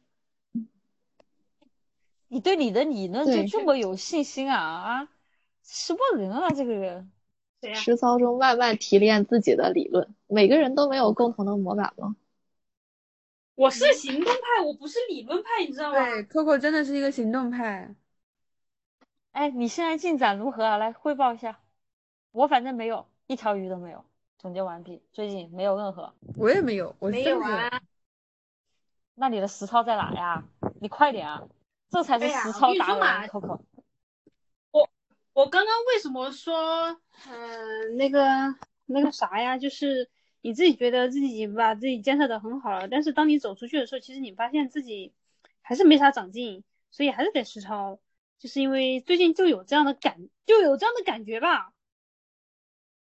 [2.28, 4.58] 你对你的理论就这么有信心啊？
[4.58, 5.08] 啊，
[5.62, 7.10] 什么人啊，这个人？
[7.72, 12.14] 实操中慢慢提炼自己的理论，每个人都没有共同的模板吗？
[13.58, 15.98] 我是行动派，我不是理论派，你知道吗？
[15.98, 17.92] 对，Coco 真的是一个行动派。
[19.32, 20.76] 哎，你现在进展如何啊？
[20.76, 21.58] 来汇报一下。
[22.30, 24.04] 我反正没有一条鱼都没有。
[24.38, 26.14] 总结完毕，最近没有任何。
[26.36, 27.82] 我也没有，我没有啊。
[29.16, 30.44] 那你的实操在哪呀？
[30.80, 31.42] 你快点啊！
[31.90, 33.58] 这才是实操达人，Coco。
[34.70, 34.88] 我
[35.32, 38.22] 我刚刚为什么说，嗯，那个
[38.86, 40.08] 那个啥呀，就是
[40.48, 45.12] 你自己觉得自己把自己建设的很好了，但是当你走出去的时候，其实你发现自己
[45.60, 47.98] 还是没啥长进，所以还是得实操。
[48.38, 50.16] 就是因为最近就有这样的感，
[50.46, 51.74] 就有这样的感觉吧。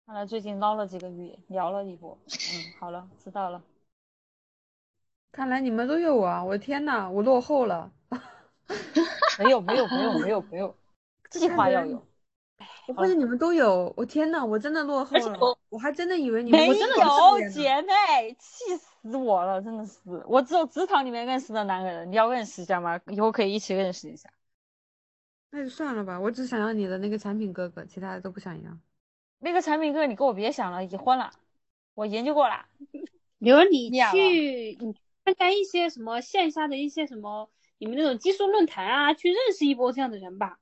[0.06, 2.20] 看来最近捞了几个鱼，聊了一波。
[2.28, 3.64] 嗯，好了，知道了。
[5.32, 6.44] 看来你们都有啊！
[6.44, 7.94] 我的天呐，我落后了。
[9.38, 10.76] 没有没有没有没有没有，
[11.30, 12.06] 计划要有。
[12.90, 15.38] 我发现你们都有，我天呐，我真的落后了。
[15.40, 20.00] 我我还真的以为你们没有姐妹，气死我了，真的是。
[20.26, 23.00] 我只有职场里面认识的男人，你要认识一下吗？
[23.06, 24.28] 以后可以一起认识一下。
[25.52, 28.72] 那就算了吧，我只想要你的那个产品哥哥，其他的都不想要。
[29.38, 31.32] 那个产品哥，你给我别想了，已婚了，
[31.94, 32.66] 我研究过了。
[33.38, 40.58] 比如你去，你参加一些什么线下的一些什么，你们那种技术论坛啊，去认识一波这样的人吧。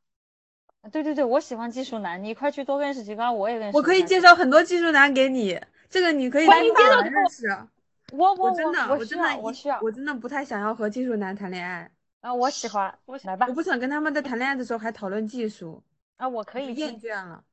[0.91, 3.77] 对对对，我喜欢技术男，你快去多认识几个，我也认识。
[3.77, 5.59] 我可以介绍很多技术男给你，
[5.89, 7.67] 这个你可以欢迎介绍认识。
[8.13, 11.91] 我我真的我真的我需要，我真的不太想要和技术男谈恋爱。
[12.21, 13.47] 啊，我喜欢，来吧。
[13.47, 15.83] 我不想跟他们在谈恋爱的时候还讨论技术。
[16.15, 16.73] 啊，我可以。
[16.73, 17.43] 厌倦了。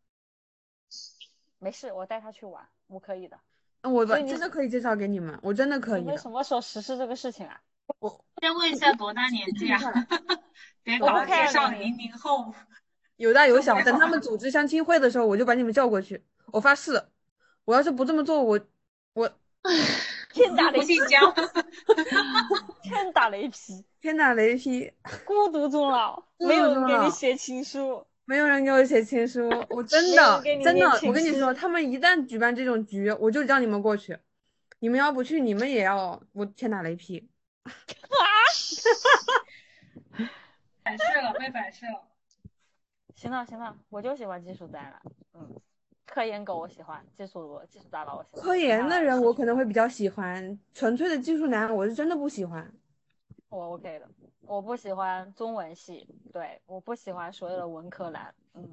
[1.58, 3.36] 没事，我带他去玩，我可以的。
[3.82, 6.02] 我真的可以介绍给你们，我真的可以。
[6.02, 7.60] 你们什么时候实施这个事情啊？
[7.98, 9.80] 我先问一下多大年纪啊？
[10.84, 12.54] 别给我介绍零零后。
[13.16, 16.22] 有大有小，等他们组织相亲会的时候，我就把你们叫过去。
[16.46, 17.02] 我发誓，
[17.64, 18.60] 我要是不这么做，我
[19.14, 19.30] 我
[20.32, 20.98] 天打雷劈，
[22.82, 24.92] 天打雷劈，天打雷劈，
[25.24, 34.18] 孤独终老，没有人给你写情书，没有人给我写情书， 我真的真的，我跟你说，他们一旦举办这种局，我就叫你们过去，
[34.80, 37.28] 你们要不去，你们也要我天打雷劈。
[37.64, 37.72] 啊！
[40.84, 42.13] 反噬了，被反噬了。
[43.24, 45.00] 行了行了，我就喜欢技术宅了，
[45.32, 45.50] 嗯，
[46.04, 48.42] 科研狗我喜欢，技术技术大佬我喜欢。
[48.42, 52.70] 科研的人我可能会比较喜欢，纯粹的技术男我是真的不喜欢。
[53.48, 54.06] 我 OK 的，
[54.42, 58.68] 我不喜欢中文系，对，我不喜欢所有的文科男，嗯，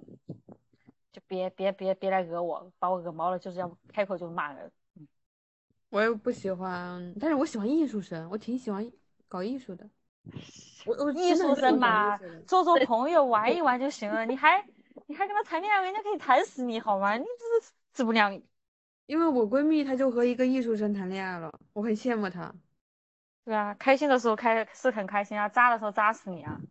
[1.14, 4.70] 就别别别别来惹我，把我惹毛了，就是要开口就骂人。
[4.96, 5.08] 嗯，
[5.92, 8.92] 我也不喜欢，但是我喜欢艺术生，我挺喜欢
[9.30, 9.90] 搞艺术的。
[10.86, 12.18] 我我艺术生嘛，
[12.48, 14.26] 做做朋友玩一玩就行了。
[14.26, 14.66] 你还
[15.08, 17.16] 你还跟他谈恋爱，人家可以谈死你好吗？
[17.18, 18.46] 你这是自不量力。
[19.06, 22.54] 因为我闺蜜她就和一个艺术生谈恋爱了，我很羡慕她。
[23.44, 26.62] 对啊，开心的时候开是很开心啊，渣的时候渣死你啊！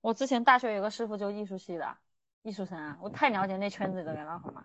[0.00, 1.96] 我之前大学有个师傅就艺术系的
[2.42, 4.64] 艺术生啊，我太了解那圈子的人了好吗？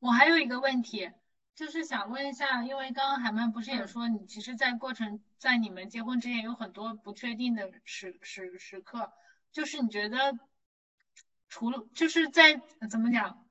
[0.00, 1.10] 我还有一个问题。
[1.54, 9.12] 就是想问一下，因为刚刚海曼不是也说，你其实，在过程在你们结婚之前有很多不确定的时时时刻，
[9.52, 10.38] 就是你觉得，
[11.48, 13.46] 除了就是在怎么讲，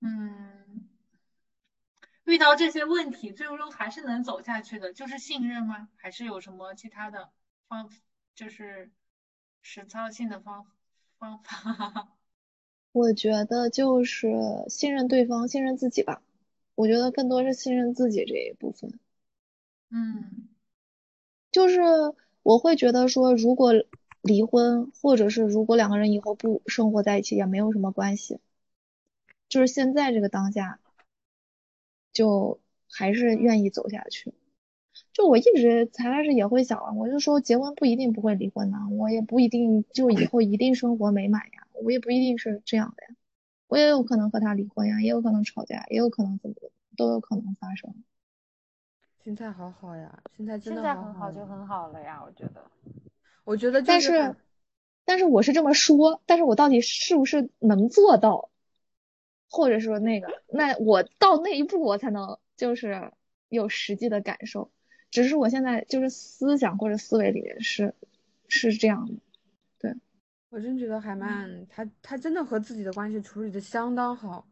[0.00, 0.86] 嗯，
[2.24, 5.88] 遇到这些问题，最终还是能走下去的，就是信任吗？
[5.96, 7.30] 还是有什么其他的
[7.68, 7.90] 方，
[8.34, 8.90] 就是
[9.62, 10.66] 实操性的方
[11.18, 12.12] 方法？
[12.92, 14.28] 我觉得就是
[14.68, 16.20] 信任对方，信任自己吧。
[16.80, 18.98] 我觉得更多是信任自己这一部分，
[19.90, 20.48] 嗯，
[21.50, 21.82] 就是
[22.42, 23.74] 我会觉得说，如果
[24.22, 28.38] 离婚，或者是如果两个人以后不生活在一起，也没有什么关系，
[29.50, 30.80] 就是现在这个当下，
[32.14, 32.58] 就
[32.90, 34.32] 还是愿意走下去。
[35.12, 43.19] 就我一直才开始也会想啊，我就说结婚不一定不会离婚呐，我也不一定就以后一定生活美满呀，我也不一定是这样的呀。
[43.70, 47.94] 我也有可能和他离婚呀，也有可能吵架，也有可能怎么的，都有可能发生。
[49.22, 52.68] 心态好好呀，心态真的心态很好就很好了呀，我觉得。
[53.44, 54.34] 我觉得，但是，
[55.04, 58.50] 但是我是这么说，但是我到底是不是能做到，
[59.48, 63.12] 或者说那个，那我到那一步我才能就是
[63.48, 64.72] 有实际的感受。
[65.12, 67.94] 只是我现在就是思想或者思维里面是
[68.48, 69.14] 是这样的。
[70.50, 74.44] 我真觉得海曼他他真的和自己的关系处理的相当好。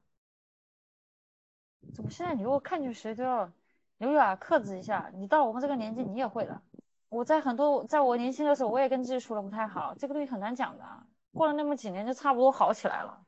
[1.93, 3.51] 怎么现在你如果看见谁都要
[3.99, 5.11] 有点克制一下？
[5.15, 6.63] 你到我们这个年纪你也会的。
[7.09, 10.85] 我在很多在我年轻的时候我也跟自己处的不太好，这个东西很难讲的。
[11.33, 13.21] 过了那么几年就差不多好起来了。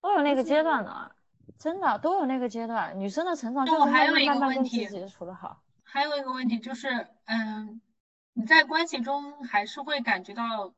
[0.00, 1.16] 都有那个阶段的，
[1.58, 3.00] 真的都有那个阶段。
[3.00, 5.60] 女生的成长就是慢慢慢跟自己处的好。
[5.82, 7.80] 还有一个问题就是，嗯，
[8.32, 10.72] 你在关系中还是会感觉到。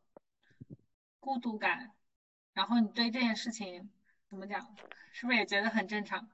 [1.26, 1.90] 孤独感，
[2.54, 3.90] 然后你对这件事情
[4.30, 4.64] 怎么讲？
[5.10, 6.28] 是不是也觉得很正常？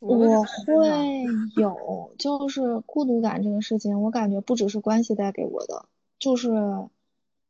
[0.00, 1.24] 我会
[1.54, 5.86] 有，就是孤独感这个事情，我感觉不只是关系带给我的，
[6.18, 6.50] 就是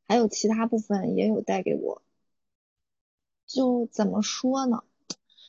[0.07, 2.03] 还有其他部分也有带给我。
[3.47, 4.85] 就怎么说呢？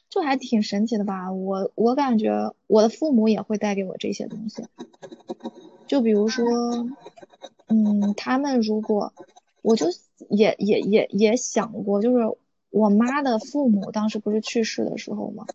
[0.07, 1.33] 就还挺神奇的吧。
[1.33, 4.65] 我我感觉我的父母也会带给我这些东西，
[5.85, 6.45] 就比如说，
[7.67, 9.13] 嗯，他们如果
[9.61, 9.87] 我就
[10.29, 12.35] 也也也也想过，就是
[12.69, 15.45] 我妈的父母当时不是去世的时候吗？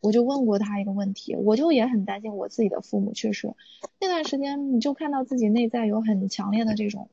[0.00, 3.54] 我就问过他一个问题，我就也很担心我自己的父母去世
[4.00, 7.08] 那段时间，你就看到自己内在有很强烈的这种，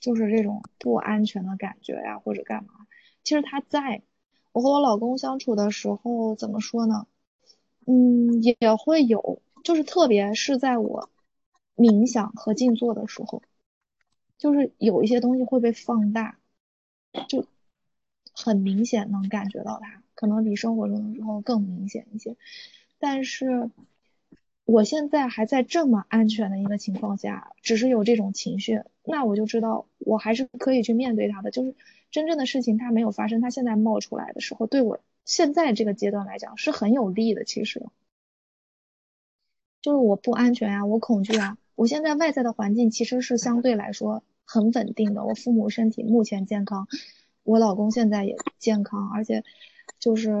[0.00, 2.70] 就是这种不安全的感觉呀，或者干嘛。
[3.22, 4.02] 其实他在
[4.50, 7.06] 我和我老公相处的时候，怎么说呢？
[7.86, 11.10] 嗯，也会有，就是特别是在我
[11.76, 13.42] 冥想和静坐的时候，
[14.42, 16.36] 就是有一些东西会被放大，
[17.28, 17.46] 就
[18.32, 20.02] 很明显能感觉到它。
[20.16, 22.36] 可能比生活中的时候更明显一些，
[22.98, 23.70] 但是
[24.64, 31.52] 我现在还在这么安全的一个情况下，只是有这种情绪，那我就知道我还是可以去面对它的。
[31.52, 31.76] 就是
[32.10, 37.44] 真正的事情它没有发生，它现在冒出来的时候，对我现在这个阶段来讲是很有利的。
[37.44, 37.86] 其实，
[39.80, 45.24] 就是我不安全啊，我恐惧啊，我现在外在的环境其实是相对来说很稳定的。
[45.24, 46.86] 我父母身体目前健康，
[47.42, 49.44] 我老公现在也健康，而且。
[49.98, 50.32] 就是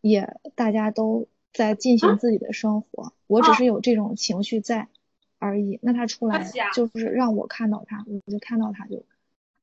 [0.00, 4.88] 也大家都在进行自己的生活，我只是有这种情绪在
[5.38, 5.78] 而已。
[5.82, 9.04] 那他出来就是让我看到他，我就看到他就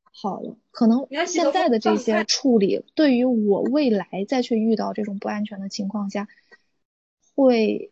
[0.04, 0.56] 好了。
[0.70, 6.28] 可能现在的这些处理，对于我未来再去遇到这种不安全的情况下，
[7.36, 7.92] 会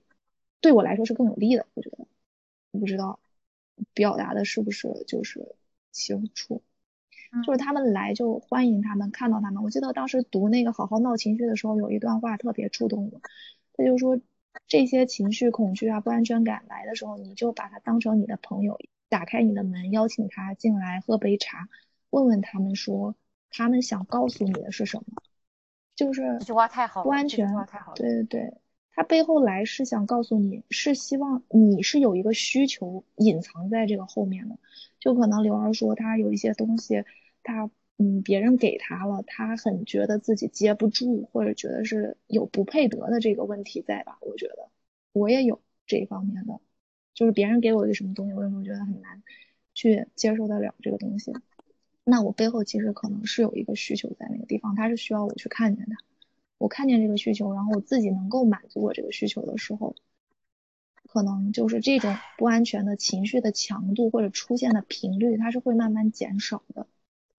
[0.59, 1.65] 对我来说是更有利的。
[1.73, 2.05] 我觉得，
[2.79, 3.19] 不知道
[3.95, 5.55] 表达的是不是就是
[5.91, 6.61] 清楚。
[7.45, 9.63] 就是他们来就欢迎他们，看到他们。
[9.63, 13.21] 我记得当时读那个《好好闹情绪》的时候，有一段话特别触动我。
[13.73, 14.19] 他就说，
[14.67, 18.77] 这些情绪、恐惧啊、不安全感来的时候，你就把它当成你的朋友，
[19.07, 21.69] 打开你的门，邀请他进来喝杯茶，
[22.09, 23.15] 问问他们说，
[23.49, 25.23] 他们想告诉你的是什么？
[25.95, 27.47] 就是这句话太好了，不安全。
[27.65, 27.95] 太好了。
[27.95, 28.53] 对对对，
[28.93, 34.57] 他背后来是想告诉你，是希望你是有一个需求隐藏在这个后面的。
[34.99, 37.03] 就可能刘儿说他有一些东西。
[37.43, 44.17] 他嗯，别人给他了，他很觉得自己接不住，或者觉得是有不配得的这个问题在吧？
[44.21, 44.69] 我觉得
[45.11, 46.59] 我也有这一方面的，
[47.13, 49.21] 就是别人给我一个什么东西，我有时候觉得很难
[49.75, 51.31] 去接受得了这个东西。
[52.03, 55.97] 那我背后其实可能是有一个需求在那个地方，他是需要我去看见他，
[56.61, 59.95] 我看见这个需求，然后我自己能够满足我这个需求的时候，
[61.09, 66.85] 可能就是这种不安全的情绪的强度或者出现的频率，它是会慢慢减少的。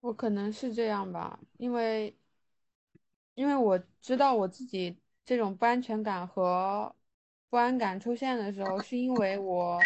[0.01, 2.13] 我可能是这样吧，因为，
[3.35, 4.93] 因为我知道我自己
[5.23, 6.93] 这种不安全感和
[7.49, 9.81] 不安感出现的时候，是因为我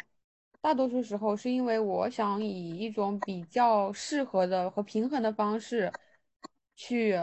[0.62, 5.94] 大多数时候是因为我想以一种比较适合的和平衡的方式
[6.76, 7.16] 去，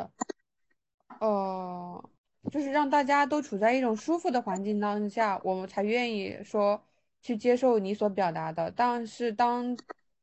[1.20, 2.10] 呃，
[2.50, 6.82] 就是让大家都处在一种舒服的环境当下，我们才愿意说
[7.22, 8.70] 去接受你所表达的。
[8.70, 9.76] 但是当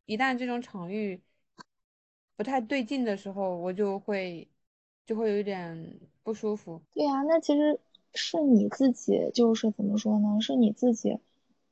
[0.06, 1.22] 一旦这种场域，
[2.36, 4.48] 不太对劲的时候，我就会
[5.06, 6.82] 就会有点不舒服。
[6.94, 7.80] 对呀，那其实
[8.14, 10.42] 是你自己，就是怎么说呢？
[10.42, 11.20] 是你自己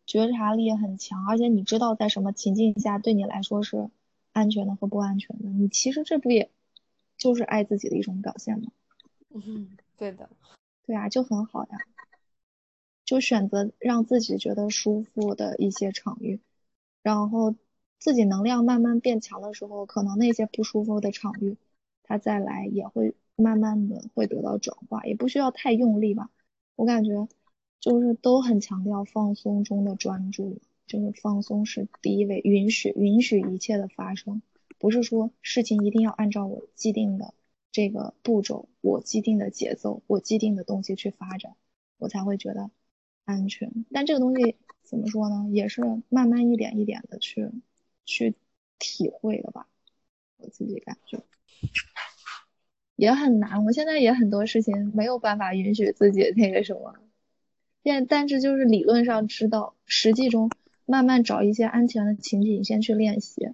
[0.06, 3.90] 觉察力很强，而且你知道在什么情境下对你来说是
[4.32, 5.50] 安全的和不安全的。
[5.50, 6.50] 你其实这不也
[7.18, 8.72] 就是爱自己的一种表现吗？
[9.34, 10.30] 嗯，对的，
[10.86, 11.78] 对啊，就很好呀。
[13.06, 16.40] 就选择让自己觉得舒服的一些场域，
[17.04, 17.56] 然后。
[18.02, 21.58] 自己能量慢慢变强的时候，可能那些不舒服的场域，
[22.02, 26.30] 它再来也会慢慢的会得到转化，也不需要太用力吧。
[26.78, 27.28] 我感觉
[27.82, 34.42] 就是都很强调放松中的专注，就是放松是第一位，允许允许一切的发生，
[34.78, 37.34] 不是说事情一定要按照我既定的
[37.72, 41.56] 这个步骤，我既定的节奏，我既定的东西去发展，
[41.98, 42.70] 我才会觉得
[43.26, 43.86] 安全。
[43.92, 45.48] 但这个东西怎么说呢？
[45.52, 47.50] 也是慢慢一点一点的去。
[48.12, 48.34] 去
[48.80, 49.68] 体会的吧，
[50.38, 51.24] 我自己感觉
[52.96, 53.64] 也很难。
[53.64, 56.96] 我现在也很多事情没有办法允许自己那个什么，
[57.84, 60.50] 但但是就是理论上知道，实际中
[60.86, 63.50] 慢慢找一些安全的情景先去练习，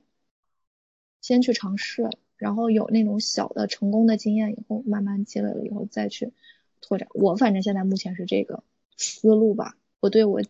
[1.20, 6.34] 先去尝试，然后有那种小的成功的经验以后，慢慢积累了以后再去
[6.82, 7.08] 拓展。
[7.14, 8.64] 我反正现在目前是这个
[8.98, 10.42] 思路吧，我对我。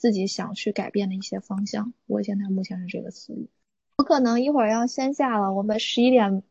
[0.00, 3.50] 自己想去改变的一些方向，我现在目前是这个思路。
[3.98, 6.42] 我可能一会儿要先下了，我们十一点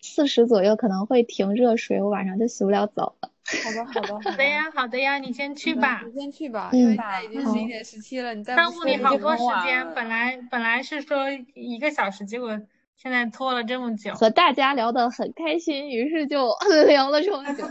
[0.00, 3.32] 四十左右可能会停热水，我晚上就洗不了澡了。
[3.64, 9.92] 好的，好的，好的呀，好的呀，你先去吧，你先去吧，因为现在已经十一点十七了，你再耽误你好多时间。
[9.92, 11.24] 本来本来是说
[11.54, 12.60] 一个小时，结果
[12.96, 14.14] 现在拖了这么久。
[14.14, 16.50] 和大家聊得很开心，于是就
[16.86, 17.64] 聊了这么久。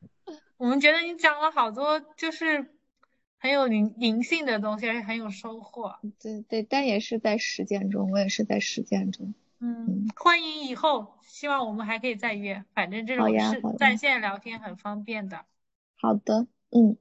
[0.56, 2.74] 我们觉得你讲了好多，就是
[3.38, 5.96] 很有灵灵性的东西，而且很有收获。
[6.20, 9.34] 对对，但也是在实践中，我也是在实践中。
[9.60, 15.44] 嗯，欢迎以后，希望我们还可以再约，反正这种是在线聊天很方便的。
[15.96, 16.96] 好的，嗯。